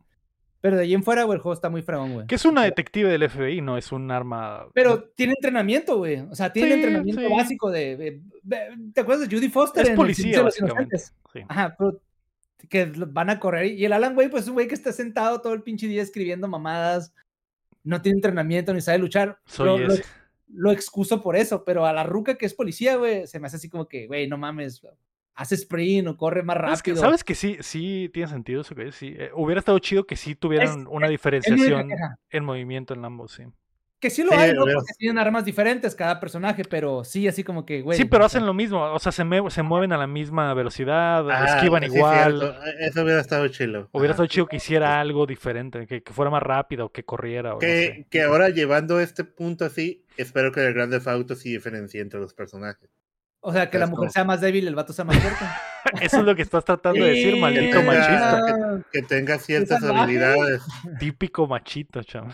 [0.65, 2.25] Pero de ahí en fuera, güey, el juego está muy fregón, güey.
[2.25, 4.65] Que es una detective del FBI, no es un arma.
[4.73, 6.21] Pero tiene entrenamiento, güey.
[6.21, 7.27] O sea, tiene Sí, entrenamiento sí.
[7.31, 9.83] básico de, de- de- ¿Te acuerdas de Judy Foster?
[9.83, 10.97] Es en El policía, los básicamente.
[10.97, 11.41] Sí.
[11.47, 12.01] Ajá, pero
[12.67, 13.67] que van a correr.
[13.67, 16.01] Y el Alan, güey, pues es un güey que está sentado todo el pinche día
[16.01, 17.13] escribiendo mamadas.
[17.83, 19.37] No tiene entrenamiento ni sabe luchar.
[19.45, 20.01] Soy lo, lo ese.
[20.01, 20.09] ex-
[20.51, 23.57] lo excuso por eso, pero a la ruca que es policía, güey, se me hace
[23.57, 24.81] así como que, güey, no mames,
[25.35, 27.05] hace sprint o corre más Es que, rápido.
[27.05, 28.95] ¿Sabes que sí, sí tiene sentido eso que es?
[28.95, 29.13] Sí.
[29.17, 31.89] eh, hubiera estado chido que sí tuvieran una Es diferenciación
[32.29, 33.43] en movimiento en ambos, sí.
[33.97, 34.65] Que sí lo Sí, hay, ¿no?
[34.65, 37.97] Porque tienen armas diferentes cada personaje, pero sí, así como que, güey.
[37.97, 41.81] sí, pero hacen lo mismo, o sea, se, mueven a la misma velocidad, Ah, esquivan
[41.89, 42.39] sí, igual.
[42.39, 42.55] cierto.
[42.81, 43.89] Eso hubiera estado chilo.
[43.93, 47.51] Hubiera estado chido que hiciera algo diferente, que, que fuera más rápido, que corriera.
[47.51, 48.07] O no Que, sé.
[48.11, 52.19] que ahora llevando este punto así, espero que el Grand Theft Auto sí diferencie entre
[52.19, 52.89] los personajes.
[53.47, 55.45] O sea, que la Es mujer como- sea más débil, el vato sea más fuerte.
[56.01, 58.81] Eso es lo que estás tratando de decir, maldito tenga- machista.
[58.91, 60.63] Que tenga ciertas habilidades.
[60.99, 62.27] Típico machito, cham.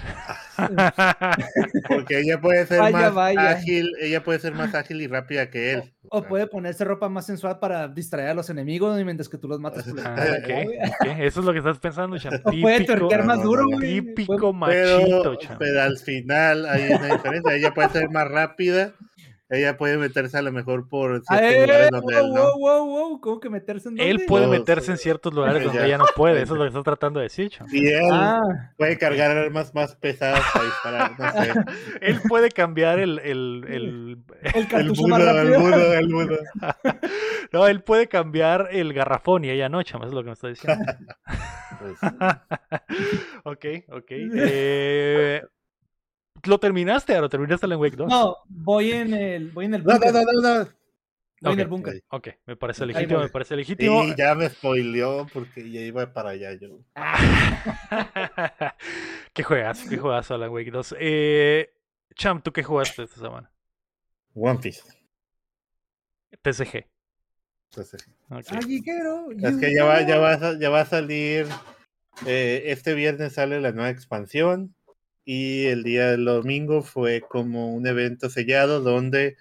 [1.89, 3.49] Porque ella puede ser Vaya, más vaya.
[3.49, 5.93] ágil, ella puede ser más ágil y rápida que él.
[6.09, 9.47] O puede ponerse ropa más sensual para distraer a los enemigos y mientras que tú
[9.47, 9.85] los matas.
[10.03, 10.25] Ah.
[11.19, 12.33] Eso es lo que estás pensando, cham.
[12.43, 13.77] O puede Típico, tuerquear más no, duro, no, no.
[13.77, 14.01] güey.
[14.01, 17.53] típico machito, pero, pero al final hay una diferencia.
[17.55, 18.93] Ella puede ser más rápida.
[19.53, 22.41] Ella puede meterse a lo mejor por Ah, ciertos eh, lugares donde wow, él no.
[22.41, 25.85] wow, wow, wow, ¿Cómo que meterse en Él puede No, meterse en ciertos lugares donde
[25.85, 26.41] ella no puede.
[26.41, 27.67] Eso es lo que estás tratando de decir, cham.
[27.69, 31.19] Y él Ah, puede cargar armas más pesadas para disparar.
[31.19, 31.53] No sé.
[32.01, 36.37] Él puede cambiar el, el, el- el El mudo, el mudo, el mudo.
[37.51, 40.01] No, él puede cambiar el garrafón y ella no, cham.
[40.03, 40.85] Eso es lo que me está diciendo.
[41.79, 41.97] Pues,
[43.43, 44.05] ok, ok.
[44.09, 45.41] Eh,
[46.45, 47.29] ¿Lo terminaste, Aro?
[47.29, 48.07] ¿Terminaste el en Wake 2?
[48.09, 50.13] No, voy en el, voy en el no, búnker.
[50.13, 50.69] no, no, no, no.
[51.43, 52.03] Voy en el búnker.
[52.09, 54.03] Ok, me parece legítimo, me parece legítimo.
[54.03, 56.79] Sí, ya me spoileó porque ya iba para allá yo.
[59.33, 60.95] qué juegas, qué juegas Alan Wake 2.
[60.99, 61.73] Eh,
[62.15, 63.51] Cham, ¿tú qué jugaste esta semana?
[64.35, 64.81] One Piece.
[66.41, 66.85] TCG.
[67.71, 68.45] Entonces, Ok.
[68.51, 71.47] Ay, quiero, es que ya va, ya va, ya va a salir.
[72.25, 74.75] eh, este viernes sale la nueva expansión.
[75.23, 79.37] Y el día del domingo fue como un evento sellado donde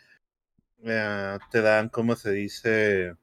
[0.82, 3.14] eh, te dan, ¿cómo se dice?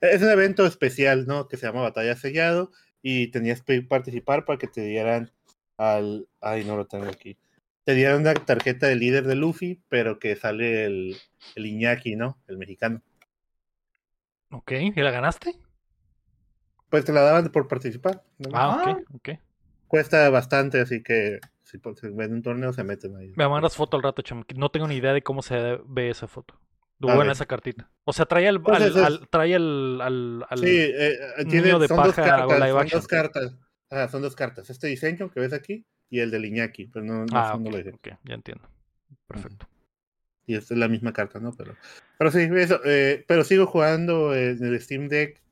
[0.00, 1.46] Es un evento especial, ¿no?
[1.46, 2.72] Que se llama Batalla Sellado.
[3.02, 5.30] Y tenías que participar para que te dieran
[5.76, 6.28] al.
[6.40, 7.36] Ay, no lo tengo aquí.
[7.84, 11.16] Te dieran una tarjeta de líder de Luffy, pero que sale el,
[11.56, 12.38] el Iñaki, ¿no?
[12.46, 13.02] El mexicano.
[14.50, 15.54] Ok, ¿y la ganaste?
[16.90, 18.22] Pues te la daban por participar.
[18.38, 18.50] ¿no?
[18.52, 18.90] Ah, Ah.
[18.92, 19.28] ok, ok.
[19.92, 23.34] Cuesta bastante, así que si se ven un torneo se meten ahí.
[23.36, 24.42] Me mandas foto al rato, Cham.
[24.42, 26.58] que No tengo ni idea de cómo se ve esa foto.
[26.98, 27.90] Buena esa cartita.
[28.04, 30.92] O sea, trae al, Pues al- al- trae al, al, al- Sí, eh,
[31.36, 32.60] eh, tiene, niño de son dos paja o cartas.
[32.60, 33.56] live Son dos cartas.
[34.10, 34.70] Son dos cartas.
[34.70, 37.70] Este diseño que ves aquí y el del Iñaki, pero no, no, Ah, no ok,
[37.70, 37.90] lo dije.
[37.90, 38.66] ok, ya entiendo.
[39.26, 39.68] Perfecto.
[40.46, 41.52] Y esta es la misma carta, ¿no?
[41.52, 41.76] Pero,
[42.16, 42.80] pero sí, eso.
[42.86, 45.42] eh, pero sigo jugando en el Steam Deck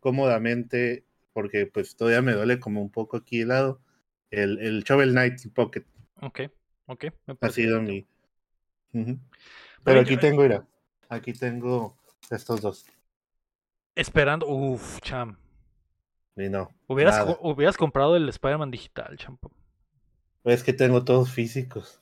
[0.00, 1.04] cómodamente
[1.34, 3.82] porque pues todavía me duele como un poco aquí el lado.
[4.30, 5.84] El, el Shovel Knight Pocket
[6.20, 6.40] Ok,
[6.86, 7.04] ok.
[7.26, 8.06] me ha sido mi...
[9.84, 10.66] Pero aquí yo- tengo, mira,
[11.08, 11.96] aquí tengo
[12.30, 12.86] estos dos.
[13.94, 14.46] Esperando.
[14.48, 15.36] Uf, Cham.
[16.36, 19.38] Y no, Hubieras, co- hubieras comprado el Spider-Man digital, Cham.
[20.44, 22.00] Es que tengo todos físicos.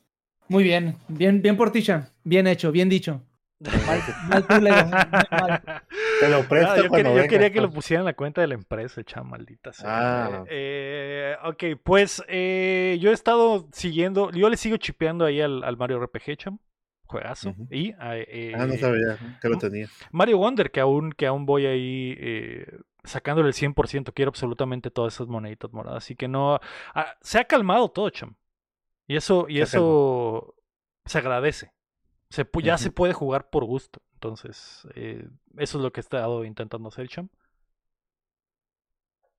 [0.48, 2.06] Muy bien, bien, bien por ti, Cham.
[2.24, 3.22] Bien hecho, bien dicho.
[3.86, 5.60] Mal, mal tú, Lego, muy mal.
[6.20, 7.74] Te lo presto Ah, yo, cuando quería, yo vengas, quería que lo pues.
[7.76, 10.24] pusieran en la cuenta de la empresa, cham, maldita sea.
[10.26, 10.44] Ah.
[10.48, 15.76] Eh, ok, pues eh, yo he estado siguiendo, yo le sigo chipeando ahí al, al
[15.76, 16.58] Mario RPG, cham.
[17.08, 17.54] Juegazo.
[17.70, 19.88] Y ah, eh, Ah, no sabía que lo tenía.
[20.12, 25.14] Mario Wonder, que aún, que aún voy ahí eh, sacándole el 100%, quiero absolutamente todas
[25.14, 26.04] esas moneditas moradas.
[26.04, 26.60] Así que no.
[26.94, 28.34] ah, se ha calmado todo, cham.
[29.06, 30.54] Y eso, y Se eso
[31.06, 31.72] se agradece.
[32.28, 34.02] Se, ya se puede jugar por gusto.
[34.18, 35.28] Entonces, eh,
[35.58, 37.28] eso es lo que he estado intentando hacer, cham.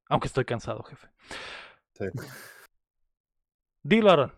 [0.07, 1.09] Aunque estoy cansado, jefe.
[1.95, 2.05] Sí.
[3.83, 4.33] Dilo, Aaron.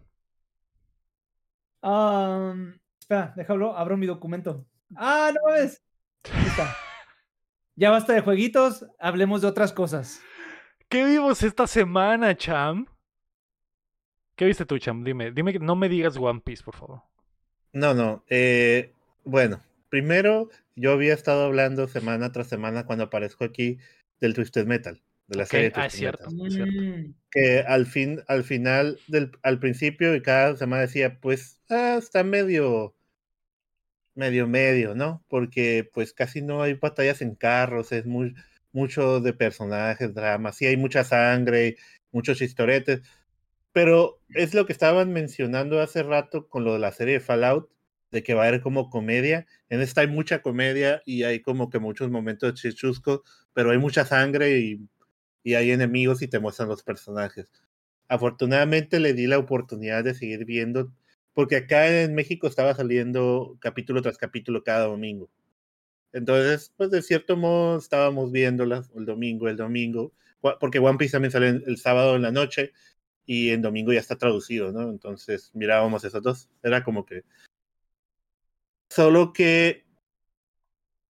[1.83, 4.65] Um, espera, déjalo, abro mi documento.
[4.95, 5.79] Ah, no ves.
[6.33, 6.75] Ahí está.
[7.75, 10.21] Ya basta de jueguitos, hablemos de otras cosas.
[10.89, 12.87] ¿Qué vimos esta semana, cham?
[14.35, 15.03] ¿Qué viste tú, cham?
[15.03, 17.03] Dime, dime, que no me digas One Piece, por favor.
[17.73, 18.23] No, no.
[18.27, 18.91] eh,
[19.23, 19.61] bueno,
[19.91, 23.77] primero yo había estado hablando semana tras semana cuando aparezco aquí
[24.21, 26.31] del Twisted Metal, de la serie ah, es Twisted cierto.
[26.31, 26.47] Metal.
[26.47, 26.81] Es cierto.
[26.81, 31.97] Mm, Que al fin, al final, del, al principio y cada semana decía, pues, ah,
[31.99, 32.95] está medio,
[34.15, 35.23] medio, medio, ¿no?
[35.27, 38.33] Porque pues casi no hay batallas en carros, es muy,
[38.71, 41.75] mucho de personajes, dramas, sí hay mucha sangre,
[42.11, 43.01] muchos chistoretes,
[43.73, 47.69] pero es lo que estaban mencionando hace rato con lo de la serie de Fallout,
[48.11, 49.47] de que va a haber como comedia.
[49.69, 53.21] En esta hay mucha comedia y hay como que muchos momentos chichuscos,
[53.53, 54.81] pero hay mucha sangre y,
[55.43, 57.51] y hay enemigos y te muestran los personajes.
[58.07, 60.93] Afortunadamente le di la oportunidad de seguir viendo,
[61.33, 65.29] porque acá en México estaba saliendo capítulo tras capítulo cada domingo.
[66.13, 70.13] Entonces, pues de cierto modo estábamos viéndolas el domingo, el domingo,
[70.59, 72.73] porque One Piece también sale el sábado en la noche
[73.25, 74.89] y en domingo ya está traducido, ¿no?
[74.89, 76.49] Entonces mirábamos esos dos.
[76.63, 77.23] Era como que...
[78.91, 79.85] Solo que...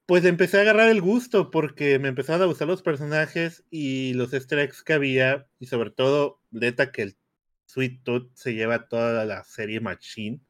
[0.06, 4.34] Pues empecé a agarrar el gusto porque me empezaron a gustar los personajes y los
[4.34, 7.18] easter eggs que había y sobre todo, neta que el
[7.66, 10.42] Sweet Tooth se lleva toda la serie Machine.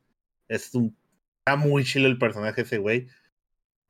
[0.49, 0.98] Es un...
[1.40, 3.08] Está muy chido el personaje ese güey.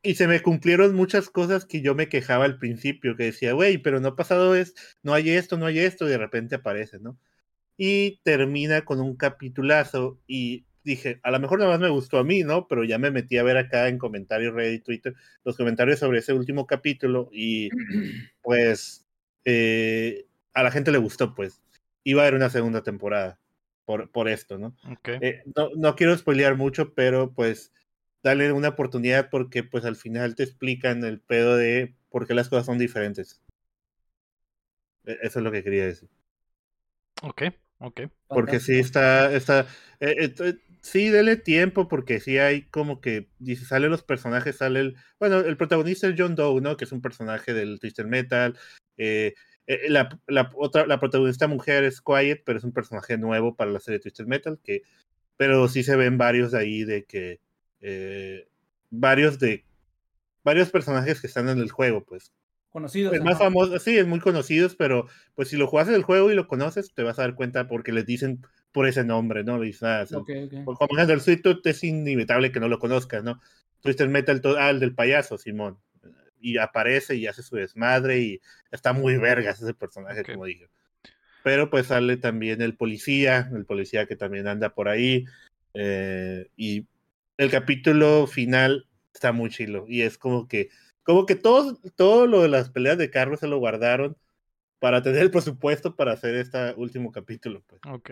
[0.04, 3.78] y se me cumplieron muchas cosas que yo me quejaba al principio, que decía, güey,
[3.78, 4.74] pero no ha pasado es,
[5.04, 7.20] no hay esto, no hay esto, y de repente aparece, ¿no?
[7.78, 12.24] Y termina con un capitulazo y dije, a lo mejor nada más me gustó a
[12.24, 12.68] mí, ¿no?
[12.68, 16.34] Pero ya me metí a ver acá en comentarios Reddit, Twitter, los comentarios sobre ese
[16.34, 17.70] último capítulo y
[18.42, 19.06] pues
[19.46, 21.62] eh, a la gente le gustó, pues.
[22.04, 23.40] Iba a haber una segunda temporada
[23.86, 24.76] por, por esto, ¿no?
[24.98, 25.18] Okay.
[25.22, 27.72] Eh, no, no quiero spoilear mucho, pero pues
[28.24, 32.50] dale una oportunidad porque pues al final te explican el pedo de por qué las
[32.50, 33.42] cosas son diferentes.
[35.06, 36.10] E, Eso es lo que quería decir.
[37.24, 37.44] Ok,
[37.80, 38.02] ok.
[38.28, 39.68] Porque sí está, está,
[40.00, 44.80] eh, eh, sí, dele tiempo porque sí hay como que, dice, salen los personajes, sale
[44.80, 46.78] el, bueno, el protagonista es John Doe, ¿no?
[46.78, 48.58] Que es un personaje del Twisted Metal.
[48.98, 49.36] Eh,
[49.68, 53.72] eh, la, la, otra, la protagonista mujer es Quiet, pero es un personaje nuevo para
[53.72, 54.82] la serie Twisted Metal, que,
[55.38, 57.40] pero sí se ven varios de ahí de que,
[57.82, 58.48] eh,
[58.90, 59.66] varios de,
[60.44, 62.34] varios personajes que están en el juego, pues.
[62.70, 63.14] Conocidos.
[63.14, 63.46] El más ajá.
[63.46, 66.94] famoso, sí, es muy conocidos, pero pues si lo juegas el juego y lo conoces,
[66.94, 69.58] te vas a dar cuenta porque les dicen por ese nombre, ¿no?
[69.60, 70.64] Le dicen, ah, es el- Ok, ok.
[70.66, 73.40] por- como ejemplo, el Sweet Tooth es inevitable que no lo conozcas, ¿no?
[73.82, 75.78] Twisted Metal, to- ah, el del payaso, Simón.
[76.40, 78.42] Y aparece y hace su desmadre y
[78.72, 80.70] está muy vergas ese personaje, como dije.
[81.44, 85.26] Pero pues sale también el policía, el policía que también anda por ahí.
[85.74, 86.86] eh, y
[87.38, 89.86] el capítulo final está muy chilo.
[89.88, 90.70] Y es como que,
[91.04, 94.18] como que todo, todo lo de las peleas de carros se lo guardaron
[94.80, 97.64] para tener el presupuesto para hacer este último capítulo.
[97.68, 97.82] Pues.
[97.88, 98.12] Ok.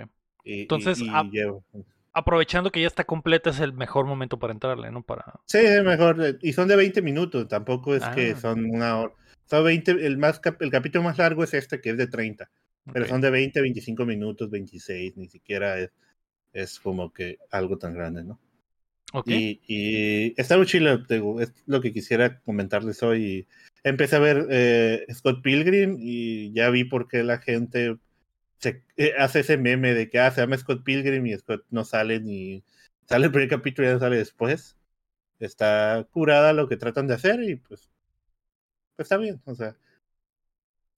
[0.50, 1.64] Y, y- Entonces, y ah, llevo-
[2.12, 5.04] Aprovechando que ya está completa, es el mejor momento para entrarle, ¿no?
[5.04, 5.40] Para.
[5.46, 6.18] Sí, es mejor.
[6.26, 8.36] eh, Y son de 20 minutos, tampoco es que Ah.
[8.40, 9.14] son una hora.
[9.46, 12.50] Son 20, el, más, el capítulo más largo es este, que es de 30.
[12.92, 13.10] Pero ok.
[13.10, 15.92] son de 20, 25 minutos, 26, ni siquiera es,
[16.54, 18.40] es como que algo tan grande, ¿no?
[19.14, 19.28] Ok.
[19.28, 21.04] Y, y está muy chido,
[21.40, 23.48] es lo que quisiera comentarles hoy.
[23.84, 27.98] Empecé a ver eh, Scott Pilgrim y ya vi por qué la gente
[28.60, 31.86] se, eh, hace ese meme de que ah, se llama Scott Pilgrim y Scott no
[31.86, 32.64] sale ni
[33.06, 34.78] sale el primer capítulo y ya no sale después.
[35.40, 37.90] Está curada lo que tratan de hacer y pues,
[38.96, 39.76] pues está bien, o sea,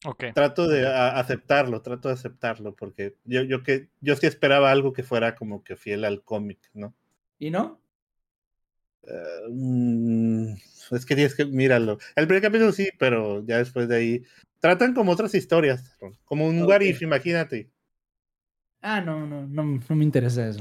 [0.05, 0.23] Ok.
[0.33, 4.93] trato de a- aceptarlo, trato de aceptarlo porque yo, yo que yo sí esperaba algo
[4.93, 6.95] que fuera como que fiel al cómic, ¿no?
[7.39, 7.79] ¿Y no?
[9.03, 10.53] Eh, mm,
[10.91, 11.97] es que tienes que míralo.
[12.15, 14.23] El primer capítulo sí, pero ya después de ahí
[14.61, 16.69] tratan como otras historias, como un Ok.
[16.69, 17.69] what if, imagínate.
[18.83, 20.59] Ah, no, no, no, no me interesa eso.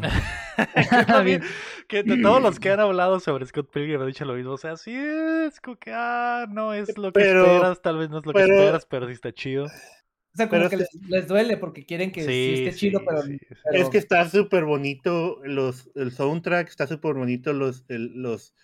[1.07, 1.43] También,
[1.89, 4.53] que de todos los que han hablado sobre Scott Pilgrim han dicho lo mismo.
[4.53, 8.11] O sea, sí es como que, ah, no es lo que Pero- esperas, tal vez
[8.11, 9.65] no es lo que esperas, pero sí está chido.
[9.65, 12.77] O sea, como Pero que es les, les duele porque quieren que sí, Sí, esté
[12.79, 13.47] chido, sí, pero, sí, sí.
[13.65, 18.55] pero- Es que está súper bonito los, el soundtrack, está súper bonito los, el, los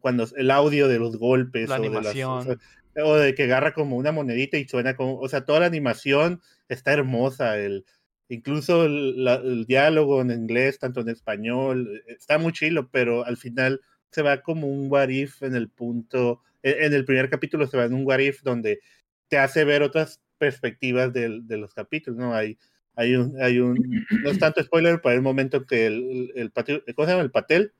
[0.00, 2.58] cuando el audio de los golpes La o de, las- animación.
[2.96, 6.40] o, de que agarra como una monedita y suena como, o sea, toda la animación
[6.68, 7.84] está hermosa, el
[8.28, 13.24] incluso el, la- el diálogo en inglés, tanto en español, eh, está muy chilo, pero
[13.26, 13.80] al final
[14.10, 17.76] se va como un what if en el punto, en, en el primer capítulo se
[17.76, 18.80] va en un what if donde
[19.28, 22.34] te hace ver otras perspectivas del- de los capítulos, ¿no?
[22.34, 22.56] Hay,
[22.96, 23.76] hay un, hay un,
[24.22, 27.22] no es tanto spoiler, hay un momento que el, el, el, ¿cómo se llama?
[27.24, 27.72] El Patel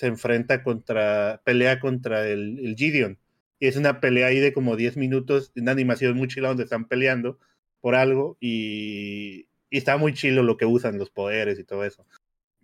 [0.00, 3.18] se enfrenta contra, pelea contra el, el Gideon.
[3.58, 6.86] Y es una pelea ahí de como 10 minutos, una animación muy chila donde están
[6.86, 7.38] peleando
[7.82, 12.06] por algo y, y está muy chilo lo que usan, los poderes y todo eso.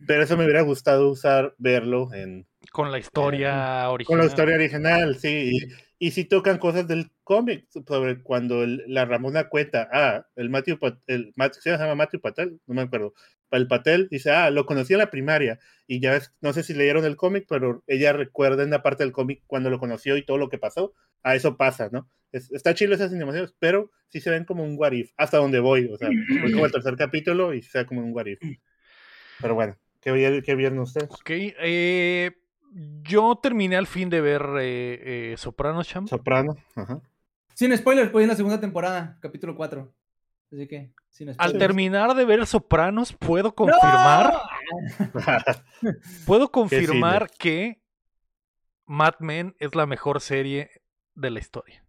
[0.06, 4.06] Pero eso me hubiera gustado usar, verlo en, Con la historia original.
[4.06, 5.58] con la historia original, sí.
[5.98, 10.78] Y, si tocan cosas del cómic sobre cuando el- la Ramona cuenta, ah, el Matthew,
[11.06, 13.14] el, ¿sí se llama Matthew Patel, no me acuerdo.
[13.50, 15.58] El Patel dice, ah, lo conocí en la primaria.
[15.86, 19.04] Y ya ves, no sé si leyeron el cómic, pero ella recuerda en la parte
[19.04, 20.92] del cómic cuando lo conoció y todo lo que pasó.
[21.22, 22.10] A eso pasa, ¿no?
[22.32, 25.60] Es- está chido esas animaciones, pero sí se ven como un what if, hasta donde
[25.60, 25.88] voy.
[25.92, 26.10] O sea,
[26.40, 28.40] voy como el tercer capítulo y se ve como un what if.
[29.40, 31.10] Pero bueno, ¿qué, qué vieron ustedes?
[31.10, 32.32] Ok, eh,
[33.02, 36.06] yo terminé al fin de ver eh, eh, Sopranos, Cham.
[36.06, 36.56] Soprano.
[36.74, 37.00] Ajá.
[37.54, 39.90] Sin spoilers, voy en la segunda temporada, capítulo 4.
[40.52, 41.58] Así que, sin Al spoilers.
[41.58, 44.34] terminar de ver Sopranos, puedo confirmar,
[46.26, 47.80] puedo confirmar que
[48.84, 50.70] Mad Men es la mejor serie
[51.14, 51.85] de la historia.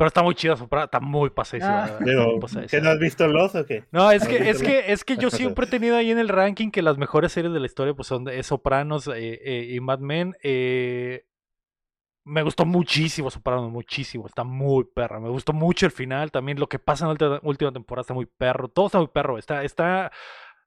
[0.00, 1.84] Pero está muy chida Sopranos, está muy pasadísima.
[1.84, 1.98] Ah.
[2.00, 2.80] Digo, pasadísima.
[2.80, 3.84] ¿que no has visto los o qué?
[3.92, 6.30] No, es ¿No que, es que, es que yo siempre he tenido ahí en el
[6.30, 9.12] ranking que las mejores series de la historia pues son de es Sopranos eh,
[9.44, 10.34] eh, y Mad Men.
[10.42, 11.26] eh,
[12.24, 14.26] me gustó muchísimo Sopranos, muchísimo.
[14.26, 15.20] Está muy perra.
[15.20, 16.30] Me gustó mucho el final.
[16.30, 18.68] También lo que pasa en la última temporada está muy perro.
[18.68, 19.36] Todo está muy perro.
[19.36, 20.10] Está, está.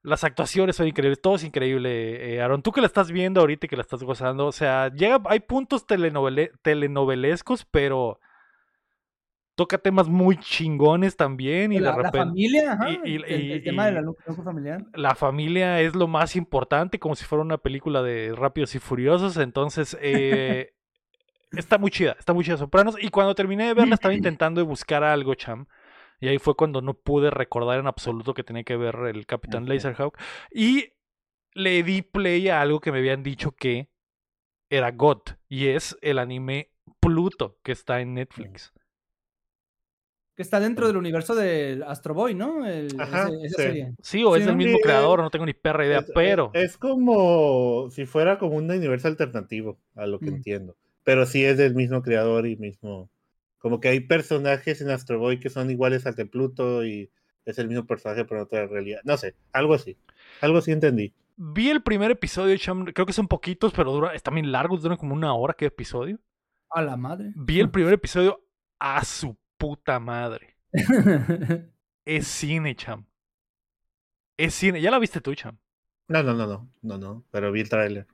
[0.02, 2.62] Las actuaciones son increíbles, todo es increíble, eh, Aaron.
[2.62, 5.40] Tú que la estás viendo ahorita y que la estás gozando, o sea, llega, hay
[5.40, 8.20] puntos telenovele- telenovelescos, pero
[9.54, 13.24] toca temas muy chingones también y la, de la repente familia, ajá, y- y- el,
[13.24, 14.84] el- el y- tema de la núcleo familiar.
[14.94, 19.36] la familia es lo más importante, como si fuera una película de Rápidos y Furiosos.
[19.36, 20.74] Entonces, eh,
[21.52, 22.96] está muy chida, está muy chida Sopranos.
[23.02, 25.66] Y cuando terminé de verla, estaba intentando buscar algo, cham.
[26.20, 29.68] Y ahí fue cuando no pude recordar en absoluto que tenía que ver el Capitán.
[29.68, 30.16] Laserhawk.
[30.52, 30.92] Y
[31.52, 33.88] le di play a algo que me habían dicho que
[34.70, 35.20] era God.
[35.48, 36.70] Y es el anime
[37.00, 38.72] Pluto, que está en Netflix.
[40.36, 42.66] Que está dentro del universo del Astro Boy, ¿no?
[42.66, 43.62] El- Ajá, ese- esa sí.
[43.62, 43.92] serie.
[44.00, 44.56] Sí, o es Sí, ¿no?
[44.56, 46.50] mismo creador, no tengo ni perra idea, Es- pero...
[46.54, 50.34] Es, como si fuera como un universo alternativo, a lo que Mm.
[50.34, 50.76] entiendo.
[51.04, 53.10] Pero sí es del mismo creador y mismo.
[53.58, 57.10] Como que hay personajes en Astro Boy que son iguales al de Pluto y
[57.44, 59.00] es el mismo personaje pero en otra realidad.
[59.04, 59.96] No sé, algo así.
[60.40, 61.12] Algo sí entendí.
[61.36, 62.56] Vi el primer episodio,
[62.92, 66.18] creo que son poquitos, pero dura, están bien largos, duran como una hora cada episodio.
[66.70, 67.32] A la madre.
[67.36, 68.40] Vi el primer episodio
[68.78, 70.56] a su puta madre.
[72.06, 73.06] Es cine, cham.
[74.36, 74.80] Es cine.
[74.80, 75.58] Ya la viste tú, cham.
[76.08, 78.06] No, no, no, no, no, no, pero vi el tráiler.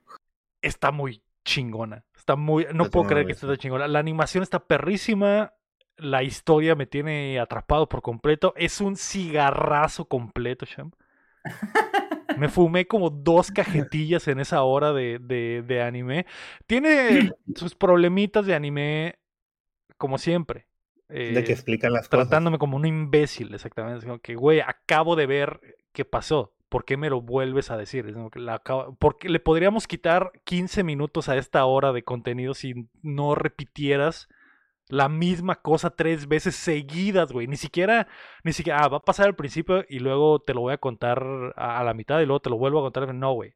[0.61, 2.05] Está muy chingona.
[2.15, 2.67] Está muy.
[2.73, 3.87] No puedo creer que esté tan chingona.
[3.87, 5.53] La animación está perrísima.
[5.97, 8.53] La historia me tiene atrapado por completo.
[8.55, 10.91] Es un cigarrazo completo, cham.
[12.37, 16.25] Me fumé como dos cajetillas en esa hora de, de, de anime.
[16.65, 19.19] Tiene sus problemitas de anime,
[19.97, 20.70] como siempre.
[21.11, 22.27] De que Eh, explican las cosas.
[22.29, 23.99] tratándome como un imbécil, exactamente.
[23.99, 25.59] Es como que, güey, acabo de ver
[25.93, 26.53] qué pasó.
[26.69, 28.05] ¿Por qué me lo vuelves a decir?
[28.07, 32.03] Es como que la acabo- Porque le podríamos quitar 15 minutos a esta hora de
[32.03, 34.29] contenido si no repitieras
[34.87, 37.47] la misma cosa tres veces seguidas, güey.
[37.47, 38.07] Ni siquiera,
[38.43, 41.23] ni siquiera, ah, va a pasar al principio y luego te lo voy a contar
[41.55, 43.13] a, a la mitad y luego te lo vuelvo a contar.
[43.13, 43.53] No, güey.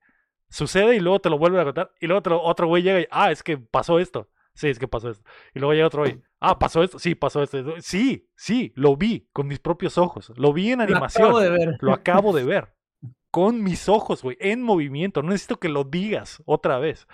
[0.49, 2.99] Sucede y luego te lo vuelvo a contar y luego te lo- otro güey llega
[3.01, 4.29] y, ah, es que pasó esto.
[4.55, 5.23] Sí, es que pasó esto.
[5.53, 6.97] Y luego llega otro güey, ah, pasó esto.
[6.97, 7.57] Sí, pasó esto.
[7.81, 10.31] Sí, sí, lo vi con mis propios ojos.
[10.37, 11.25] Lo vi en Lo animación.
[11.25, 11.77] acabo de ver.
[11.81, 12.73] Lo acabo de ver.
[13.31, 14.37] Con mis ojos, güey.
[14.39, 15.21] En movimiento.
[15.21, 17.05] No necesito que lo digas otra vez.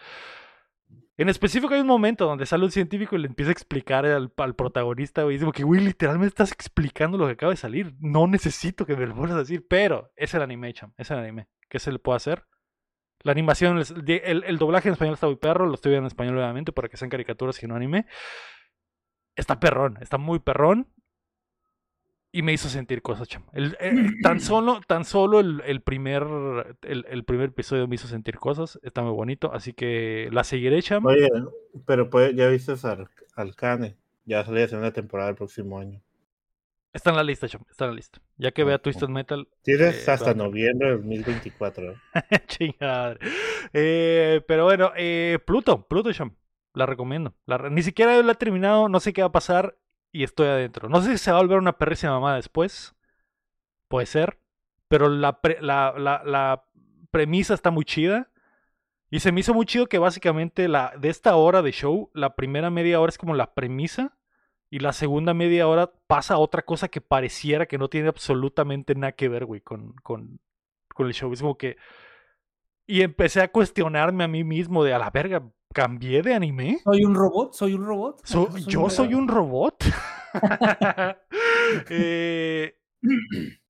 [1.18, 4.32] En específico hay un momento donde sale un científico y le empieza a explicar al,
[4.38, 5.40] al protagonista, güey.
[5.40, 7.96] Dice que, güey, literalmente estás explicando lo que acaba de salir.
[8.00, 9.66] No necesito que me lo vuelvas a decir.
[9.68, 10.94] Pero es el anime, cham.
[10.96, 11.48] Es el anime.
[11.70, 12.46] ¿Qué se le puede hacer?
[13.24, 15.68] La animación, el, el doblaje en español está muy perro.
[15.68, 18.06] Lo estoy viendo en español, obviamente, para que sean caricaturas y no anime.
[19.36, 19.98] Está perrón.
[20.02, 20.88] Está muy perrón
[22.34, 23.48] y me hizo sentir cosas, chamo.
[23.54, 23.92] El- eh,
[24.24, 26.24] tan solo, tan solo el, el primer
[26.84, 28.80] el, primer episodio me hizo sentir cosas.
[28.84, 31.10] Está muy bonito, así que la seguiré, chamo.
[31.10, 31.30] Oye,
[31.86, 33.98] pero pues, ya viste al Alcane.
[34.26, 36.02] Ya sale la segunda temporada el próximo año.
[36.94, 37.66] Está en la lista, chamo.
[37.70, 38.20] Está en la lista.
[38.38, 38.78] Ya que vea.
[38.78, 41.92] Twisted Metal, Tienes Eh, hasta noviembre de 2024.
[41.92, 41.96] ¿eh?
[42.48, 43.18] chingada.
[43.74, 46.36] Eh, pero bueno, eh, Pluto, Pluto, chamo.
[46.74, 47.34] La recomiendo.
[47.46, 49.78] La Ni siquiera la he terminado, no sé qué va a pasar
[50.12, 50.90] y estoy adentro.
[50.90, 52.94] No sé si se va a volver una perrísima mamá después.
[53.88, 54.40] Puede ser.
[54.88, 56.64] Pero la, pre- la, la, la
[57.12, 58.30] premisa está muy chida.
[59.10, 62.36] Y se me hizo muy chido que básicamente la, de esta hora de show, la
[62.36, 64.18] primera media hora es como la premisa.
[64.74, 69.12] Y la segunda media hora pasa otra cosa que pareciera que no tiene absolutamente nada
[69.12, 70.40] que ver, güey, con, con,
[70.96, 71.32] con el show.
[71.34, 71.76] Es como que.
[72.88, 75.44] Y empecé a cuestionarme a mí mismo de a la verga,
[75.74, 76.80] ¿cambié de anime?
[76.84, 77.54] ¿Soy un robot?
[77.54, 78.22] ¿Soy un robot?
[78.26, 79.84] So- ¿Acaso ¿Yo soy un robot?
[81.90, 82.78] Eh,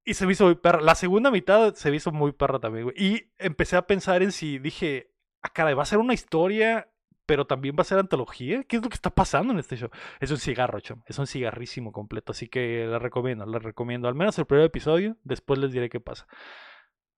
[0.03, 0.81] y se me hizo muy perra.
[0.81, 2.95] La segunda mitad se me hizo muy perra también, güey.
[2.97, 5.11] Y empecé a pensar en si dije,
[5.41, 6.90] ah, caray, va a ser una historia,
[7.31, 8.65] pero también va a ser antología.
[8.65, 9.89] ¿Qué es lo que está pasando en este show?
[10.19, 11.01] Es un cigarro, chum.
[11.05, 12.33] Es un cigarrísimo completo.
[12.33, 14.09] Así que la recomiendo, la recomiendo.
[14.09, 15.15] Al menos el primer episodio.
[15.23, 16.27] Después les diré qué pasa.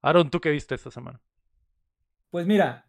[0.03, 1.19] Aaron, ¿tú qué viste esta semana?
[2.30, 2.85] Pues mira,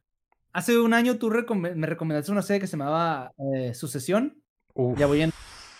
[0.52, 4.42] hace un año tú recome- me recomendaste una serie que se llamaba eh, Sucesión.
[4.74, 4.98] Uf.
[4.98, 5.32] Ya voy en,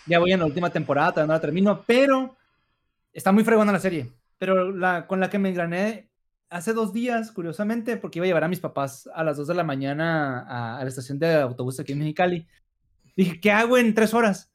[0.07, 2.37] ya voy en la última temporada, todavía no la termino, pero
[3.13, 4.11] está muy fregona la serie.
[4.39, 6.09] Pero la con la que me engrané
[6.55, 9.53] hace dos días, curiosamente, porque iba a llevar a mis papás a las 2 de
[9.55, 12.47] la mañana a, a la estación de autobús aquí en Mexicali.
[13.15, 14.49] Dije, ¿qué hago en tres horas?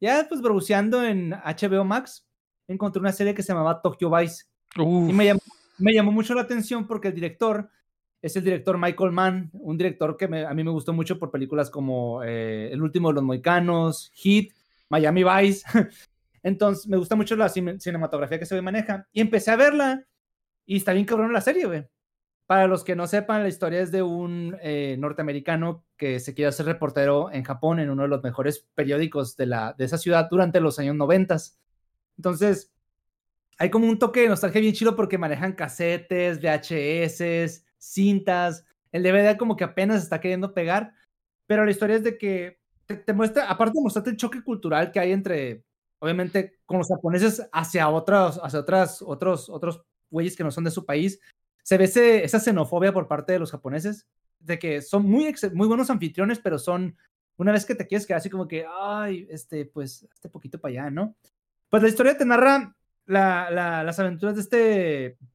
[0.00, 2.26] Ya, pues, browseando en HBO Max,
[2.68, 4.44] encontré una serie que se llamaba Tokyo Vice.
[4.78, 5.08] Uf.
[5.10, 5.40] Y me llamó,
[5.78, 7.70] me llamó mucho la atención porque el director
[8.20, 11.30] es el director Michael Mann, un director que me- a mí me gustó mucho por
[11.30, 14.52] películas como eh, El último de los Moicanos, Hit,
[14.90, 15.64] Miami Vice.
[16.42, 19.06] Entonces, me gusta mucho la cine- cinematografía que se maneja.
[19.12, 20.04] Y empecé a verla
[20.66, 21.86] y está bien cabrón la serie, güey.
[22.46, 26.48] Para los que no sepan, la historia es de un eh, norteamericano que se quiere
[26.48, 30.28] hacer reportero en Japón, en uno de los mejores periódicos de, la, de esa ciudad
[30.30, 31.58] durante los años noventas.
[32.16, 32.72] Entonces,
[33.58, 38.64] hay como un toque de nostalgia bien chido porque manejan casetes, VHS, cintas.
[38.92, 40.94] El DVD como que apenas está queriendo pegar,
[41.46, 45.00] pero la historia es de que te, muestra, aparte de mostrarte el choque cultural que
[45.00, 45.64] hay entre,
[45.98, 50.70] obviamente, con los japoneses hacia otros, hacia otras, otros, otros güeyes que no son de
[50.70, 51.20] su país,
[51.62, 51.84] se ve
[52.24, 54.06] esa xenofobia por parte de los japoneses,
[54.38, 56.96] de que son muy, muy buenos anfitriones, pero son,
[57.36, 60.70] una vez que te quieres quedar así como que, ay, este, pues, este poquito para
[60.72, 61.16] allá, ¿no?
[61.68, 62.76] Pues la historia te narra
[63.06, 64.58] las aventuras de este,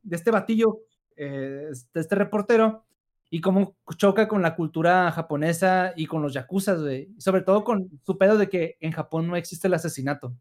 [0.03, 0.80] de este batillo,
[1.18, 2.85] eh, de este reportero,
[3.30, 7.10] y cómo choca con la cultura japonesa y con los yakuzas, güey.
[7.18, 10.34] Sobre todo con su pedo de que en Japón no existe el asesinato.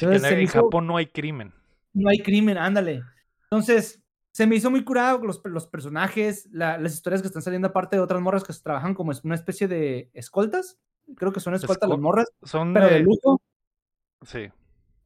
[0.00, 1.52] en, Japón no hay crimen.
[1.92, 3.02] No hay crimen, ándale.
[3.50, 4.02] Entonces,
[4.32, 8.02] se me hizo muy curado los, los personajes, las historias que están saliendo aparte de
[8.02, 10.78] otras morras que se trabajan como una especie de escoltas.
[11.16, 12.28] Creo que son escoltas las morras.
[12.42, 13.40] Son pero de lujo.
[14.24, 14.48] Sí.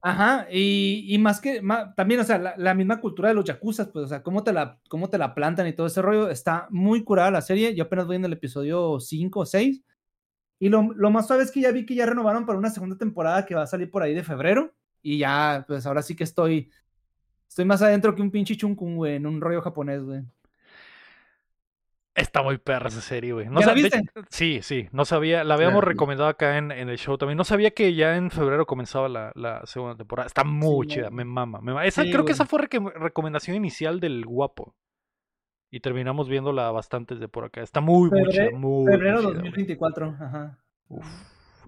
[0.06, 1.62] Ajá, y, más que,
[1.96, 4.78] también, o sea, la, misma cultura de los yakuzas, pues, o sea, cómo te, la,
[4.90, 8.06] cómo te la plantan y todo ese rollo, está muy curada la serie, yo apenas
[8.06, 9.82] voy en el episodio 5 o 6,
[10.58, 13.46] y lo, más suave es que ya vi que ya renovaron para una segunda temporada
[13.46, 16.70] que va a salir por ahí de febrero, y ya, pues ahora sí que estoy,
[17.54, 20.22] estoy más adentro que un pinche chunkun, güey, en un rollo japonés, güey.
[22.12, 23.46] Está muy perra esa serie, güey.
[23.46, 24.02] No la viste?
[24.28, 27.38] sí, sí, no sabía, la habíamos recomendado acá en, el show también.
[27.38, 30.26] No sabía que ya en febrero comenzaba la, segunda temporada.
[30.26, 31.60] Está muy chida, me mama.
[31.60, 34.74] Me Esa, creo que esa fue recomendación inicial del guapo.
[35.70, 37.62] Y terminamos viéndola bastantes de por acá.
[37.62, 40.58] Está muy, muy chida, muy Febrero 2024, ajá.
[40.88, 41.06] Uf.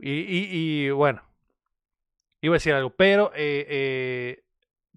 [0.01, 1.23] Y, y, y, bueno,
[2.41, 4.46] iba a decir algo, pero eh, eh,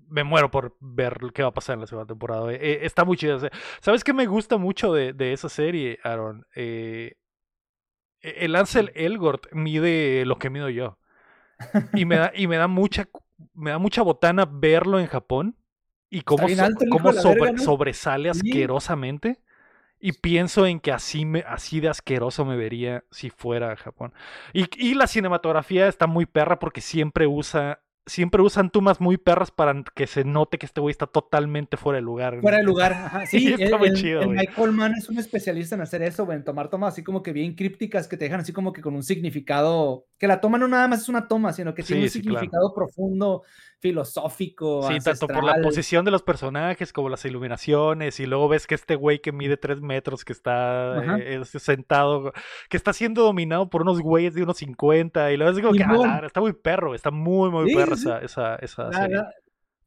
[0.09, 2.51] me muero por ver qué va a pasar en la segunda temporada.
[2.53, 3.37] Eh, está muy chida.
[3.81, 6.45] ¿Sabes qué me gusta mucho de, de esa serie, Aaron?
[6.55, 7.15] Eh,
[8.21, 10.97] e, el Ansel Elgort mide lo que mido yo.
[11.93, 13.07] Y me da, y me da mucha
[13.53, 15.57] me da mucha botana verlo en Japón
[16.09, 16.47] y cómo,
[16.91, 19.41] cómo sobresale asquerosamente.
[20.01, 24.13] Y pienso en que así, me, así de asqueroso me vería si fuera a Japón.
[24.53, 29.51] Y, y la cinematografía está muy perra porque siempre usa siempre usan tumas muy perras
[29.51, 32.41] para que se note que este güey está totalmente fuera de lugar.
[32.41, 33.25] Fuera de lugar, ajá.
[33.25, 36.69] Sí, está muy chido, Michael Mann es un especialista en hacer eso, güey, en tomar
[36.69, 40.07] tomas así como que bien crípticas que te dejan así como que con un significado,
[40.19, 43.43] que la toma no nada más es una toma, sino que tiene un significado profundo,
[43.79, 44.85] filosófico.
[44.89, 48.75] Sí, tanto por la posición de los personajes como las iluminaciones, y luego ves que
[48.75, 52.33] este güey que mide tres metros, que está eh, sentado,
[52.69, 55.83] que está siendo dominado por unos güeyes de unos 50, y luego es como que,
[55.83, 58.57] ah, está muy perro, está muy, muy perro esa, esa,
[58.91, 59.23] serie.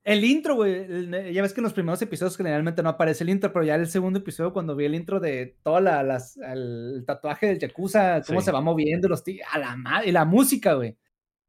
[0.04, 3.52] El intro, güey, ya ves que en los primeros episodios generalmente no aparece el intro,
[3.52, 7.46] pero ya en el segundo episodio cuando vi el intro de todo las, el tatuaje
[7.46, 10.96] del Yakuza, cómo se va moviendo los a la madre, y la música, güey.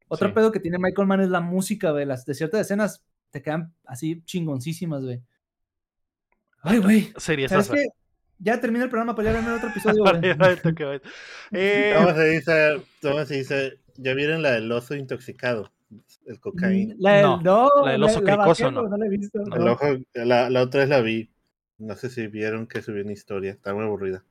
[0.06, 3.42] Otro pedo que tiene Michael Mann es la música, güey, las de ciertas escenas te
[3.42, 5.20] quedan así chingoncísimas, güey.
[6.62, 7.12] Ay, güey.
[7.16, 7.88] Sería ¿Sabes qué?
[8.38, 11.00] Ya termina el programa para ya ver otro episodio, güey.
[11.52, 11.94] eh...
[11.96, 12.82] ¿Cómo se dice?
[13.02, 13.80] ¿Cómo se dice?
[13.96, 15.73] ¿Ya vieron la del oso intoxicado?
[16.26, 16.94] El cocaína.
[16.98, 18.88] La, no, no, la del oso la, cricoso, no.
[18.88, 19.38] no la, he visto,
[20.14, 21.30] la, la, otra vez la vi.
[21.78, 23.52] No sé si vieron que subí una historia.
[23.52, 24.24] Está muy aburrida.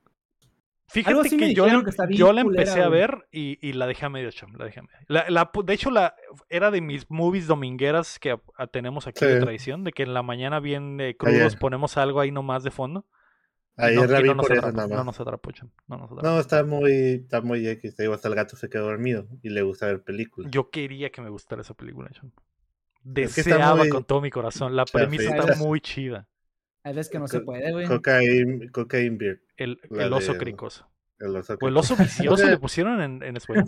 [0.86, 1.66] Fíjate que yo,
[2.10, 4.52] yo la empecé a ver y, y, la dejé a medio chum.
[4.56, 4.98] La dejé a medio.
[5.08, 6.14] La, la, de hecho, la,
[6.48, 8.38] era de mis movies domingueras que
[8.70, 12.30] tenemos aquí de tradición, de que en la mañana bien eh, crudos ponemos algo ahí
[12.30, 13.06] nomás de fondo.
[13.76, 13.88] La
[14.20, 14.90] vi por eso nada más.
[14.90, 15.50] No nos atrapó,
[15.88, 16.92] no nos No, está muy,
[17.24, 17.96] está muy X.
[17.96, 20.50] Te digo, hasta el gato se quedó dormido y le gusta ver películas.
[20.52, 22.30] Yo quería que me gustara esa película, Cham.
[23.02, 24.76] Deseaba con todo mi corazón.
[24.76, 26.28] La premisa está muy chida.
[26.84, 27.86] Hay veces que no se puede, güey.
[27.86, 29.42] Cocaine, cocaine beer.
[29.56, 30.88] El, el oso cricoso.
[31.18, 33.64] El oso O el oso vicioso le pusieron en, en español.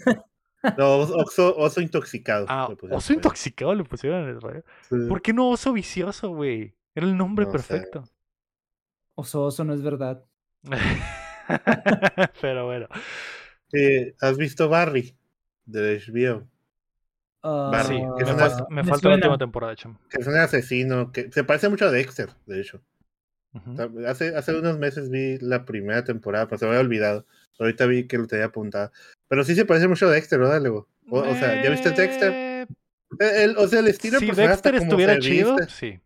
[0.77, 2.47] No, oso, oso intoxicado.
[2.49, 4.65] Ah, oso intoxicado le pusieron en español.
[5.09, 6.75] ¿Por qué no oso vicioso, güey?
[6.95, 8.05] Era el nombre perfecto.
[9.17, 10.23] Oso, oso, no es verdad.
[12.41, 12.87] Pero bueno.
[13.73, 15.17] Eh, ¿Has visto Barry
[15.65, 16.47] de HBO?
[17.43, 18.03] Uh, Barry.
[18.69, 19.99] me, falta la última temporada, chamo.
[20.11, 22.83] Que es un asesino que se parece mucho a Dexter, de hecho.
[24.07, 27.25] hace, hace unos meses vi la primera temporada, pero se me había olvidado.
[27.59, 28.93] Ahorita vi que lo tenía apuntado.
[29.29, 30.89] Pero sí se parece mucho a Dexter, ¿verdad, Lego?
[31.09, 32.33] O, sea, ¿ya viste Dexter?
[32.33, 32.67] Eh,
[33.19, 36.01] el, o sea, el estilo Si Dexter estuviera chido, sí.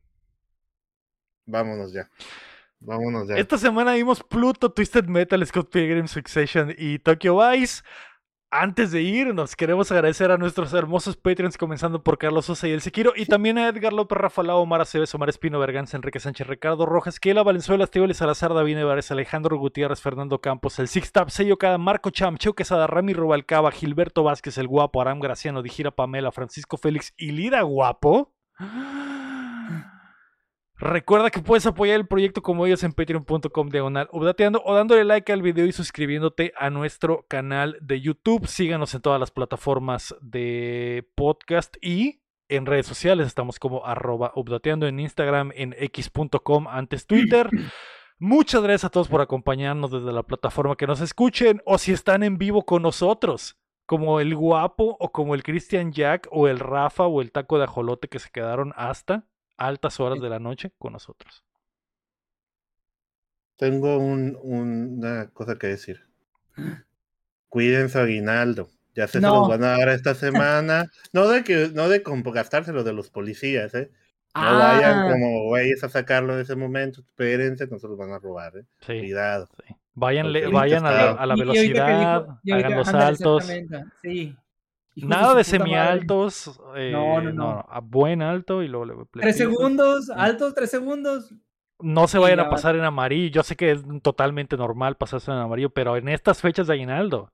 [1.46, 2.08] Vámonos ya.
[2.80, 3.36] Vámonos ya.
[3.36, 7.82] Esta semana vimos Pluto, Twisted Metal, Scott Pilgrim Succession y Tokyo Vice.
[8.52, 12.80] Antes de irnos, queremos agradecer a nuestros hermosos Patreons, comenzando por Carlos Sosa y El
[12.80, 16.48] Sequiro, y también a Edgar López, Rafa Lau, Omar Aceves, Omar Espino, Berganza, Enrique Sánchez,
[16.48, 21.28] Ricardo Rojas, Kela Valenzuela, Estíbal Salazar, David Nevares, Alejandro Gutiérrez, Fernando Campos, El Six Tap,
[21.28, 25.92] Sello Cada, Marco Cham, Cheu Quesada, Rami Rubalcaba, Gilberto Vázquez, El Guapo, Aram Graciano, Dijira
[25.92, 28.34] Pamela, Francisco Félix y Lida Guapo.
[30.80, 35.30] Recuerda que puedes apoyar el proyecto como ellos en patreon.com diagonal updateando o dándole like
[35.30, 38.46] al video y suscribiéndote a nuestro canal de YouTube.
[38.46, 43.26] Síganos en todas las plataformas de podcast y en redes sociales.
[43.26, 47.50] Estamos como arroba updateando en Instagram, en x.com, antes Twitter.
[48.18, 52.22] Muchas gracias a todos por acompañarnos desde la plataforma que nos escuchen o si están
[52.22, 57.06] en vivo con nosotros, como el guapo o como el Christian Jack o el Rafa
[57.06, 59.26] o el taco de ajolote que se quedaron hasta
[59.60, 61.44] altas horas de la noche con nosotros.
[63.56, 66.08] Tengo un, una cosa que decir.
[67.48, 68.70] Cuiden su aguinaldo.
[68.94, 70.86] Ya se, los van a dar esta semana.
[71.12, 73.90] No de que, no de gastárselo de los policías, ¿eh?
[74.34, 75.08] No vayan ah.
[75.10, 77.02] como güeyes a sacarlo en ese momento.
[77.02, 78.64] Espérense, no se los van a robar, ¿eh?
[78.84, 79.48] Cuidado.
[79.92, 83.50] Vayan, vayan a, la, velocidad, hagan los saltos.
[84.00, 84.34] Sí.
[85.06, 86.60] Nada de semi-altos.
[86.76, 91.34] Eh, no, no, no, A buen alto y luego le Tres segundos, altos, tres segundos.
[91.78, 93.30] No se vayan a pasar en amarillo.
[93.30, 97.32] Yo sé que es totalmente normal pasarse en amarillo, pero en estas fechas de aguinaldo.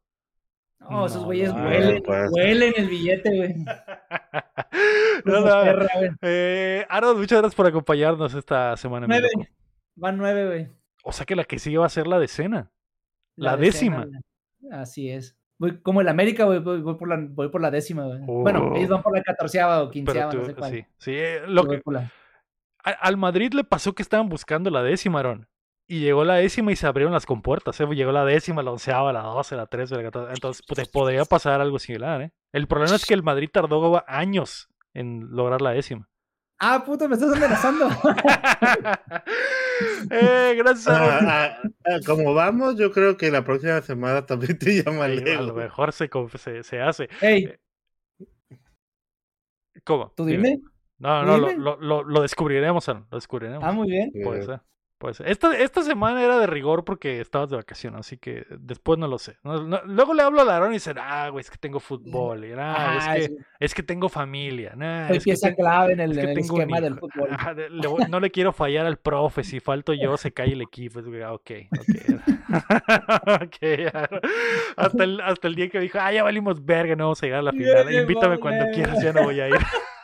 [0.78, 2.30] No, esos güeyes huelen, pues.
[2.30, 3.54] huelen el billete, güey.
[6.22, 9.06] eh, Aaron, muchas gracias por acompañarnos esta semana.
[9.08, 9.28] Nueve.
[9.96, 10.68] Van nueve, güey.
[11.02, 12.70] O sea que la que sigue va a ser la decena.
[13.36, 14.06] La, décima.
[14.70, 15.36] Así es.
[15.58, 18.20] Voy como el América, voy, voy, por, la, voy por la décima, güey.
[18.20, 20.70] Bueno, ellos van por la catorceava o quinceava, no sé cuál.
[20.70, 21.12] Sí, sí.
[21.14, 21.80] Eh, lo que,
[22.82, 25.48] Al Madrid le pasó que estaban buscando la décima, Aaron.
[25.88, 27.80] Y llegó la décima y se abrieron las compuertas.
[27.80, 27.86] ¿eh?
[27.86, 30.34] Llegó la décima, la onceava, la doce, la trece, la catorce.
[30.34, 32.32] Entonces, pues, podría pasar algo similar, ¿eh?
[32.52, 36.08] El problema es que el Madrid tardó años en lograr la décima.
[36.58, 37.88] Ah, puto, me estás amenazando.
[40.10, 40.88] eh, gracias.
[40.88, 45.08] Ah, ah, ah, como vamos, yo creo que la próxima semana también te llama A
[45.08, 46.08] lo mejor se,
[46.62, 47.08] se, hace.
[47.20, 47.50] Hey.
[48.18, 48.58] Eh,
[49.84, 50.12] ¿Cómo?
[50.16, 50.60] ¿Tú dime?
[50.98, 53.62] No, no, Lo, lo, lo, descubriremos, lo descubriremos.
[53.62, 54.10] Ah, muy bien.
[54.24, 54.60] Puede ser.
[54.98, 59.06] Pues esta, esta semana era de rigor porque estabas de vacaciones, así que después no
[59.06, 59.36] lo sé.
[59.42, 63.14] luego le hablo a Larón y dice, ah, güey, es que tengo fútbol, y, ah,
[63.18, 64.72] es, que, es que tengo familia.
[64.74, 67.28] Nah, es pieza clave en el, esquema del fútbol.
[68.08, 71.00] no le quiero fallar al profe, si falto yo se cae el equipo.
[71.00, 71.96] Es, ok, ok.
[73.42, 73.86] okay
[74.76, 77.40] hasta, el, hasta el día que dijo, ah, ya valimos verga, no vamos a llegar
[77.40, 77.92] a la final.
[77.92, 79.56] Invítame cuando quieras, ya no voy a ir.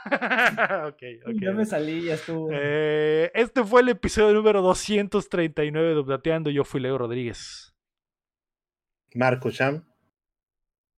[0.89, 1.41] okay, okay.
[1.41, 2.49] Ya me salí, ya estuvo.
[2.53, 6.51] Eh, este fue el episodio número 239 de Updateando.
[6.51, 7.75] Yo fui Leo Rodríguez.
[9.15, 9.85] Marco Cham.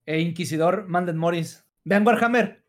[0.06, 1.66] E Inquisidor Manden Morris.
[1.84, 2.64] Vean Warhammer.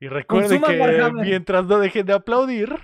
[0.00, 2.74] Y recuerden que mientras no dejen de aplaudir.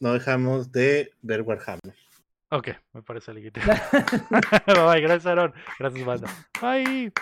[0.00, 1.94] No dejamos de ver Warhammer.
[2.52, 3.66] Ok, me parece legítimo.
[4.66, 5.54] Bye, gracias Aaron.
[5.78, 6.28] Gracias, banda.
[6.60, 7.12] Bye.